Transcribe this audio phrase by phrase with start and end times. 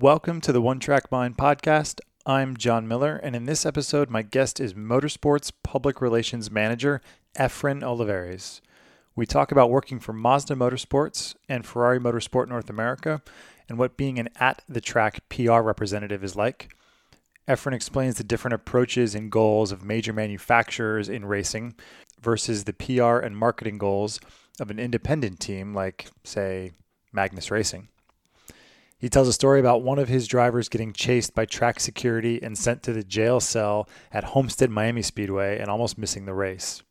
[0.00, 1.98] Welcome to the One Track Mind podcast.
[2.24, 7.00] I'm John Miller, and in this episode, my guest is Motorsports Public Relations Manager
[7.36, 8.62] Efren Olivares.
[9.16, 13.22] We talk about working for Mazda Motorsports and Ferrari Motorsport North America
[13.68, 16.72] and what being an at the track PR representative is like.
[17.48, 21.74] Efren explains the different approaches and goals of major manufacturers in racing
[22.20, 24.20] versus the PR and marketing goals
[24.60, 26.70] of an independent team like, say,
[27.12, 27.88] Magnus Racing.
[28.98, 32.58] He tells a story about one of his drivers getting chased by track security and
[32.58, 36.82] sent to the jail cell at Homestead Miami Speedway and almost missing the race.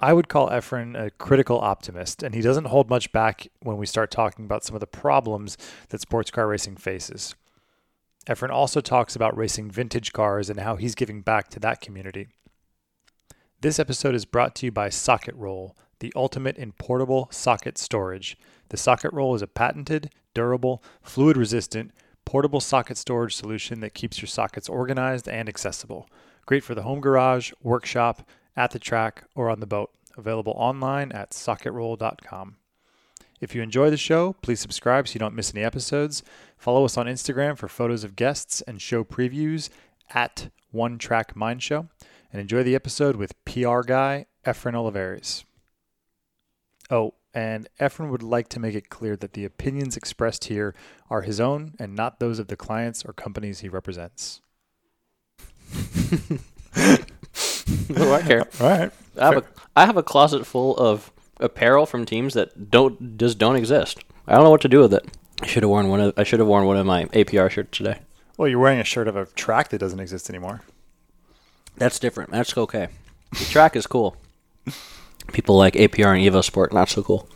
[0.00, 3.86] I would call Efren a critical optimist, and he doesn't hold much back when we
[3.86, 5.56] start talking about some of the problems
[5.88, 7.36] that sports car racing faces.
[8.26, 12.28] Efren also talks about racing vintage cars and how he's giving back to that community.
[13.60, 18.36] This episode is brought to you by Socket Roll, the ultimate in portable socket storage.
[18.68, 21.90] The Socket Roll is a patented, durable, fluid resistant,
[22.24, 26.08] portable socket storage solution that keeps your sockets organized and accessible.
[26.46, 28.22] Great for the home garage, workshop,
[28.56, 29.90] at the track, or on the boat.
[30.16, 32.54] Available online at socketroll.com.
[33.40, 36.22] If you enjoy the show, please subscribe so you don't miss any episodes.
[36.56, 39.70] Follow us on Instagram for photos of guests and show previews
[40.14, 41.88] at One Track Mind Show.
[42.32, 45.44] And enjoy the episode with PR guy Efren Olivares.
[46.90, 50.74] Oh, and Efren would like to make it clear that the opinions expressed here
[51.10, 54.40] are his own and not those of the clients or companies he represents.
[57.96, 58.46] oh, I care.
[58.60, 58.90] All right.
[59.18, 59.44] I have a
[59.76, 64.04] I have a closet full of apparel from teams that don't just don't exist.
[64.26, 65.06] I don't know what to do with it.
[65.42, 67.76] I should have worn one of I should have worn one of my APR shirts
[67.76, 68.00] today.
[68.36, 70.62] Well, you're wearing a shirt of a track that doesn't exist anymore.
[71.76, 72.30] That's different.
[72.30, 72.88] That's okay.
[73.32, 74.16] The track is cool.
[75.32, 77.28] People like APR and Evo Sport, not so cool.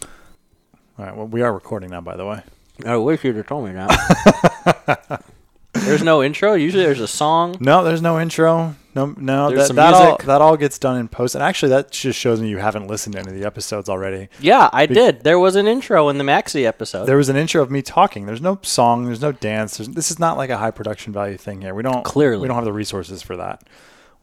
[0.98, 1.16] All right.
[1.16, 2.42] Well, we are recording now, by the way.
[2.84, 5.24] I wish you'd have told me that.
[5.72, 6.54] there's no intro.
[6.54, 7.56] Usually there's a song.
[7.60, 8.74] No, there's no intro.
[8.94, 9.48] No, no.
[9.48, 10.26] There's that, some that all music.
[10.26, 11.34] that all gets done in post.
[11.34, 14.28] And actually, that just shows me you haven't listened to any of the episodes already.
[14.40, 15.22] Yeah, I did.
[15.24, 17.06] There was an intro in the Maxi episode.
[17.06, 18.26] There was an intro of me talking.
[18.26, 19.04] There's no song.
[19.04, 19.78] There's no dance.
[19.78, 21.74] There's, this is not like a high production value thing here.
[21.74, 22.42] We don't Clearly.
[22.42, 23.62] we don't have the resources for that.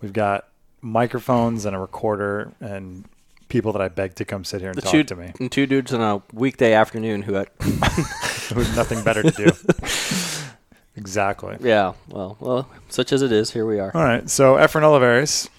[0.02, 0.48] We've got
[0.82, 3.06] microphones and a recorder and
[3.50, 5.34] people that I begged to come sit here and the talk two, to me.
[5.40, 7.50] and two dudes on a weekday afternoon who had
[8.76, 9.52] nothing better to do.
[10.96, 11.58] exactly.
[11.60, 13.92] Yeah, well, well, such as it is, here we are.
[13.94, 14.30] All right.
[14.30, 15.50] So Efren Olivares,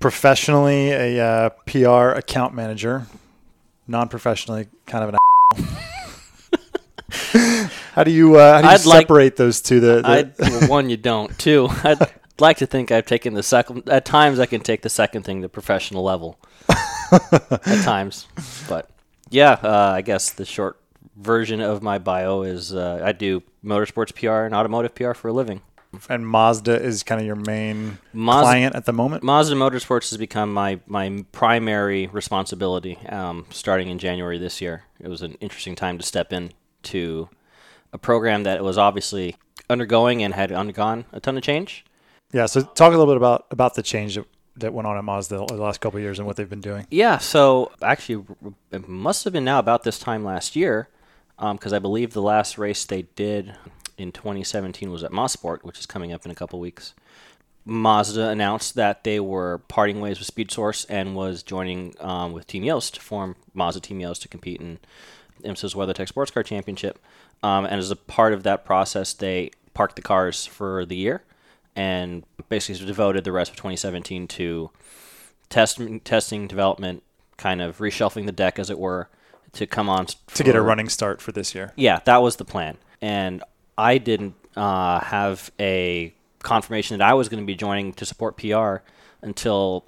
[0.00, 3.06] professionally a uh, PR account manager,
[3.86, 5.18] non-professionally kind of an.
[7.94, 9.80] how do you uh, how do you I'd like- separate those two?
[9.80, 11.36] The, the one, you don't.
[11.38, 11.98] Two, I'd
[12.40, 13.88] like to think I've taken the second.
[13.88, 16.38] At times, I can take the second thing to professional level.
[17.32, 18.26] at times,
[18.68, 18.90] but
[19.30, 20.78] yeah, uh, I guess the short
[21.16, 25.32] version of my bio is uh, I do motorsports PR and automotive PR for a
[25.32, 25.62] living.
[26.08, 29.22] and Mazda is kind of your main Mazda- client at the moment.
[29.22, 34.84] Mazda Motorsports has become my, my primary responsibility um, starting in January this year.
[35.00, 36.52] It was an interesting time to step in
[36.84, 37.28] to
[37.92, 39.36] a program that was obviously
[39.70, 41.84] undergoing and had undergone a ton of change.
[42.32, 42.46] Yeah.
[42.46, 45.46] So talk a little bit about about the change that, that went on at Mazda
[45.48, 46.86] the last couple of years and what they've been doing.
[46.90, 48.24] Yeah, so actually,
[48.70, 50.88] it must have been now about this time last year,
[51.38, 53.54] because I believe the last race they did
[53.96, 56.94] in 2017 was at Mosport, which is coming up in a couple weeks.
[57.64, 62.64] Mazda announced that they were parting ways with SpeedSource and was joining um, with Team
[62.64, 64.78] Yost to form Mazda Team Yost to compete in
[65.44, 66.98] IMSA's WeatherTech Sports Car Championship.
[67.42, 71.22] Um, and as a part of that process, they parked the cars for the year
[71.78, 74.70] and basically devoted the rest of 2017 to
[75.48, 77.04] test, testing, development,
[77.36, 79.08] kind of reshuffling the deck, as it were,
[79.52, 81.72] to come on To get a running start for this year.
[81.76, 82.78] yeah, that was the plan.
[83.00, 83.44] And
[83.78, 88.36] I didn't uh, have a confirmation that I was going to be joining to support
[88.36, 88.78] PR
[89.22, 89.86] until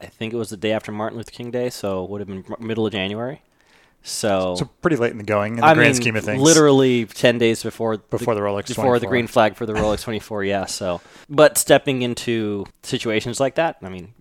[0.00, 2.28] I think it was the day after Martin Luther King Day, so it would have
[2.28, 3.40] been middle of January.
[4.06, 6.42] So, So pretty late in the going in the I grand mean, scheme of things.
[6.42, 10.44] literally ten days before Before the Rolex before the green flag for the Rolex 24.
[10.44, 10.66] Yeah.
[10.66, 11.00] So,
[11.30, 14.12] but stepping into situations like that, I mean,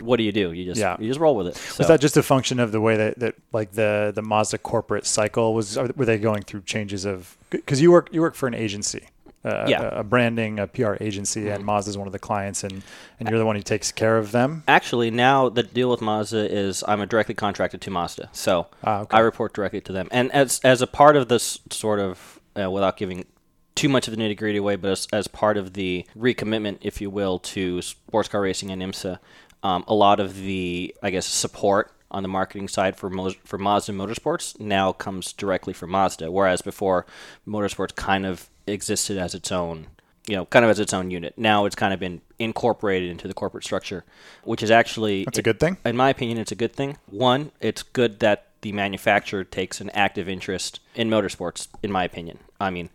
[0.00, 0.52] what do you do?
[0.52, 0.96] You just Yeah.
[1.00, 1.56] you just roll with it.
[1.56, 1.76] So.
[1.78, 5.04] Was that just a function of the way that, that like the the Mazda corporate
[5.04, 5.76] cycle was?
[5.76, 7.36] Were they going through changes of?
[7.50, 9.08] Because you work you work for an agency,
[9.44, 9.82] uh, Yeah.
[9.82, 9.96] Mm-hmm.
[9.96, 12.82] a, a branding, a PR agency, and Mazda is one of the clients, and
[13.20, 14.62] and you're the one who takes care of them.
[14.66, 19.00] Actually, now the deal with Mazda is I'm a directly contracted to Mazda, so Ah,
[19.00, 19.16] okay.
[19.16, 20.08] I report directly to them.
[20.10, 23.26] And as as a part of this sort of, uh, without giving
[23.74, 27.00] too much of the nitty gritty away, but as, as part of the recommitment, if
[27.00, 29.18] you will, to sports car racing and IMSA,
[29.64, 33.58] um, a lot of the I guess support on the marketing side for Mo- for
[33.58, 37.04] Mazda Motorsports now comes directly from Mazda, whereas before
[37.46, 39.86] Motorsports kind of existed as its own,
[40.26, 41.34] you know, kind of as its own unit.
[41.36, 44.04] Now it's kind of been incorporated into the corporate structure,
[44.44, 45.76] which is actually That's a good thing.
[45.84, 46.96] in my opinion, it's a good thing.
[47.06, 51.68] One, it's good that the manufacturer takes an active interest in motorsports.
[51.82, 52.88] In my opinion, I mean,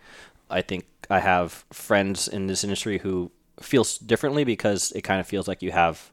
[0.49, 3.31] I think I have friends in this industry who
[3.61, 6.11] feel s- differently because it kind of feels like you have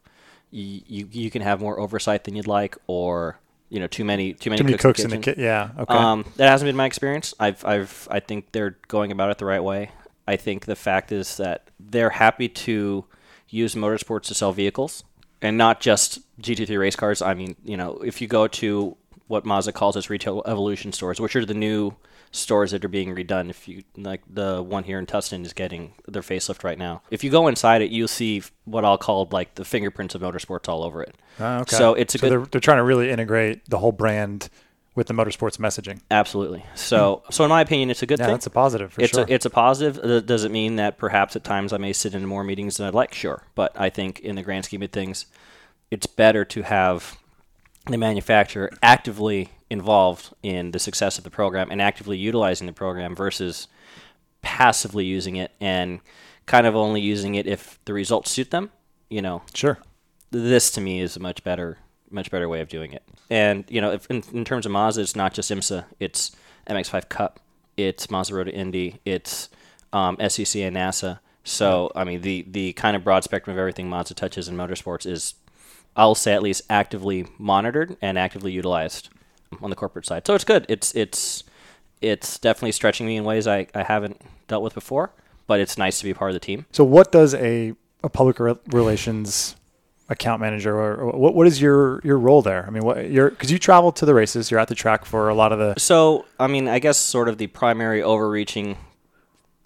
[0.51, 3.37] you, you can have more oversight than you'd like, or
[3.69, 5.35] you know, too many too many, Too many cooks, cooks in the kitchen.
[5.35, 5.43] kit.
[5.43, 5.69] Yeah.
[5.77, 5.93] Okay.
[5.93, 7.33] Um, that hasn't been my experience.
[7.39, 9.91] I've, I've, I think they're going about it the right way.
[10.27, 13.05] I think the fact is that they're happy to
[13.49, 15.03] use motorsports to sell vehicles
[15.41, 17.21] and not just GT3 race cars.
[17.21, 18.97] I mean, you know, if you go to
[19.27, 21.93] what Mazda calls its retail evolution stores, which are the new
[22.31, 23.49] stores that are being redone.
[23.49, 27.01] If you like the one here in Tustin is getting their facelift right now.
[27.11, 30.67] If you go inside it, you'll see what I'll call like the fingerprints of motorsports
[30.67, 31.15] all over it.
[31.39, 31.75] Ah, okay.
[31.75, 34.49] So it's a good They're, they're trying to really integrate the whole brand
[34.95, 35.99] with the motorsports messaging.
[36.09, 36.65] absolutely.
[36.75, 38.33] So so in my opinion, it's a good Yeah, thing.
[38.33, 39.25] that's a positive for it's sure.
[39.25, 40.03] a it's a positive.
[40.03, 42.87] Uh, Does it mean that perhaps at times I may sit in more meetings than
[42.87, 43.13] I'd like?
[43.13, 45.27] Sure, but I think in the grand scheme of things,
[45.91, 47.17] it's better to have
[47.89, 53.15] the manufacturer actively involved in the success of the program and actively utilizing the program
[53.15, 53.67] versus
[54.41, 55.99] passively using it and
[56.45, 58.71] kind of only using it if the results suit them.
[59.09, 59.79] You know, sure.
[60.31, 61.77] this to me is a much better
[62.09, 63.03] much better way of doing it.
[63.29, 66.35] And you know, if in, in terms of Mazda, it's not just IMSA, it's
[66.69, 67.39] MX5 Cup,
[67.75, 69.49] it's to Indy, it's
[69.93, 71.19] um, SEC and NASA.
[71.43, 75.05] So I mean, the the kind of broad spectrum of everything Mazda touches in motorsports
[75.05, 75.35] is,
[75.97, 79.09] I'll say at least actively monitored and actively utilized
[79.61, 80.25] on the corporate side.
[80.25, 80.65] So it's good.
[80.69, 81.43] It's it's
[82.01, 85.11] it's definitely stretching me in ways I, I haven't dealt with before,
[85.47, 86.65] but it's nice to be part of the team.
[86.71, 87.73] So, what does a,
[88.03, 89.55] a public re- relations
[90.09, 92.65] account manager, or, or what, what is your, your role there?
[92.65, 95.29] I mean, what you're because you travel to the races, you're at the track for
[95.29, 95.75] a lot of the.
[95.79, 98.77] So, I mean, I guess sort of the primary overreaching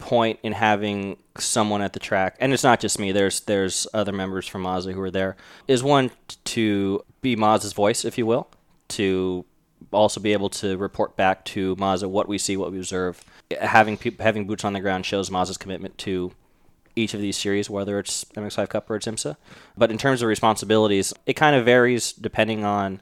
[0.02, 3.12] point in having someone at the track, and it's not just me.
[3.12, 5.38] There's there's other members from Mazda who are there.
[5.68, 6.12] Is one
[6.46, 8.50] to be Mazda's voice, if you will,
[8.90, 9.46] to
[9.92, 13.24] also be able to report back to Mazda what we see, what we observe.
[13.60, 16.32] Having peop having boots on the ground shows Mazda's commitment to
[16.96, 19.38] each of these series, whether it's MX5 Cup or it's IMSA.
[19.78, 23.02] But in terms of responsibilities, it kind of varies depending on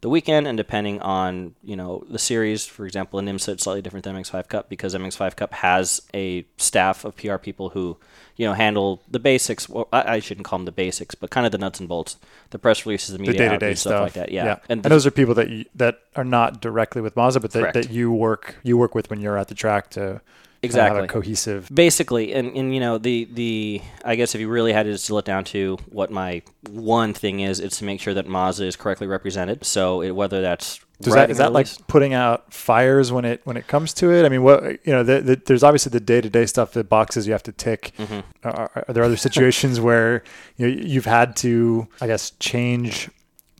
[0.00, 2.64] the weekend and depending on you know the series.
[2.66, 6.46] For example, in IMSA, it's slightly different than MX5 Cup because MX5 Cup has a
[6.56, 7.96] staff of PR people who
[8.36, 9.68] you know handle the basics.
[9.68, 12.16] Well, I, I shouldn't call them the basics, but kind of the nuts and bolts,
[12.50, 14.32] the press releases, the The media day to outreach, day stuff, stuff like that.
[14.32, 17.50] Yeah, and, the- those are people that you, that are not directly with Mazda, but
[17.52, 20.20] that, that you work you work with when you're at the track to
[20.62, 21.06] Exactly.
[21.06, 21.68] cohesive.
[21.72, 25.18] basically and, and you know the the i guess if you really had to distill
[25.18, 28.74] it down to what my one thing is it's to make sure that mazda is
[28.74, 33.24] correctly represented so it, whether that's Does that is that like putting out fires when
[33.24, 34.26] it when it comes to it?
[34.26, 36.82] I mean, what you know, the, the, there's obviously the day to day stuff, the
[36.82, 37.92] boxes you have to tick.
[37.98, 38.20] Mm-hmm.
[38.42, 40.24] Are, are there other situations where
[40.56, 43.10] you know, you've had to, I guess, change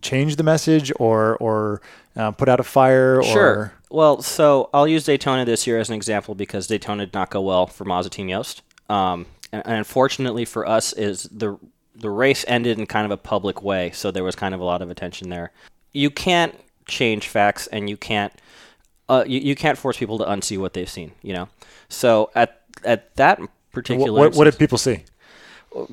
[0.00, 1.81] change the message or or
[2.17, 3.23] uh, put out a fire?
[3.23, 3.73] Sure.
[3.90, 7.40] Well, so I'll use Daytona this year as an example because Daytona did not go
[7.40, 8.62] well for Mazda Team Yost.
[8.88, 11.58] Um, and, and unfortunately for us, is the
[11.94, 14.64] the race ended in kind of a public way, so there was kind of a
[14.64, 15.52] lot of attention there.
[15.93, 16.55] You can't
[16.87, 18.32] change facts, and you can't
[19.08, 21.12] uh, you, you can't force people to unsee what they've seen.
[21.23, 21.49] You know,
[21.88, 23.40] so at at that
[23.73, 25.04] particular what, what instance- did people see?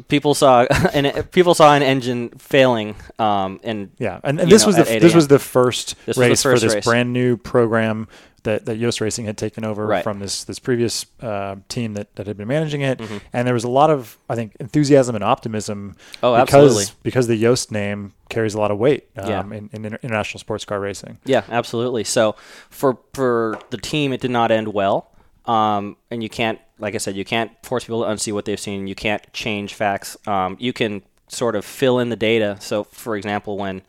[0.08, 0.63] People saw
[0.94, 4.84] and people saw an engine failing um, and Yeah, and, and this know, was the
[5.00, 6.86] this was the first This was the race first for this race.
[6.86, 8.08] brand new program
[8.44, 10.03] that, that Yost Racing had taken over Right.
[10.03, 13.17] from this this previous uh, team that, that had been managing it, Mm-hmm.
[13.34, 15.96] and there was a lot of I think enthusiasm and optimism.
[16.24, 16.41] Oh, because,
[16.72, 16.86] absolutely.
[17.03, 19.41] Because the Yost name carries a lot of weight um, Yeah.
[19.58, 21.17] in, in inter- international sports car racing.
[21.25, 22.03] Yeah, absolutely.
[22.05, 22.36] So
[22.70, 25.12] for for the team, it did not end well.
[25.46, 28.60] Um, and you can't, like I said, you can't force people to unsee what they've
[28.60, 28.88] seen.
[28.88, 30.17] You can't change facts.
[30.27, 32.58] Um, you can sort of fill in the data.
[32.60, 33.82] So, for example, when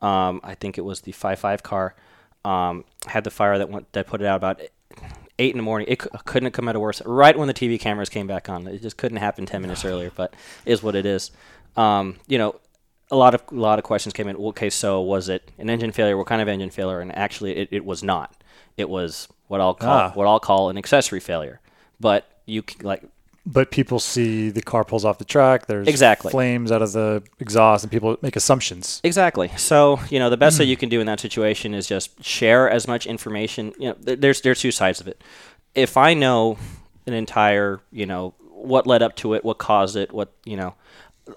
[0.00, 1.94] um, I think it was the five five car
[2.44, 4.60] um, had the fire that went that put it out about
[5.38, 5.86] eight in the morning.
[5.90, 7.02] It c- couldn't have come out of worse.
[7.04, 10.10] Right when the TV cameras came back on, it just couldn't happen ten minutes earlier.
[10.16, 11.30] But is what it is.
[11.76, 12.56] Um, you know,
[13.10, 14.36] a lot of a lot of questions came in.
[14.36, 16.16] Okay, so was it an engine failure?
[16.16, 17.00] What kind of engine failure?
[17.00, 18.42] And actually, it, it was not.
[18.78, 20.10] It was what I'll call Ah.
[20.14, 21.60] what I'll call an accessory failure.
[22.00, 23.02] But you c- like
[23.46, 25.66] But people see the car pulls off the track.
[25.66, 26.30] There's Exactly.
[26.30, 29.00] flames out of the exhaust, and people make assumptions.
[29.04, 29.48] Exactly.
[29.56, 30.70] So you know the best that hmm.
[30.70, 33.72] you can do in that situation is just share as much information.
[33.78, 35.22] You know, th- there's there's two sides of it.
[35.74, 36.58] If I know
[37.06, 40.74] an entire, you know, what led up to it, what caused it, what you know,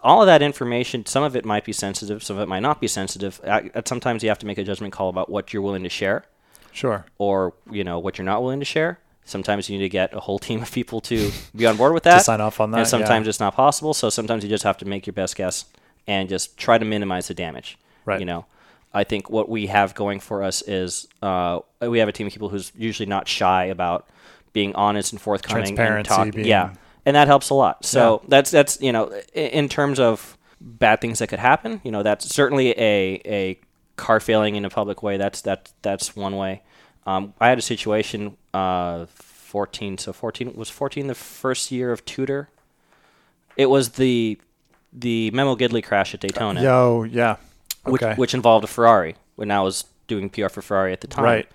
[0.01, 1.05] all of that information.
[1.05, 3.39] Some of it might be sensitive, some of it might not be sensitive.
[3.45, 6.25] I, sometimes you have to make a judgment call about what you're willing to share
[6.71, 7.05] Sure.
[7.17, 8.99] or you know what you're not willing to share.
[9.25, 12.03] Sometimes you need to get a whole team of people to be on board with
[12.09, 12.19] that.
[12.19, 13.29] to sign off on that, And sometimes yeah.
[13.29, 13.93] it's not possible.
[13.93, 15.65] So sometimes you just have to make your best guess
[16.07, 17.77] and just try to minimize the damage.
[18.05, 18.19] Right.
[18.19, 18.45] You know,
[18.93, 22.33] I think what we have going for us is uh, we have a team of
[22.33, 24.07] people who's usually not shy about
[24.51, 26.31] being honest and forthcoming and Transparency talk.
[26.31, 26.73] being- Yeah,
[27.05, 27.85] and that helps a lot.
[27.85, 32.03] So that's that's you know, in terms of bad things that could happen, you know,
[32.03, 33.59] that's certainly a a
[33.95, 35.17] car failing in a public way.
[35.17, 36.61] That's that that's one way.
[37.05, 38.37] Um, I had a situation.
[38.53, 39.05] Uh,
[39.53, 39.99] 14.
[39.99, 42.49] So 14 was 14 the first year of Tudor.
[43.55, 44.39] It was the
[44.91, 47.35] the Memo Gidley crash at Daytona Yo, yeah.
[47.83, 48.15] which, Okay.
[48.15, 51.23] which involved a Ferrari when I was doing PR for Ferrari at the time.
[51.23, 51.47] Right.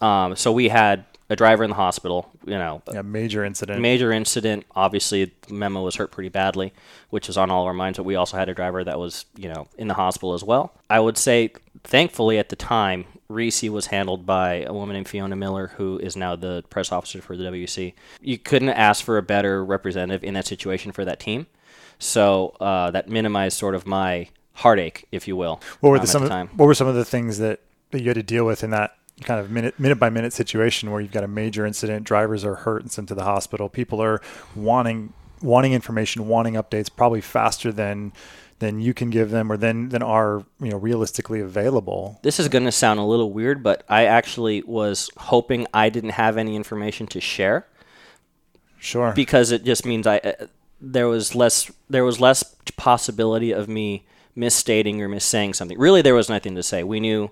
[0.00, 3.80] Um, so we had a driver in the hospital, you know, yeah, major incident.
[3.80, 4.64] major incident.
[4.74, 6.72] Obviously, Memo was hurt pretty badly,
[7.10, 7.98] which is on all of our minds.
[7.98, 10.72] But we also had a driver that was, you know, in the hospital as well.
[10.90, 11.52] I would say,
[11.84, 16.16] thankfully, at the time, Risi was handled by a woman named Fiona Miller, who is
[16.16, 17.94] now the press officer for the WC.
[18.20, 21.46] You couldn't ask for a better representative in that situation for that team.
[21.98, 25.60] So uh, that minimized sort of my heartache, if you will.
[25.80, 28.08] what were um, the some the what were some of the things that, that you
[28.08, 31.12] had to deal with in that kind of minute minute by minute situation where you've
[31.12, 34.20] got a major incident, drivers are hurt and sent to the hospital, people are
[34.54, 35.12] wanting
[35.42, 38.12] wanting information, wanting updates probably faster than
[38.64, 42.18] than you can give them or than than are, you know, realistically available.
[42.22, 46.10] This is going to sound a little weird, but I actually was hoping I didn't
[46.10, 47.66] have any information to share
[48.78, 49.12] Sure.
[49.14, 50.46] because it just means I uh,
[50.80, 52.42] there was less there was less
[52.76, 54.06] possibility of me
[54.36, 55.78] misstating or missaying something.
[55.78, 56.82] Really, there was nothing to say.
[56.82, 57.30] We knew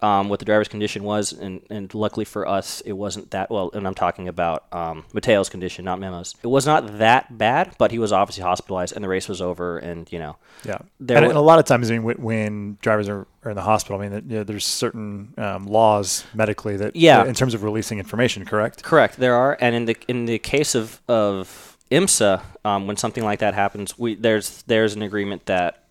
[0.00, 3.70] um, what the driver's condition was, and, and luckily for us, it wasn't that well.
[3.72, 6.34] And I'm talking about um, Matteo's condition, not Memo's.
[6.42, 9.78] It was not that bad, but he was obviously hospitalized, and the race was over,
[9.78, 10.36] and you know.
[10.64, 13.56] Yeah, There and, a lot of times, I mean, when, when drivers are, are in
[13.56, 17.24] the hospital, I mean, you know, there's certain um, laws medically that, Yeah.
[17.24, 18.82] in terms of releasing information, correct?
[18.82, 19.16] Correct.
[19.16, 23.40] There are, and in the in the case of of IMSA, um, when something like
[23.40, 25.82] that happens, we there's there's an agreement that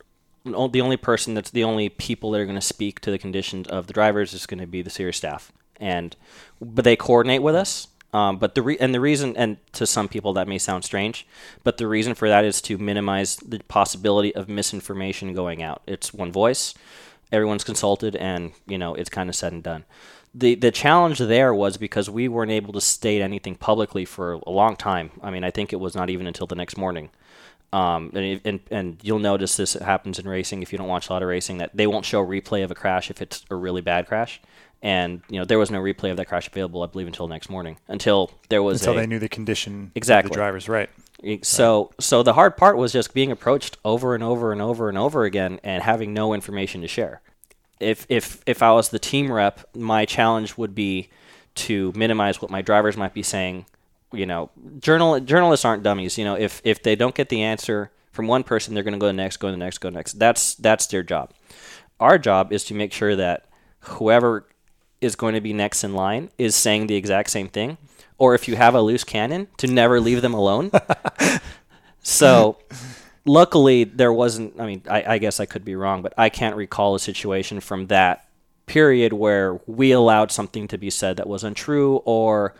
[0.51, 3.67] the only person that's the only people that are going to speak to the conditions
[3.67, 6.15] of the drivers is going to be the serious staff, and
[6.61, 7.87] but they coordinate with us.
[8.13, 11.27] Um, but the re- and the reason, and to some people that may sound strange,
[11.63, 15.81] but the reason for that is to minimize the possibility of misinformation going out.
[15.85, 16.73] It's one voice,
[17.31, 19.83] everyone's consulted, and you know it's kind of said and done.
[20.33, 24.51] The the challenge there was because we weren't able to state anything publicly for a
[24.51, 25.11] long time.
[25.21, 27.09] I mean, I think it was not even until the next morning.
[27.73, 31.13] Um, and, and and you'll notice this happens in racing if you don't watch a
[31.13, 33.81] lot of racing that they won't show replay of a crash if it's a really
[33.81, 34.39] bad crash.
[34.81, 37.49] And you know there was no replay of that crash available, I believe, until next
[37.49, 37.77] morning.
[37.87, 40.29] Until there was Until a, they knew the condition Exactly.
[40.29, 40.89] the drivers, right?
[41.41, 44.97] so so the hard part was just being approached over and over and over and
[44.97, 47.21] over again and having no information to share.
[47.79, 51.09] If if if I was the team rep, my challenge would be
[51.55, 53.65] to minimize what my drivers might be saying.
[54.13, 54.49] You know,
[54.79, 56.17] journal journalists aren't dummies.
[56.17, 58.99] You know, if if they don't get the answer from one person, they're going to
[58.99, 60.13] go to the next, go to the next, go to the next.
[60.13, 61.33] That's that's their job.
[61.99, 63.47] Our job is to make sure that
[63.81, 64.47] whoever
[65.01, 67.77] is going to be next in line is saying the exact same thing.
[68.17, 70.71] Or if you have a loose cannon, to never leave them alone.
[72.01, 72.57] so,
[73.25, 74.59] luckily, there wasn't.
[74.59, 77.59] I mean, I, I guess I could be wrong, but I can't recall a situation
[77.59, 78.27] from that
[78.65, 82.55] period where we allowed something to be said that was untrue or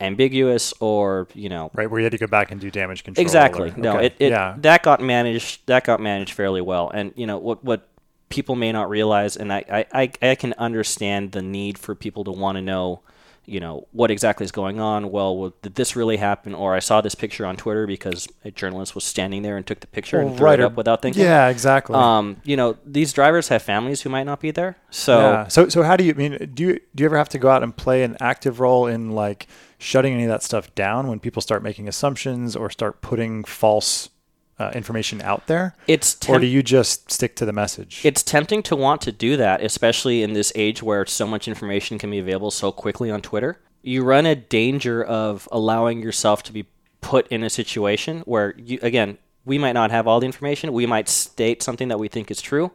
[0.00, 3.22] ambiguous or, you know, Right, where you had to go back and do damage control.
[3.22, 3.70] Exactly.
[3.70, 6.90] or- no, okay, it, it yeah, that got managed that got managed fairly well.
[6.92, 7.88] And you know what what
[8.28, 12.24] people may not realize, and I I, I, I can understand the need for people
[12.24, 13.00] to want to know,
[13.46, 15.10] you know, what exactly is going on.
[15.10, 16.52] Well, well, did this really happen?
[16.54, 19.80] Or I saw this picture on Twitter because a journalist was standing there and took
[19.80, 21.22] the picture and Well, threw right, it or- up without thinking.
[21.22, 21.94] yeah, exactly.
[21.96, 24.76] Um, you know, these drivers have families who might not be there.
[24.90, 25.48] So yeah.
[25.48, 27.48] So so how do you I mean do you do you ever have to go
[27.48, 29.46] out and play an active role in like
[29.78, 34.08] shutting any of that stuff down when people start making assumptions or start putting false
[34.58, 35.74] uh, information out there?
[35.86, 38.00] it's or do you just stick to the message?
[38.04, 41.98] It's tempting to want to do that, especially in this age where so much information
[41.98, 43.60] can be available so quickly on Twitter.
[43.82, 46.66] You run a danger of allowing yourself to be
[47.00, 50.72] put in a situation where, you, again, we might not have all the information.
[50.72, 52.72] We might state something that we think is true.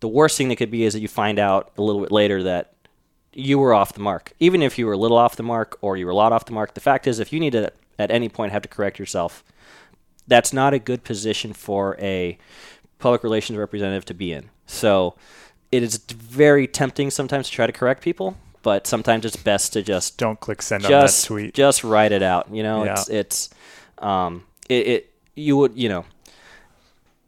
[0.00, 2.42] The worst thing that could be is that you find out a little bit later
[2.44, 2.72] that
[3.34, 4.32] you were off the mark.
[4.40, 6.46] Even if you were a little off the mark or you were a lot off
[6.46, 8.98] the mark, the fact is, if you need to at any point have to correct
[8.98, 9.44] yourself,
[10.30, 12.38] that's not a good position for a
[12.98, 14.48] public relations representative to be in.
[14.66, 15.14] So
[15.70, 19.82] it is very tempting sometimes to try to correct people, but sometimes it's best to
[19.82, 21.52] just Don't click send on that just tweet.
[21.54, 22.48] just write it out.
[22.52, 22.92] You know, Yeah.
[22.92, 23.50] it's it's
[23.98, 26.04] um it, it you would you know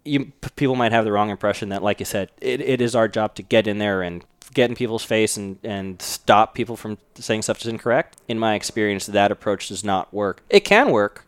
[0.04, 2.94] you p- people might have the wrong impression that like you said it, it is
[2.96, 6.76] our job to get in there and get in people's face and, and stop people
[6.76, 8.18] from saying stuff that's incorrect.
[8.28, 10.42] In my experience, that approach does not work.
[10.50, 11.24] It can work,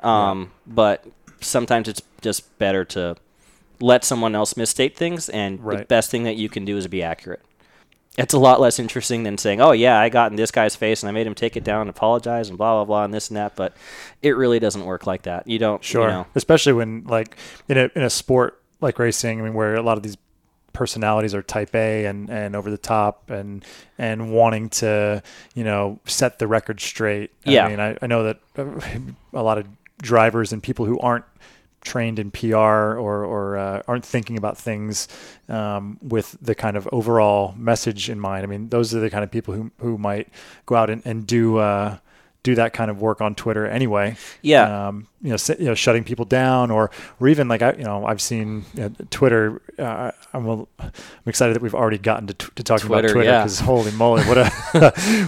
[0.00, 1.04] um, but
[1.40, 3.16] sometimes it's just better to
[3.80, 7.02] let someone else misstate things, and the best thing that you can do is be
[7.02, 7.42] accurate.
[8.18, 11.02] It's a lot less interesting than saying, "Oh yeah, I got in this guy's face
[11.02, 13.28] and I made him take it down and apologize and blah blah blah and this
[13.28, 13.74] and that." But
[14.22, 15.46] it really doesn't work like that.
[15.46, 15.84] You don't.
[15.84, 16.08] Sure.
[16.08, 17.36] You know, Especially when like
[17.68, 20.16] in a in a sport like racing, I mean, where a lot of these
[20.72, 23.64] personalities are type A and, and over the top and
[23.96, 25.22] and wanting to
[25.54, 27.32] you know set the record straight.
[27.44, 27.66] Yeah.
[27.66, 28.40] I mean, I, I know that
[29.34, 29.66] a lot of
[30.00, 31.24] drivers and people who aren't
[31.82, 35.08] trained in PR or or uh, aren't thinking about things
[35.48, 38.44] um, with the kind of overall message in mind.
[38.44, 40.28] I mean, those are the kind of people who who might
[40.66, 41.58] go out and, and do.
[41.58, 41.98] Uh,
[42.46, 44.88] do that kind of work on Twitter anyway yeah.
[44.88, 48.06] um, you know, you know, shutting people down, or or even like I, you know,
[48.06, 49.60] I've seen you know, Twitter.
[49.76, 50.92] Uh, I'm, a, I'm
[51.26, 53.40] excited that we've already gotten to, t- to talking Twitter, about Twitter yeah.
[53.40, 54.48] because holy moly, what a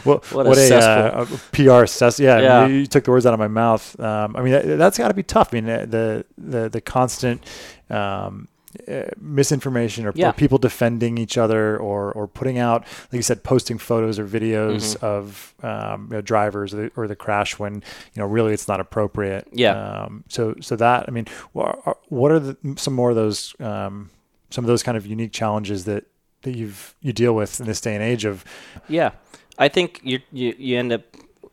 [0.04, 2.20] what, What what, a a, uh, a PR cess.
[2.20, 2.66] Yeah, Yeah.
[2.66, 3.98] You, you took the words out of my mouth.
[3.98, 5.52] Um, I mean, that, that's got to be tough.
[5.52, 7.42] I mean, the the the constant.
[7.90, 8.48] Um,
[8.86, 10.28] uh, misinformation or, Yeah.
[10.30, 14.26] or people defending each other or or putting out like you said posting photos or
[14.26, 15.02] videos Mhm.
[15.02, 18.68] of um, you know, drivers or the, or the crash when you know really it's
[18.68, 19.72] not appropriate Yeah.
[20.04, 24.10] um, so so that I mean what are the, some more of those um,
[24.50, 26.04] some of those kind of unique challenges that
[26.42, 28.44] that you've you deal with in this day and age of
[28.88, 29.10] Yeah,
[29.58, 31.02] I think you you you end up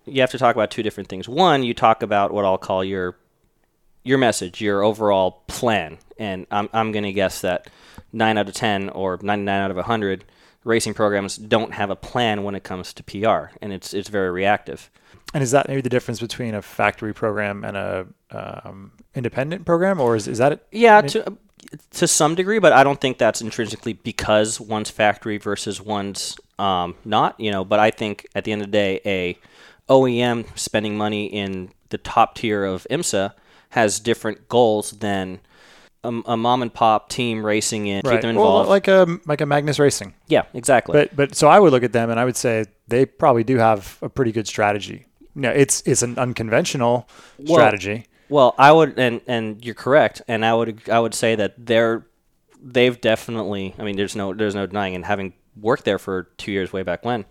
[0.05, 1.27] you have to talk about two different things.
[1.27, 3.15] One, you talk about what I'll call your
[4.05, 7.67] your message, your overall plan, and I'm I'm going to guess that
[8.13, 10.23] nine out of ten or ninety nine out of hundred
[10.63, 14.31] racing programs don't have a plan when it comes to PR, and it's it's very
[14.31, 14.89] reactive.
[15.33, 19.99] and is that maybe the difference between a factory program and a um, independent program
[19.99, 20.65] or is, is that it?
[20.71, 21.37] Yeah, to
[21.91, 26.95] to some degree, but I don't think that's intrinsically because one's factory versus one's um,
[27.03, 27.39] not.
[27.39, 29.37] You know, but I think at the end of the day, a
[29.89, 33.33] OEM spending money in the top tier of IMSA
[33.75, 35.39] has different goals than
[36.03, 38.01] a, a mom and pop team racing in.
[38.03, 40.93] Keep them Well, like a like a Magnus Racing yeah, exactly.
[40.93, 43.57] but but so I would look at them and I would say they probably do
[43.57, 47.07] have a pretty good strategy no it's it's an unconventional
[47.37, 51.35] Well, strategy Well, I would, and and you're correct, and I would I would say
[51.35, 52.05] that they're
[52.63, 53.75] they've definitely.
[53.77, 56.83] I mean, there's no there's no denying, and having worked there for two years way
[56.83, 57.25] back when,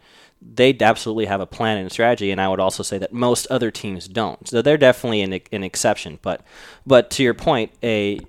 [0.52, 3.70] they absolutely have a plan and strategy, and I would also say that most other
[3.70, 4.46] teams don't.
[4.48, 6.18] So they're definitely an an exception.
[6.22, 6.42] But
[6.86, 8.20] but to your point, a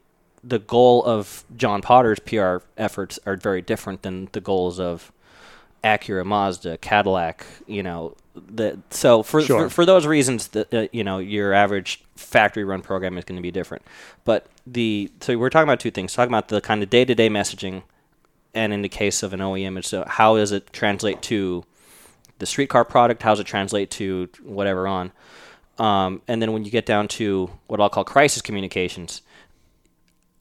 [0.43, 5.12] the goal of John Potter's PR efforts are very different than the goals of
[5.84, 9.63] Acura, Mazda, Cadillac, you know, the so for Sure.
[9.63, 13.38] for, for those reasons, the uh, you know your average factory run program is going
[13.38, 13.84] to be different.
[14.23, 16.13] But the so we're talking about two things.
[16.13, 17.84] Talking about the kind of day to day messaging,
[18.54, 21.63] and in the case of an OEM, it's uh, how does it translate to
[22.39, 23.24] the streetcar product?
[23.24, 25.12] How does it translate to whatever on?
[25.78, 29.21] Um, and then when you get down to what I'll call crisis communications,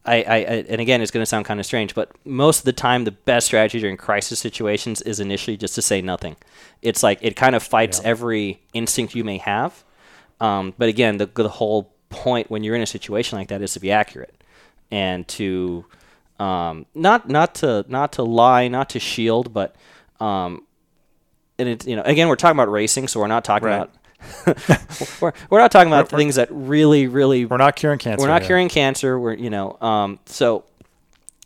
[0.07, 2.65] I, I, I and again, it's going to sound kind of strange, but most of
[2.67, 6.37] the time, the best strategy during crisis situations is initially just to say nothing.
[6.83, 8.11] It's like it kind of fights Yeah.
[8.11, 9.83] every instinct you may have.
[10.41, 13.73] Um, but again, the the whole point when you're in a situation like that is
[13.73, 14.35] to be accurate
[14.91, 15.87] and to
[16.39, 19.75] um, not not to not to lie, not to shield, but
[20.21, 20.65] um,
[21.59, 23.77] and it's you know again we're talking about racing, so we're not talking Right.
[23.77, 23.91] about
[25.21, 28.29] we're, we're not talking about We're- things that really really we're not curing cancer we're
[28.29, 28.49] not here.
[28.49, 29.19] curing cancer.
[29.19, 30.65] We're you know, um, so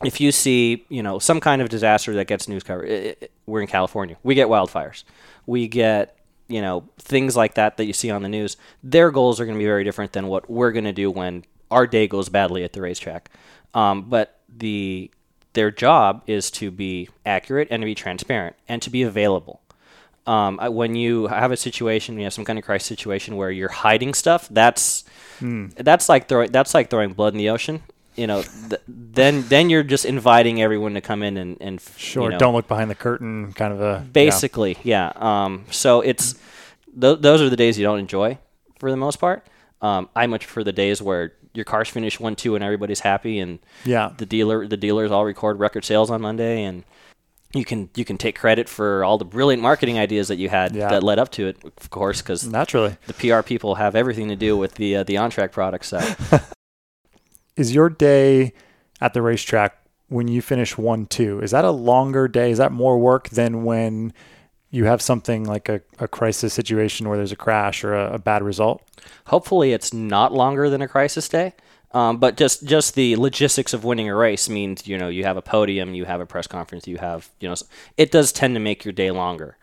[0.04, 3.28] if you see you know some kind of disaster that gets news coverage, i- i-
[3.46, 4.16] we're in California.
[4.22, 5.04] We get wildfires.
[5.46, 6.16] We get
[6.48, 8.56] you know things like that that you see on the news.
[8.82, 11.44] Their goals are going to be very different than what we're going to do when
[11.70, 13.28] our day goes badly at the racetrack.
[13.74, 15.10] Um, but the
[15.54, 19.60] their job is to be accurate and to be transparent and to be available
[20.28, 23.50] um, I- when you have a situation, you have some kind of crisis situation where
[23.50, 24.48] you're hiding stuff.
[24.50, 25.04] That's
[25.38, 25.66] Hmm.
[25.76, 27.80] that's like throwing that's like throwing blood in the ocean.
[28.16, 32.24] You know, th- then then you're just inviting everyone to come in and and sure
[32.24, 34.10] you know, don't look behind the curtain kind of a yeah.
[34.12, 35.12] basically yeah.
[35.14, 36.34] Um, so it's
[37.00, 38.36] th- those are the days you don't enjoy
[38.80, 39.46] for the most part.
[39.80, 43.38] Um, I much prefer the days where your cars finish one two and everybody's happy
[43.38, 46.82] and yeah the dealer the dealers all record record sales on Monday and
[47.54, 50.74] you can you can take credit for all the brilliant marketing ideas that you had
[50.74, 50.88] Yeah.
[50.90, 52.96] that led up to it of course because naturally.
[53.06, 55.98] the PR people have everything to do with the uh, the on track product so
[57.56, 58.52] is your day
[59.00, 59.76] at the racetrack
[60.08, 62.50] when you finish one two is that a longer day?
[62.50, 64.12] Is that more work than when
[64.70, 68.18] you have something like a, a crisis situation where there's a crash or a, a
[68.18, 68.82] bad result?
[69.26, 71.54] Hopefully it's not longer than a crisis day
[71.92, 75.36] Um, but just just the logistics of winning a race means you know you have
[75.38, 77.54] a podium, you have a press conference, you have you know
[77.96, 79.56] it does tend to make your day longer,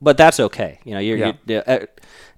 [0.00, 0.78] but that's okay.
[0.84, 1.32] You know, you're, Yeah.
[1.46, 1.86] you uh,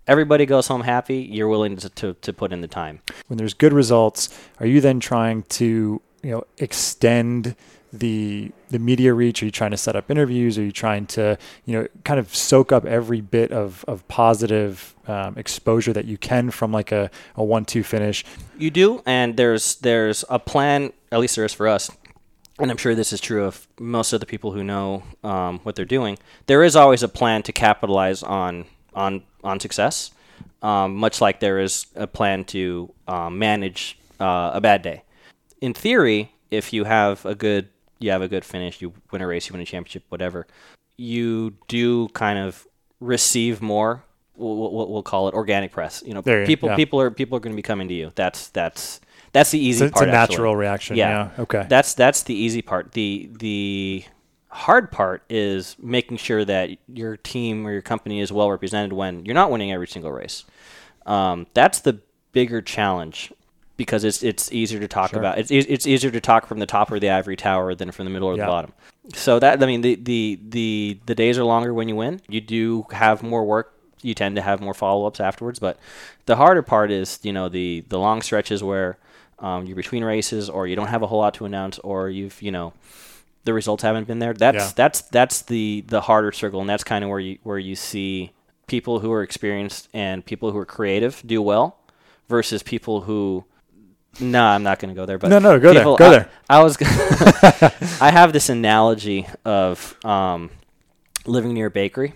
[0.07, 1.19] everybody goes home happy.
[1.31, 3.01] You're willing to, to to put in the time.
[3.27, 4.29] when there's good results,
[4.61, 7.57] are you then trying to you know extend
[7.93, 9.43] the the media reach?
[9.43, 10.59] Are you trying to set up interviews?
[10.59, 14.95] Are you trying to you know kind of soak up every bit of of positive
[15.07, 18.25] um, exposure that you can from like a, a one two finish?
[18.57, 20.93] You do, and there's there's a plan.
[21.11, 21.91] At least there is for us,
[22.59, 25.77] and I'm sure this is true of most of the people who know um, what
[25.77, 26.19] they're doing.
[26.47, 30.13] There is always a plan to capitalize on on on success,
[30.63, 35.03] um, much like there is a plan to um, manage uh, a bad day.
[35.61, 37.69] In theory, if you have a good
[38.03, 40.47] you have a good finish, you win a race, you win a championship, whatever,
[40.97, 42.67] you do kind of
[43.01, 44.05] receive more.
[44.37, 46.03] We'll, we'll, we'll call it organic press.
[46.05, 46.77] You know, There people yeah.
[46.77, 48.12] people are people are going to be coming to you.
[48.15, 49.01] That's that's
[49.33, 50.09] that's the easy It's, it's part.
[50.09, 50.35] a actually.
[50.35, 50.97] natural reaction.
[50.97, 51.31] Yeah.
[51.38, 51.67] Okay.
[51.69, 52.93] That's that's the easy part.
[52.93, 54.05] The the
[54.49, 59.25] hard part is making sure that your team or your company is well represented when
[59.25, 60.45] you're not winning every single race.
[61.07, 62.01] Um, that's the
[62.33, 63.33] bigger challenge
[63.83, 65.18] because it's it's easier to talk Sure.
[65.18, 65.38] about.
[65.38, 68.11] It's it's easier to talk from the top of the ivory tower than from the
[68.11, 68.45] middle or Yeah.
[68.45, 68.73] the bottom.
[69.14, 72.21] So that I mean the, the the the days are longer when you win.
[72.29, 73.73] You do have more work.
[74.03, 75.59] You tend to have more follow ups afterwards.
[75.59, 75.77] But
[76.27, 78.99] the harder part is you know the the long stretches where
[79.40, 82.40] um, you're between races or you don't have a whole lot to announce or you've
[82.40, 82.73] you know
[83.45, 84.33] the results haven't been there.
[84.35, 84.71] That's Yeah.
[84.77, 88.31] that's that's the the harder circle, and that's kind of where you where you see
[88.68, 91.77] people who are experienced and people who are creative do well,
[92.29, 93.45] versus people who.
[94.20, 95.18] No, I'm not going to go there.
[95.18, 96.31] But No, no, go there, go I- there.
[96.48, 96.77] I was.
[98.01, 100.51] I have this analogy of um,
[101.27, 102.14] living near a bakery.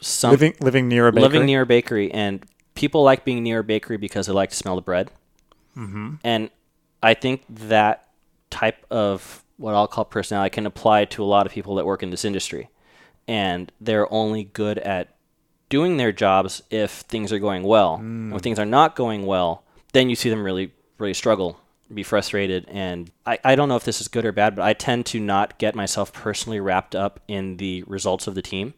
[0.00, 1.22] Some, living living near a bakery.
[1.22, 4.56] living near a bakery, and people like being near a bakery because they like to
[4.56, 5.10] smell the bread.
[5.76, 6.16] Mm-hmm.
[6.22, 6.50] And
[7.02, 8.08] I think that
[8.50, 12.02] type of what I'll call personality can apply to a lot of people that work
[12.02, 12.68] in this industry,
[13.26, 15.16] and they're only good at
[15.68, 17.94] doing their jobs if things are going well.
[17.96, 21.60] And when things are not going well, then you see them really, really struggle,
[21.92, 22.66] be frustrated.
[22.68, 25.20] And I, I don't know if this is good or bad, but I tend to
[25.20, 28.74] not get myself personally wrapped up in the results of the team.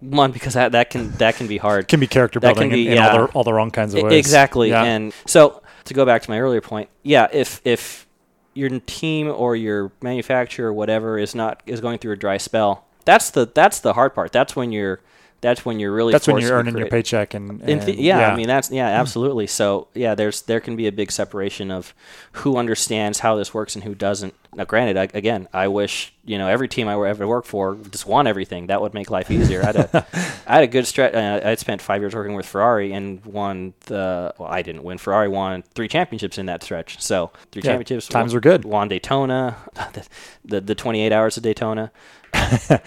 [0.00, 1.86] One, because that, that can that can be hard.
[1.86, 3.08] can be character That building can be, in, in yeah.
[3.08, 4.18] all the all the wrong kinds of ways.
[4.18, 4.70] Exactly.
[4.70, 4.82] Yeah.
[4.82, 8.06] And so to go back to my earlier point, yeah, if if
[8.54, 12.84] your team or your manufacturer or whatever is not is going through a dry spell,
[13.04, 14.32] that's the that's the hard part.
[14.32, 15.00] That's when you're
[15.42, 18.36] that's when you're really That's when you're earning your paycheck and, and the, yeah, I
[18.36, 19.48] mean that's yeah, absolutely.
[19.48, 21.92] So yeah, there's there can be a big separation of
[22.32, 24.34] who understands how this works and who doesn't.
[24.54, 27.74] Now, granted, I, again, I wish you know every team I were ever worked for
[27.90, 28.68] just won everything.
[28.68, 29.62] That would make life easier.
[29.62, 30.06] I had a,
[30.46, 31.12] I had a good stretch.
[31.12, 34.32] Uh, I spent five years working with Ferrari and won the.
[34.38, 34.98] Well, I didn't win.
[34.98, 37.02] Ferrari won three championships in that stretch.
[37.02, 38.06] So three Yeah, championships.
[38.06, 38.64] times won, were good.
[38.64, 39.56] Won Daytona,
[39.92, 40.06] the,
[40.44, 41.90] the the 28 hours of Daytona.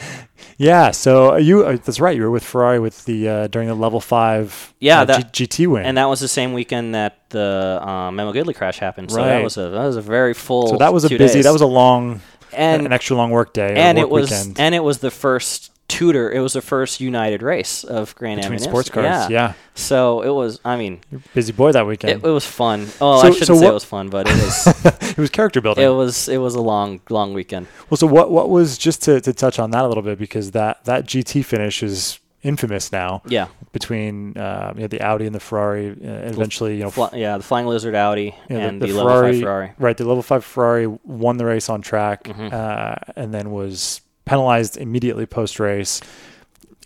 [0.57, 2.15] Yeah, so you uh, that's right.
[2.15, 5.47] You were with Ferrari with the uh, during the level five Yeah, uh, that- G-
[5.47, 5.85] GT win.
[5.85, 9.11] And that was the same weekend that the um, Memo Gidley crash happened.
[9.11, 9.27] So Right.
[9.27, 10.67] that was a that was a very full.
[10.69, 11.39] so that was a busy.
[11.39, 11.43] days.
[11.43, 12.21] That was a long,
[12.53, 13.75] and an extra long work day.
[13.75, 16.31] and it was weekend and it was the first Tudor.
[16.31, 18.63] It was the first United race of Grand between M&S.
[18.63, 19.05] sports cars.
[19.05, 19.27] Yeah.
[19.29, 20.59] Yeah, So it was.
[20.65, 20.99] I mean,
[21.33, 22.23] busy boy that weekend.
[22.25, 22.87] it was fun.
[22.99, 24.67] Oh, So- I shouldn't so say what- it was fun, but it was.
[25.15, 25.83] It, was character building.
[25.85, 26.27] it was.
[26.27, 27.67] It was a long, long weekend.
[27.89, 30.51] well, so what what was just to, to touch on that a little bit because
[30.51, 33.47] that that GT finish is infamous now Yeah.
[33.71, 35.91] between uh, you know, the Audi and the Ferrari.
[35.91, 37.37] Uh, eventually, you know, Fly, yeah.
[37.37, 39.71] The Flying Lizard Audi you know, and the, level five Ferrari.
[39.79, 42.51] Right, the level five Ferrari won the race on track, Mhm.
[42.53, 46.01] uh, and then was penalized immediately post race.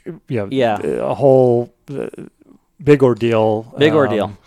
[0.06, 0.80] You know, Yeah.
[0.82, 2.08] a whole uh,
[2.84, 3.74] big ordeal.
[3.78, 4.38] Big um, ordeal.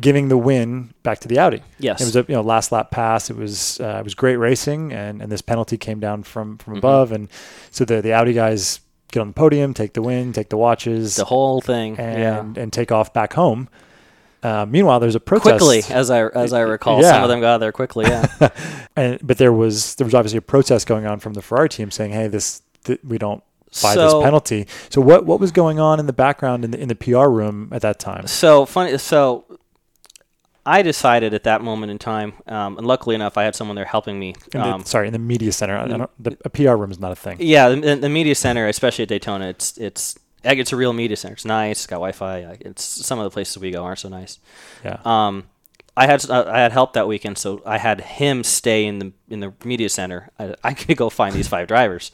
[0.00, 1.62] giving the win back to the Audi.
[1.78, 2.00] Yes.
[2.00, 3.30] It was a you know last lap pass.
[3.30, 6.74] It was uh, it was great racing, and, and this penalty came down from from
[6.74, 6.78] Mhm.
[6.78, 7.28] above, and
[7.70, 8.80] so the the Audi guys
[9.12, 11.96] get on the podium, take the win, take the watches, the whole thing.
[11.96, 12.40] yeah.
[12.40, 13.68] and and take off back home.
[14.42, 15.48] Uh, meanwhile, there's a protest.
[15.64, 17.10] Quickly, as I as I recall, Yeah.
[17.12, 18.06] some of them got there quickly.
[18.06, 18.26] Yeah.
[18.96, 21.90] and but there was there was obviously a protest going on from the Ferrari team
[21.90, 23.42] saying, "Hey, this th- we don't
[23.82, 26.78] buy So- this penalty." So what what was going on in the background in the
[26.80, 28.26] in the PR room at that time?
[28.28, 28.96] So funny.
[28.98, 29.44] So
[30.64, 33.86] I decided at that moment in time, um, and luckily enough, I had someone there
[33.86, 34.34] helping me.
[34.52, 35.78] In the, Um, sorry, in the media center.
[35.78, 37.38] I don't, the, a PR room is not a thing.
[37.40, 41.34] yeah, the, the media center, especially at Daytona, it's it's it's a real media center.
[41.34, 41.78] It's nice.
[41.78, 42.58] It's got Wi-Fi.
[42.60, 44.38] It's some of the places we go aren't so nice.
[44.84, 45.00] Yeah.
[45.04, 45.44] Um,
[45.96, 49.12] I had uh, I had help that weekend, so I had him stay in the
[49.28, 50.30] in the media center.
[50.38, 52.12] I, I could go find these five drivers.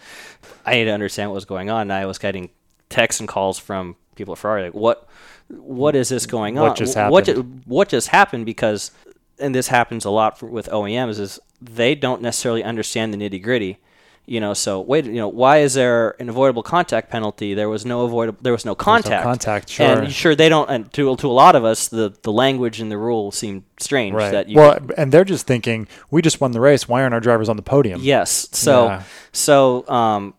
[0.64, 1.82] I need to understand what was going on.
[1.82, 2.48] And I was getting
[2.88, 5.06] texts and calls from people at Ferrari like, "What,
[5.48, 6.68] what is this going on?
[6.68, 8.90] What just What happened?" ju- what just happened?" Because
[9.38, 13.42] and this happens a lot for, with OEMs, is they don't necessarily understand the nitty
[13.42, 13.78] gritty.
[14.26, 17.52] You know, so wait, you know, why is there an avoidable contact penalty?
[17.52, 19.22] There was no avoidable, there was no contact.
[19.22, 19.86] contact, sure.
[19.86, 20.70] And sure, they don't.
[20.70, 24.14] And to to a lot of us, the the language in the rule seemed strange.
[24.14, 24.32] Right.
[24.32, 26.88] That you well, and they're just thinking, we just won the race.
[26.88, 28.00] Why aren't our drivers on the podium?
[28.02, 28.48] Yes.
[28.52, 29.02] So Yeah.
[29.32, 30.32] so um,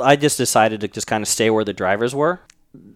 [0.00, 2.40] I just decided to just kind of stay where the drivers were.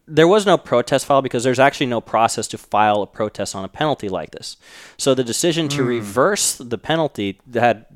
[0.07, 3.64] There was no protest file because there's actually no process to file a protest on
[3.64, 4.59] a penalty like this.
[4.99, 7.87] So the decision to reverse the penalty had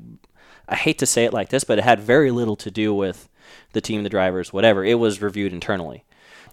[0.67, 3.29] I hate to say it like this, but it had very little to do with
[3.73, 4.83] the team, the drivers, whatever.
[4.83, 6.03] It was reviewed internally.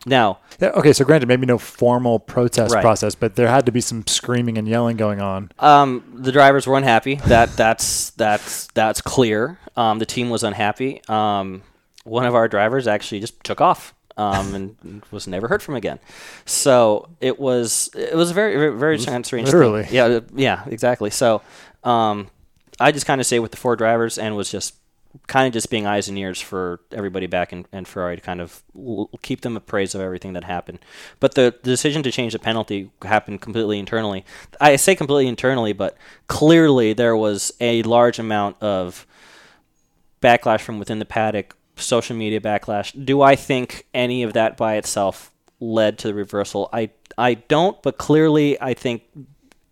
[0.05, 2.83] Now, Okay, so granted, maybe no formal protest Right.
[2.83, 5.51] process, but there had to be some screaming and yelling going on.
[5.61, 7.17] Um, the drivers were unhappy.
[7.27, 9.59] That that's that's that's clear.
[9.77, 11.01] Um, the team was unhappy.
[11.09, 11.63] Um,
[12.05, 13.95] one of our drivers actually just took off.
[14.17, 15.99] Um, and was never heard from again.
[16.45, 19.87] So it was it was a very very, very strange literally.
[19.91, 21.09] Yeah, yeah, exactly.
[21.11, 21.41] So
[21.83, 22.29] um,
[22.83, 24.75] I just kind of say with the four drivers and was just
[25.27, 28.41] kind of just being eyes and ears for everybody back in, in Ferrari to kind
[28.41, 30.79] of l- keep them appraised of everything that happened.
[31.21, 34.25] But the, the decision to change the penalty happened completely internally.
[34.61, 35.97] I say completely internally, but
[36.29, 39.07] clearly there was a large amount of
[40.23, 42.93] backlash from within the paddock, social media backlash.
[43.05, 46.69] Do I think any of that by itself led to the reversal?
[46.73, 49.03] I I don't, but clearly I think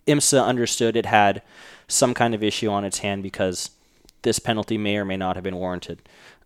[0.07, 1.41] IMSA understood it had
[1.91, 3.71] some kind of issue on its hand because
[4.23, 6.01] this penalty may or may not have been warranted.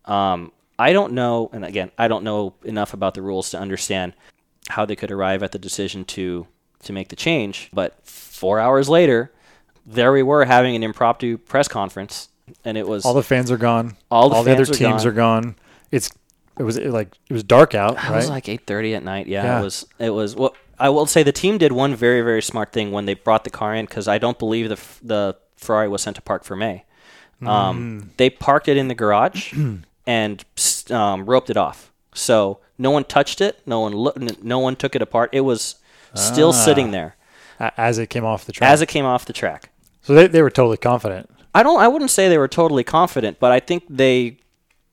[0.05, 4.13] Um, I don't know, and again, I don't know enough about the rules to understand
[4.69, 6.47] how they could arrive at the decision to
[6.83, 7.69] to make the change.
[7.73, 9.31] But four hours later,
[9.85, 12.29] there we were having an impromptu press conference,
[12.63, 13.95] and it was All the fans are gone.
[14.11, 15.07] All the other fans are teams gone.
[15.07, 15.55] are gone.
[15.91, 16.09] It's
[16.59, 18.15] it was it, like it was dark out, It right?
[18.17, 19.27] was like eight thirty at night.
[19.27, 19.59] Yeah, Yeah.
[19.59, 19.85] it was.
[19.99, 20.35] It was.
[20.35, 23.43] Well, I will say the team did one very very smart thing when they brought
[23.43, 26.81] the car in because I don't believe the the Ferrari was sent to parc fermé.
[27.41, 27.47] Mm.
[27.47, 29.53] Um, They parked it in the garage
[30.07, 30.43] and
[30.89, 31.91] um, roped it off.
[32.13, 33.59] So no one touched it.
[33.65, 34.43] No one looked.
[34.43, 35.29] No one took it apart.
[35.33, 35.75] It was
[36.13, 36.63] still Ah.
[36.65, 37.15] sitting there
[37.77, 38.69] as it came off the track.
[38.69, 39.69] as it came off the track.
[40.01, 41.29] so they, they were totally confident.
[41.53, 41.79] I don't.
[41.79, 44.37] I wouldn't say they were totally confident, but I think they.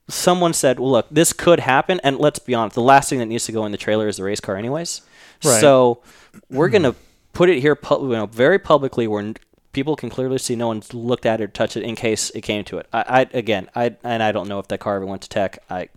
[0.09, 3.27] Someone said, "Well, look, this could happen." And let's be honest, the last thing that
[3.27, 5.01] needs to go in the trailer is the race car, anyways.
[5.45, 5.61] Right.
[5.61, 6.03] So
[6.51, 6.95] we're gonna
[7.33, 9.37] put it here, pu- you know, very publicly, where n-
[9.73, 12.43] people can clearly see no one's looked at it or touched it in case it
[12.43, 12.87] came to it.
[12.93, 15.59] I, I again, I and I don't know if that car ever went to tech.
[15.71, 15.89] I.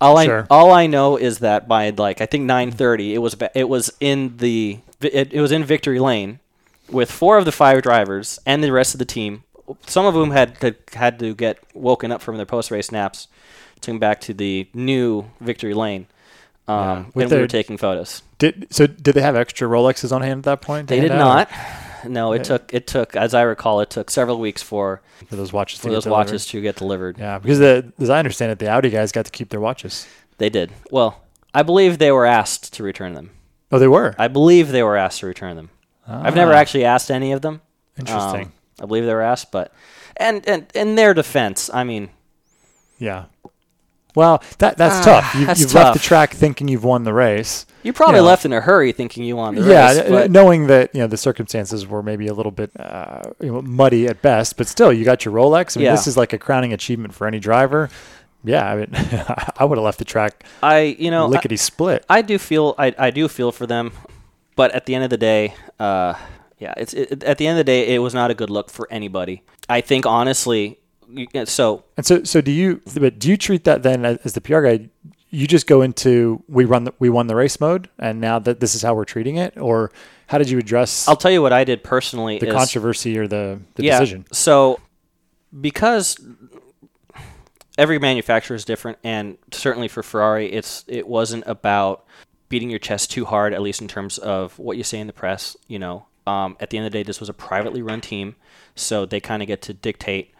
[0.00, 0.46] All Sure.
[0.50, 3.92] I all I know is that by like I think 9:30 it was it was
[3.98, 6.40] in the it, it was in victory lane
[6.90, 9.44] with four of the five drivers and the rest of the team,
[9.86, 13.28] some of whom had had, had to get woken up from their post race naps,
[13.80, 16.06] to come back to the new victory lane.
[16.68, 16.96] Um, Yeah.
[16.96, 18.22] and With we were taking photos.
[18.38, 18.86] Did so?
[18.86, 20.88] Did they have extra Rolexes on hand at that point?
[20.88, 21.50] They did out, not.
[22.10, 25.52] No, it took it took, as I recall, it took several weeks for for those
[25.52, 25.78] watches.
[25.78, 26.18] for to get those delivered?
[26.26, 27.18] watches to get delivered.
[27.18, 30.06] Yeah, because the, as I understand it, the Audi guys got to keep their watches.
[30.38, 30.70] They did.
[30.90, 31.22] Well,
[31.54, 33.30] I believe they were asked to return them.
[33.72, 34.14] Oh, they were.
[34.18, 35.70] I believe they were asked to return them.
[36.06, 37.60] I've never Ah, actually asked any of them.
[37.98, 38.44] Interesting.
[38.46, 38.52] Um,
[38.82, 39.72] I believe they were asked, but
[40.16, 42.10] and and in their defense, I mean,
[42.98, 43.24] yeah.
[44.16, 45.34] Well, that that's Ah, tough.
[45.36, 47.66] You've, that's you've left the track thinking you've won the race.
[47.84, 48.22] you probably Yeah.
[48.22, 49.96] left in a hurry thinking you won the yeah, race.
[49.98, 53.52] Yeah, but knowing that you know the circumstances were maybe a little bit uh, you
[53.52, 55.76] know, muddy at best, but still, you got your Rolex.
[55.76, 55.92] I mean, Yeah.
[55.92, 57.90] this is like a crowning achievement for any driver.
[58.42, 58.88] Yeah, I mean,
[59.58, 62.04] I would have left the track I, you know, I, lickety split.
[62.08, 63.92] I do feel I, I do feel for them,
[64.54, 66.14] but at the end of the day, uh,
[66.58, 68.70] yeah, it's it, at the end of the day, it was not a good look
[68.70, 69.42] for anybody.
[69.68, 70.76] I think honestly, you-
[71.44, 72.80] so And so, so do you?
[72.94, 74.88] But do you treat that then as, the PR guy?
[75.30, 78.60] You just go into we run the, we won the race mode, and now that
[78.60, 79.90] this is how we're treating it, or
[80.28, 82.38] how did you address I'll tell you what I did personally.
[82.38, 84.24] the is, controversy or the, the yeah, decision?
[84.32, 84.80] So
[85.60, 86.16] because
[87.78, 92.04] every manufacturer is different, and certainly for Ferrari, it's it wasn't about
[92.48, 95.12] beating your chest too hard, at least in terms of what you say in the
[95.12, 95.56] press.
[95.66, 98.36] You know, um, at the end of the day, this was a privately run team,
[98.74, 100.32] so they kind of get to dictate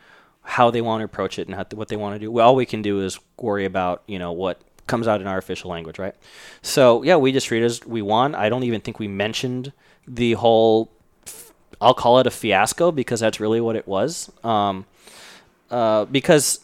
[0.46, 2.30] how they want to approach it and how, what they want to do.
[2.30, 5.38] Well, all we can do is worry about you know what comes out in our
[5.38, 6.14] official language, right?
[6.62, 8.34] So yeah, we just it as we won.
[8.34, 9.72] I don't even think we mentioned
[10.06, 10.90] the whole.
[11.80, 14.30] I'll call it a fiasco because that's really what it was.
[14.42, 14.86] Um,
[15.70, 16.60] uh, because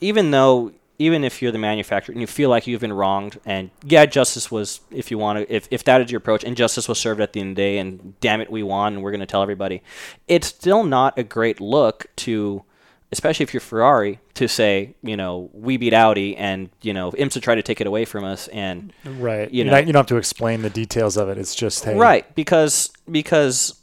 [0.00, 3.70] even though even if you're the manufacturer and you feel like you've been wronged and
[3.84, 6.88] yeah justice was if you want to if, if that is your approach and justice
[6.88, 9.10] was served at the end of the day and damn it we won and we're
[9.10, 9.82] going to tell everybody
[10.26, 12.64] it's still not a great look to
[13.12, 17.40] especially if you're ferrari to say you know we beat audi and you know imsa
[17.40, 19.50] tried to take it away from us and Right.
[19.50, 21.38] you know- know, you don't have to explain the details of it.
[21.38, 23.74] It's just hey, Right, because because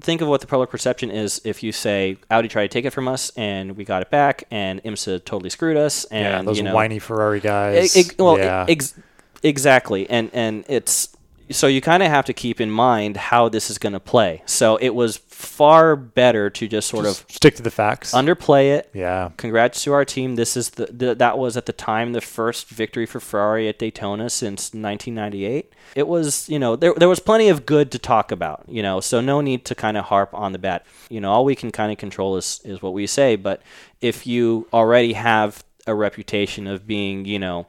[0.00, 2.90] think of what the public perception is if you say Audi tried to take it
[2.90, 6.56] from us and we got it back, and IMSA totally screwed us, and yeah, those
[6.56, 7.94] you know, whiny Ferrari guys.
[7.94, 8.64] Ex- well, yeah.
[8.66, 8.94] ex-
[9.42, 11.14] exactly, and and it's
[11.50, 14.42] so you kind of have to keep in mind how this is going to play.
[14.46, 18.12] So it was far better to just sort Just of stick to the facts.
[18.12, 18.90] underplay it.
[18.94, 19.30] yeah.
[19.36, 20.36] Congrats to our team.
[20.36, 23.78] This is the, the that was at the time the first victory for Ferrari at
[23.78, 25.72] Daytona since 1998.
[25.96, 29.00] It was, you know, there there was plenty of good to talk about, you know,
[29.00, 30.82] so no need to kind of harp on the bad.
[31.08, 33.62] You know, all we can kind of control is is what we say, but
[34.00, 37.66] if you already have a reputation of being, you know,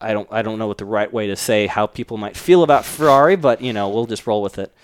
[0.00, 2.62] I don't I don't know what the right way to say how people might feel
[2.64, 4.74] about Ferrari, but you know, we'll just roll with it.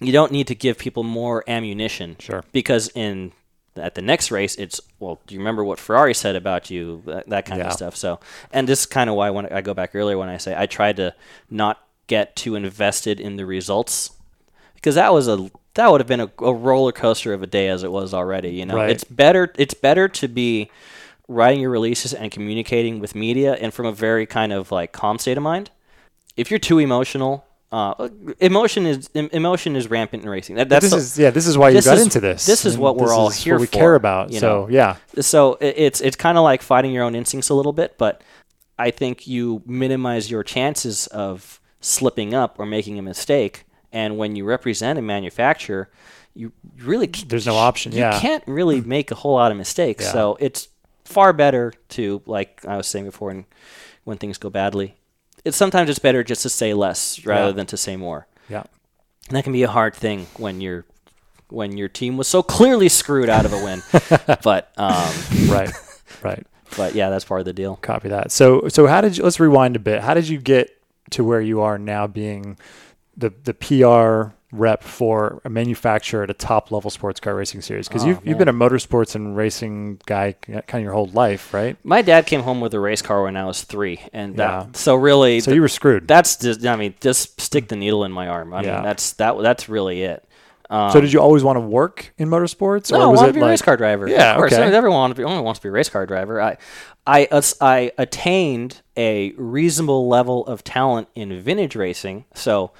[0.00, 2.44] You don't need to give people more ammunition Sure.
[2.52, 3.32] because in
[3.76, 7.28] at the next race it's well do you remember what ferrari said about you that,
[7.28, 7.68] that kind Yeah.
[7.68, 8.18] of stuff so
[8.52, 10.66] and this is kind of why when i go back earlier when i say i
[10.66, 11.14] tried to
[11.48, 14.10] not get too invested in the results
[14.74, 17.68] because that was a that would have been a, a roller coaster of a day
[17.68, 18.90] as it was already you know Right.
[18.90, 20.72] it's better it's better to be
[21.28, 25.20] writing your releases and communicating with media and from a very kind of like calm
[25.20, 25.70] state of mind
[26.36, 28.08] if you're too emotional uh,
[28.40, 31.30] emotion is em- emotion is rampant in racing that, that's this the- is yeah.
[31.30, 32.46] This is why you got is- into this.
[32.46, 34.30] this is what we're this all is here what we for, care about.
[34.32, 34.96] you so yeah.
[35.20, 38.22] so i- it's it's kind of like fighting your own instincts a little bit, but
[38.78, 43.64] I think you minimize your chances of slipping up or making a mistake.
[43.92, 45.90] And when you represent a manufacturer,
[46.34, 48.20] you really There's no option, You yeah.
[48.20, 50.04] can't really make a whole lot of mistakes.
[50.04, 50.12] Yeah.
[50.12, 50.68] So it's
[51.04, 53.44] far better to, like I was saying before, and
[54.04, 54.94] when things go badly,
[55.44, 57.52] it's sometimes it's better just to say less rather Yeah.
[57.52, 58.26] than to say more.
[58.48, 58.64] Yeah.
[59.28, 60.84] And that can be a hard thing when you're
[61.50, 63.82] when your team was so clearly screwed out of a win.
[64.42, 65.12] but um,
[65.48, 65.70] Right.
[66.22, 66.46] right.
[66.76, 67.76] but yeah, that's part of the deal.
[67.76, 68.30] Copy that.
[68.32, 70.02] So so how did you let's rewind a bit.
[70.02, 70.70] How did you get
[71.10, 72.58] to where you are now being
[73.16, 77.86] the the PR rep for a manufacturer at a top level sports car racing series?
[77.88, 81.52] Because Oh, you've you've been a motorsports and racing guy kind of your whole life,
[81.52, 81.76] right?
[81.84, 84.66] My dad came home with a race car when I was three, and that, Yeah.
[84.72, 86.08] so really, So you were screwed.
[86.08, 88.54] that's just I mean, just stick the needle in my arm.
[88.54, 88.74] I Yeah.
[88.76, 90.24] mean, that's that that's really it.
[90.70, 93.30] Um, so did you always want to work in motorsports, No, or I was want
[93.30, 94.06] it to be like a race car driver.
[94.06, 94.52] Yeah, of course.
[94.52, 94.62] okay.
[94.74, 96.42] Everyone wants to be, everyone wants to be a race car driver.
[96.42, 96.58] I,
[97.06, 102.72] I, as- I attained a reasonable level of talent in vintage racing, so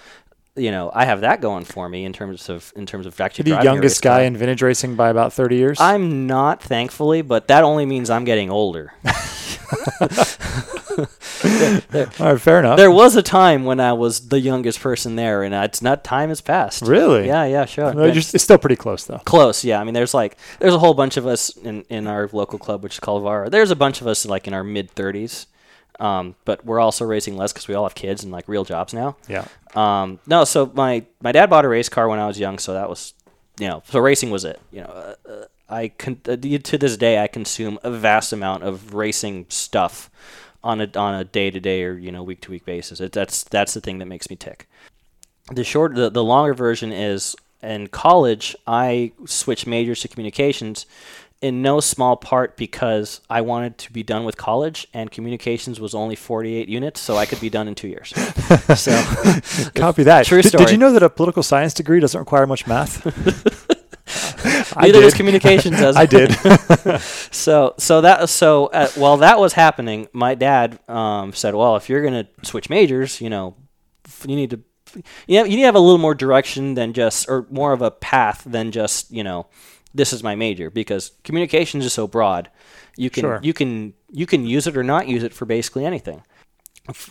[0.58, 3.44] you know I have that going for me in terms of in terms of actually
[3.44, 4.18] the driving a youngest car.
[4.18, 5.78] guy in vintage racing by about thirty years?
[5.80, 8.92] I'm not, thankfully, but that only means I'm getting older.
[10.98, 11.46] All
[12.32, 12.76] right, fair enough.
[12.76, 16.30] there was a time when I was the youngest person there, and it's not time
[16.30, 16.82] has passed.
[16.82, 17.26] Really?
[17.26, 17.92] Yeah, yeah, sure.
[17.92, 19.18] You're- it's still pretty close though.
[19.18, 19.80] Close, yeah.
[19.80, 22.82] I mean, there's like there's a whole bunch of us in, in our local club,
[22.82, 23.48] which is called Vara.
[23.50, 25.46] There's a bunch of us like in our mid 30s,
[25.98, 28.92] um, but we're also racing less because we all have kids and like real jobs
[28.92, 29.16] now.
[29.28, 29.46] Yeah.
[29.74, 32.74] Um, no, so my my dad bought a race car when I was young, so
[32.74, 33.14] that was
[33.58, 34.60] you know, so racing was it.
[34.70, 38.62] You know, uh, uh, I con- uh, to this day I consume a vast amount
[38.62, 40.10] of racing stuff
[40.62, 43.00] on a on a day to day or you know week to week basis.
[43.00, 44.68] It, that's that's the thing that makes me tick.
[45.50, 50.86] The short, the, the longer version is in college I switched majors to communications.
[51.40, 55.94] In no small part because I wanted to be done with college, and communications was
[55.94, 58.08] only 48 units, so I could be done in two years.
[58.76, 58.90] so,
[59.76, 60.26] Copy that.
[60.26, 63.04] True did, did you know that a political science degree doesn't require much math?
[64.76, 65.96] Neither does communications does.
[65.96, 66.32] I did.
[67.30, 71.88] So so that so uh, while that was happening, my dad um, said, "Well, if
[71.88, 73.54] you're gonna switch majors, you know,
[74.26, 74.60] you need to."
[75.26, 77.82] You, know, you need to have a little more direction than just, or more of
[77.82, 79.46] a path than just, you know,
[79.94, 82.50] this is my major because communications is so broad.
[82.96, 83.40] You can Sure.
[83.42, 86.22] you can you can use it or not use it for basically anything.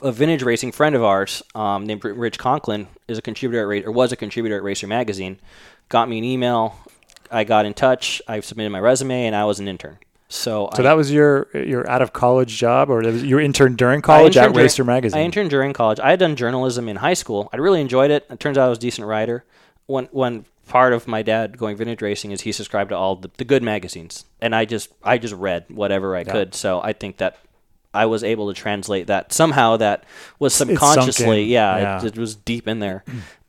[0.02, 3.92] A vintage racing friend of ours um, named Rich Conklin is a contributor at or
[3.92, 5.40] was a contributor at Racer Magazine.
[5.90, 6.76] Got me an email.
[7.32, 8.22] I got in touch.
[8.28, 9.98] I submitted my resume, and I was an intern.
[10.30, 14.02] So, So I, that was your your out of college job, or your intern during
[14.02, 15.20] college at during- Racer Magazine?
[15.22, 16.00] I interned during college.
[16.00, 17.48] I had done journalism in high school.
[17.54, 18.26] I really enjoyed it.
[18.32, 19.46] It turns out I was a decent writer.
[19.86, 23.30] When one part of my dad going vintage racing is he subscribed to all the,
[23.38, 26.54] the good magazines, and I just I just read whatever I could.
[26.56, 27.38] So I think that
[27.94, 29.78] I was able to translate that somehow.
[29.78, 30.04] That
[30.40, 31.98] was subconsciously, yeah, Yeah.
[32.06, 33.04] It, it was deep in there,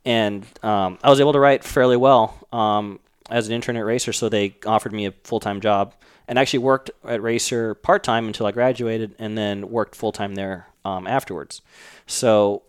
[0.05, 2.99] and um, I was able to write fairly well um,
[3.29, 4.13] as an intern at Racer.
[4.13, 5.93] So they offered me a full time job,
[6.27, 10.35] and actually worked at Racer part time until I graduated, and then worked full time
[10.35, 11.61] there um, afterwards.
[12.07, 12.63] So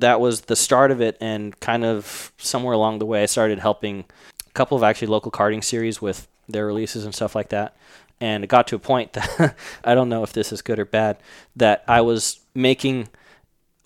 [0.00, 3.58] that was the start of it, and kind of somewhere along the way, I started
[3.58, 4.04] helping
[4.46, 7.76] a couple of actually local karting series with their releases and stuff like that.
[8.20, 10.84] And it got to a point that I don't know if this is good or
[10.84, 11.18] bad
[11.56, 13.08] that I was making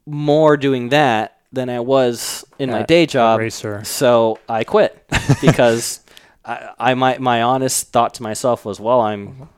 [0.06, 3.38] more doing that than I was in my day job.
[3.38, 3.84] racer.
[3.84, 5.06] So I quit
[5.40, 6.00] because
[6.44, 9.48] I, I my my honest thought to myself was, well, I'm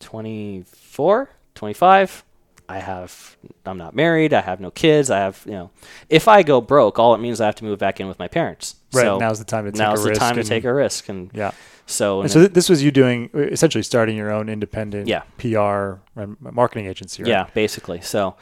[0.00, 2.24] 24, 25.
[2.70, 4.32] I have I'm not married.
[4.32, 5.10] I have no kids.
[5.10, 5.70] I have you know,
[6.08, 8.28] if I go broke, all it means I have to move back in with my
[8.28, 8.76] parents.
[8.92, 9.02] Right.
[9.02, 10.20] So now's the time to take now's a the risk.
[10.20, 11.50] time to and- take a risk, and Yeah.
[11.86, 15.22] so, And so th- this was you doing essentially starting your own independent Yeah.
[15.38, 17.28] PR and marketing agency, right?
[17.30, 18.00] Yeah, basically.
[18.00, 18.34] So,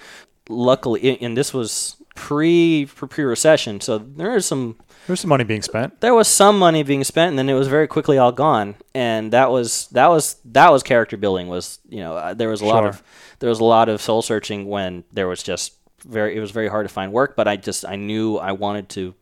[0.48, 4.76] luckily, and this was pre pre recession, so there was some
[5.06, 6.00] There's some money being spent.
[6.00, 8.74] there was some money being spent, and then it was very quickly all gone.
[8.94, 11.48] And that was that was that was character building.
[11.48, 13.02] Was you know uh, there was a lot of
[13.40, 15.74] there was a lot of soul searching when there was just
[16.04, 17.36] very it was very hard to find work.
[17.36, 19.14] But I just I knew I wanted to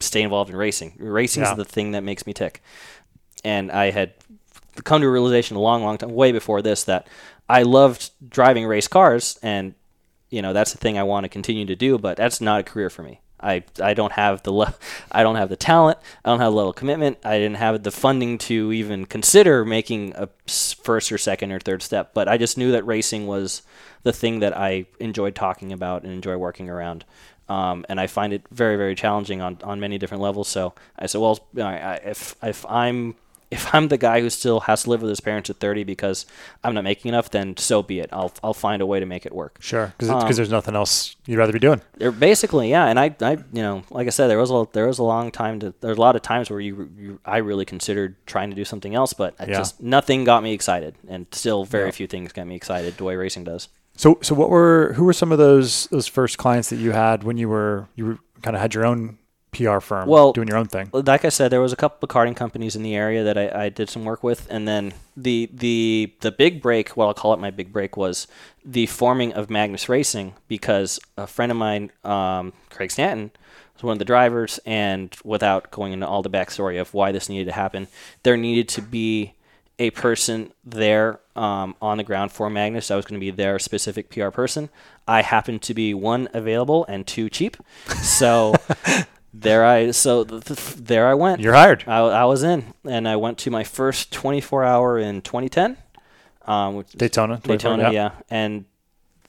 [0.00, 0.94] stay involved in racing.
[0.98, 1.52] Racing Yeah.
[1.52, 2.62] is the thing that makes me tick.
[3.44, 4.12] And I had
[4.84, 7.06] come to a realization a long, long time, way before this, that
[7.48, 9.74] I loved driving race cars, and
[10.30, 11.98] you know that's the thing I want to continue to do.
[11.98, 13.20] But that's not a career for me.
[13.42, 14.74] I, I don't have the le-
[15.12, 15.98] I don't have the talent.
[16.24, 17.18] I don't have the level of commitment.
[17.24, 21.82] I didn't have the funding to even consider making a first or second or third
[21.82, 22.14] step.
[22.14, 23.62] But I just knew that racing was
[24.02, 27.04] the thing that I enjoyed talking about and enjoy working around.
[27.48, 30.48] Um, and I find it very, very challenging on, on many different levels.
[30.48, 33.16] So I said, well, if if I'm
[33.52, 36.26] if I'm the guy who still has to live with his parents at 30 because
[36.64, 38.08] I'm not making enough, then so be it.
[38.12, 39.58] I'll I'll find a way to make it work.
[39.60, 39.92] Sure.
[39.98, 41.80] Because Um, there's nothing else you'd rather be doing.
[42.18, 44.98] Basically, yeah, and I, I, you know, like I said, there was a there was
[44.98, 48.16] a long time to there's a lot of times where you, you I really considered
[48.26, 49.58] trying to do something else, but Yeah.
[49.58, 51.90] just nothing got me excited, and still very Yeah.
[51.92, 53.68] few things got me excited the way racing does.
[53.96, 57.22] So so what were who were some of those those first clients that you had
[57.24, 59.18] when you were you were, kind of had your own
[59.52, 60.88] PR firm Well, doing your own thing?
[60.92, 63.64] Like I said, there was a couple of karting companies in the area that I,
[63.64, 67.34] I did some work with, and then the the the big break, what I'll call
[67.34, 68.26] it my big break, was
[68.64, 73.30] the forming of Magnus Racing because a friend of mine, um, Craig Stanton,
[73.74, 77.28] was one of the drivers, and without going into all the backstory of why this
[77.28, 77.88] needed to happen,
[78.22, 79.34] there needed to be
[79.78, 82.90] a person there um, on the ground for Magnus.
[82.90, 84.70] I was going to be their specific PR person.
[85.06, 87.58] I happened to be one available and two cheap,
[88.00, 88.54] so
[89.32, 91.40] there I so th- th- there I went.
[91.40, 91.84] You're hired.
[91.86, 95.76] I, I was in, and I went to my first 24 hour in 2010,
[96.46, 97.40] um, which Daytona.
[97.42, 98.10] 24, Daytona, yeah.
[98.30, 98.64] and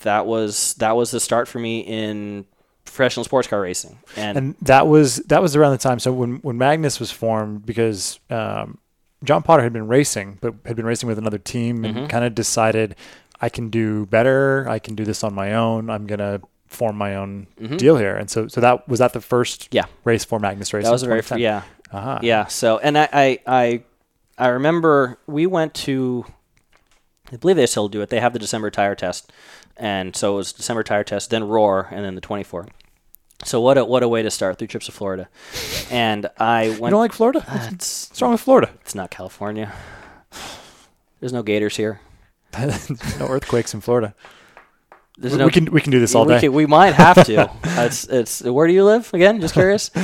[0.02, 2.46] that was that was the start for me in
[2.86, 3.98] professional sports car racing.
[4.18, 6.00] And, And that was that was around the time.
[6.00, 8.78] So when when Magnus was formed, because um,
[9.24, 12.10] John Potter had been racing, but had been racing with another team, and Mhm.
[12.10, 12.96] kind of decided
[13.40, 14.68] I can do better.
[14.68, 15.90] I can do this on my own.
[15.90, 16.42] I'm gonna
[16.74, 17.78] form my own Mhm.
[17.78, 18.16] deal here.
[18.16, 19.86] And so so that was that the first Yeah.
[20.04, 20.86] race for Magnus Racing.
[20.86, 21.38] that was the very 2010?
[21.38, 22.20] fr- yeah Uh-huh.
[22.22, 22.46] yeah.
[22.48, 23.84] So and I, I I
[24.38, 26.26] I remember we went to
[27.32, 28.10] I believe they still do it.
[28.10, 29.32] They have the December tire test,
[29.78, 32.68] and so it was December tire test, then Roar, and then the 24.
[33.44, 35.30] So what a what a way to start three trips to Florida,
[35.90, 37.44] and I You don't like Florida?
[37.48, 38.70] Ah, it's What's wrong with Florida?
[38.82, 39.72] it's not California.
[41.20, 42.02] There's no gators here.
[42.60, 44.14] no earthquakes in Florida.
[45.18, 45.46] There's We, no.
[45.46, 46.40] we can we can do this all we, day.
[46.42, 47.50] can- we might have to.
[47.64, 48.42] it's it's.
[48.42, 49.40] Where do you live again?
[49.42, 49.92] Just curious.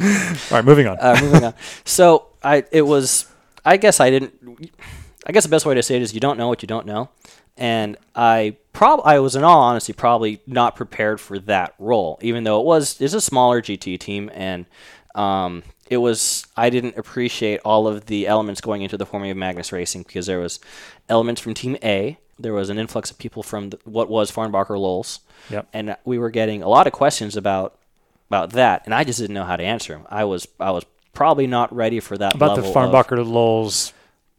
[0.00, 0.06] All
[0.52, 0.96] right, moving on.
[1.00, 1.54] uh, moving on.
[1.84, 3.26] So I it was
[3.64, 4.32] I guess I didn't
[5.26, 6.86] I guess the best way to say it is you don't know what you don't
[6.86, 7.10] know.
[7.56, 12.44] And I prob I was in all honesty probably not prepared for that role, even
[12.44, 14.66] though it was it's a smaller GT team and
[15.16, 19.36] um, it was I didn't appreciate all of the elements going into the forming of
[19.36, 20.60] Magnus Racing because there was
[21.08, 24.78] elements from Team A, there was an influx of people from the, what was Farnbacher
[24.78, 25.20] Loles,
[25.50, 25.68] Yep.
[25.72, 27.76] and we were getting a lot of questions about
[28.30, 30.06] about that, and I just didn't know how to answer them.
[30.10, 30.84] I was I was
[31.14, 33.92] probably not ready for that About the level of- Farnbacher Loles's.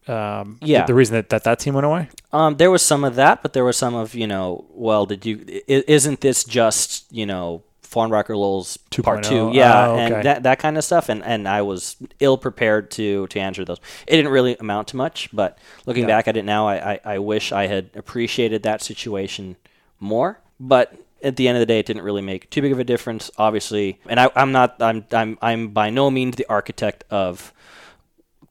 [0.08, 0.80] Um, Yeah.
[0.82, 2.08] The, the reason that, that that team went away.
[2.32, 5.26] Um, there was some of that, but there was some of you know, well, did
[5.26, 5.44] you?
[5.68, 9.28] Isn't this just you know Farnbacher Loles's part 2.0?
[9.28, 9.38] two?
[9.38, 10.14] Oh, yeah, Oh, okay.
[10.14, 13.64] and that that kind of stuff, and and I was ill prepared to to answer
[13.64, 13.78] those.
[14.06, 16.16] It didn't really amount to much, but looking Yeah.
[16.16, 19.56] back at it now, I, I I wish I had appreciated that situation
[19.98, 20.94] more, but.
[21.22, 23.30] At the end of the day, it didn't really make too big of a difference,
[23.36, 24.00] obviously.
[24.08, 27.52] And I, I'm not, I'm, I'm, I'm by no means the architect of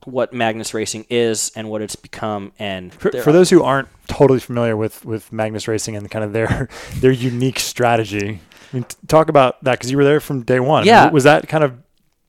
[0.05, 2.51] what Magnus Racing is and what it's become.
[2.59, 6.31] And For, for those who aren't totally familiar with, with Magnus Racing and kind of
[6.31, 8.39] their their unique strategy,
[8.71, 10.85] I mean, t- talk about that because you were there from day one.
[10.85, 11.09] Yeah.
[11.09, 11.77] Was that kind of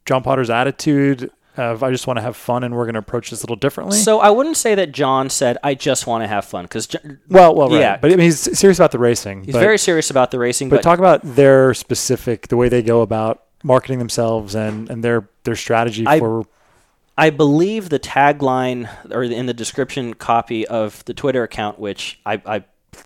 [0.07, 3.30] John Potter's attitude of I just want to have fun and we're going to approach
[3.30, 3.99] this a little differently?
[3.99, 6.88] So I wouldn't say that John said I just want to have fun because
[7.28, 7.80] well, well, right.
[7.80, 7.97] yeah.
[7.97, 9.45] But I mean, he's serious about the racing.
[9.45, 10.68] he's but, very serious about the racing.
[10.68, 15.05] But But, talk about their specific, the way they go about marketing themselves and, and
[15.05, 16.45] their their strategy I- for.
[17.18, 22.41] I believe the tagline or in the description copy of the Twitter account, which I,
[22.47, 22.64] I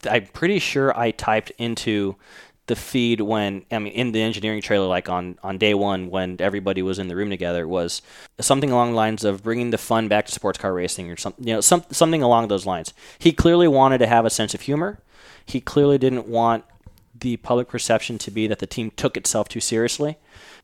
[0.09, 2.14] I'm pretty sure I typed into
[2.67, 6.37] the feed when I mean in the engineering trailer, like on on day one when
[6.41, 8.01] everybody was in the room together, was
[8.41, 11.47] something along the lines of bringing the fun back to sports car racing or something,
[11.47, 12.95] you know, some, something along those lines.
[13.19, 14.99] He clearly wanted to have a sense of humor.
[15.45, 16.65] He clearly didn't want
[17.19, 20.17] the public perception to be that the team took itself too seriously.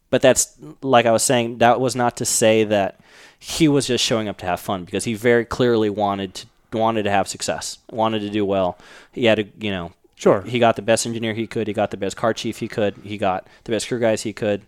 [0.08, 3.00] But that's like I was saying, that was not to say that
[3.38, 7.02] he was just showing up to have fun because he very clearly wanted to wanted
[7.02, 8.78] to have success, wanted to do well.
[9.12, 10.42] He had to, you know, Sure.
[10.42, 12.94] he got the best engineer he could, he got the best car chief he could,
[13.02, 14.60] he got the best crew guys he could.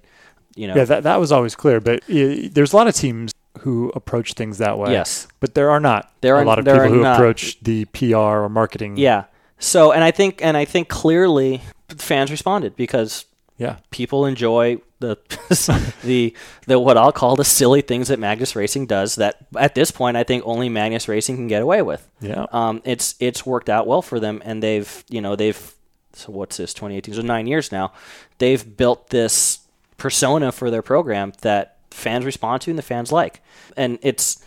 [0.56, 1.78] You know, Yeah, that, that was always clear.
[1.80, 4.92] But uh, there's a lot of teams who approach things that way.
[4.92, 5.28] Yes.
[5.40, 7.16] But there are not There are, a lot of people who not.
[7.16, 8.96] approach the PR or marketing.
[8.96, 9.24] yeah.
[9.58, 11.60] So, and I think, and I think clearly
[11.96, 13.26] fans responded because
[13.62, 13.76] Yeah.
[13.90, 15.16] people enjoy the
[16.04, 16.34] the
[16.66, 20.16] the what I'll call the silly things that Magnus Racing does that at this point
[20.16, 22.08] I think only Magnus Racing can get away with.
[22.20, 22.46] Yeah.
[22.52, 25.74] Um, it's it's worked out well for them, and they've you know they've
[26.14, 27.90] so what's this 2018 so nine years now
[28.36, 29.60] they've built this
[29.96, 33.40] persona for their program that fans respond to and the fans like,
[33.76, 34.44] and it's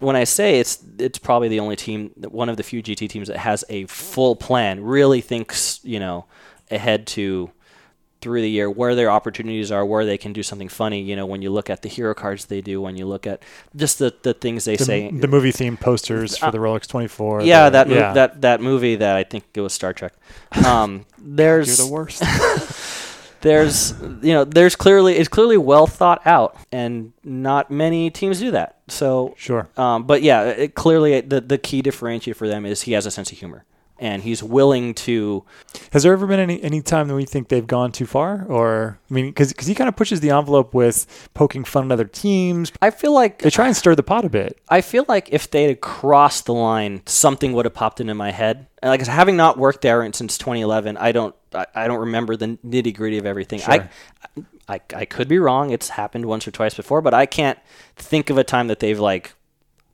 [0.00, 3.28] when I say it's it's probably the only team one of the few GT teams
[3.28, 6.26] that has a full plan really thinks you know
[6.70, 7.50] ahead to
[8.20, 11.24] through the year where their opportunities are where they can do something funny you know
[11.26, 13.42] when you look at the hero cards they do when you look at
[13.76, 17.42] just the, the things they The, say the movie themed posters for the Rolex 24.
[17.42, 18.12] yeah, the- that yeah.
[18.14, 20.12] that that movie that I think it was Star Trek.
[20.66, 22.22] Um, You're there's the worst.
[23.40, 28.50] there's you know there's clearly it's clearly well thought out, and not many teams do
[28.50, 28.78] that.
[28.88, 29.68] So, sure.
[29.76, 33.10] um, but yeah, it, clearly the the key differentiator for them is he has a
[33.10, 33.64] sense of humor,
[33.98, 35.44] and he's willing to.
[35.92, 38.98] Has there ever been any any time that we think they've gone too far, or
[39.10, 42.72] I mean, because he kind of pushes the envelope with poking fun at other teams.
[42.80, 44.58] I feel like They try and stir the pot a bit.
[44.68, 48.30] I feel like if they had crossed the line, something would have popped into my
[48.30, 48.66] head.
[48.82, 52.58] And like having not worked there since 2011, I don't I, I don't remember the
[52.64, 53.60] nitty gritty of everything.
[53.66, 53.88] I,
[54.68, 55.70] I I could be wrong.
[55.70, 57.58] It's happened once or twice before, but I can't
[57.96, 59.34] think of a time that they've like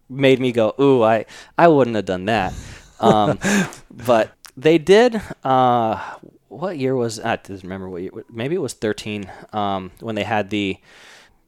[0.08, 1.26] made me go, "Ooh, I
[1.56, 2.52] I wouldn't have done that."
[3.00, 3.38] Um,
[3.90, 5.20] but they did.
[5.42, 6.00] Uh,
[6.48, 7.18] what year was?
[7.20, 8.12] I don't remember what year.
[8.30, 10.78] Maybe it was 13 um, when they had the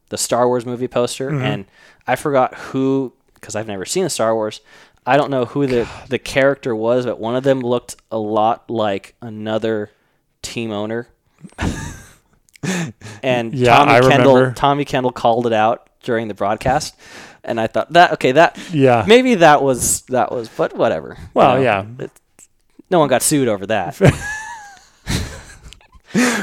[0.09, 1.65] the Star Wars movie poster, and
[2.07, 4.61] I forgot who because I've never seen a Star Wars.
[5.05, 8.69] I don't know who the the character was, but one of them looked a lot
[8.71, 9.91] like another
[10.43, 11.09] team owner.
[13.23, 14.55] and Yeah, Tommy I Kendall remember.
[14.55, 16.97] Tommy Kendall called it out during the broadcast,
[17.47, 19.05] and I thought that okay that Yeah.
[19.07, 21.17] maybe that was that was but whatever.
[21.19, 21.87] You Well, know, yeah.
[22.01, 22.11] it-
[22.91, 23.99] no one got sued over that.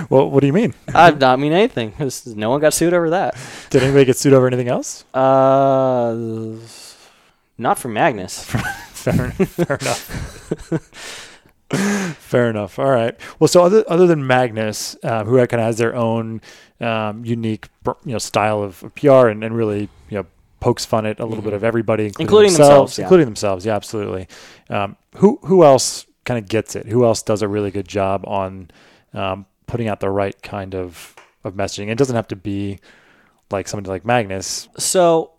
[0.09, 0.75] Well, what do you mean?
[0.93, 1.93] I not mean anything.
[1.97, 3.35] Was- no one got sued over that.
[3.71, 5.03] Did anybody get sued over anything else?
[5.15, 6.13] Uh,
[7.57, 8.43] not for Magnus.
[9.03, 9.99] Fair, fair enough.
[12.19, 12.77] fair enough.
[12.79, 13.15] All right.
[13.39, 16.39] Well, so other other than Magnus, uh, who kind of has their own
[16.79, 17.67] um, unique,
[18.05, 20.25] you know, style of, of PR and, and really, you know,
[20.63, 23.03] pokes fun at a little bit of everybody, including, Including themselves, themselves, yeah.
[23.05, 23.65] including themselves.
[23.65, 24.27] Yeah, absolutely.
[24.69, 26.85] Um, who who else kind of gets it?
[26.87, 28.71] Who else does a really good job on
[29.13, 31.89] um, putting out the right kind of of messaging?
[31.89, 32.79] It doesn't have to be
[33.51, 34.69] like somebody like Magnus.
[34.77, 35.31] So,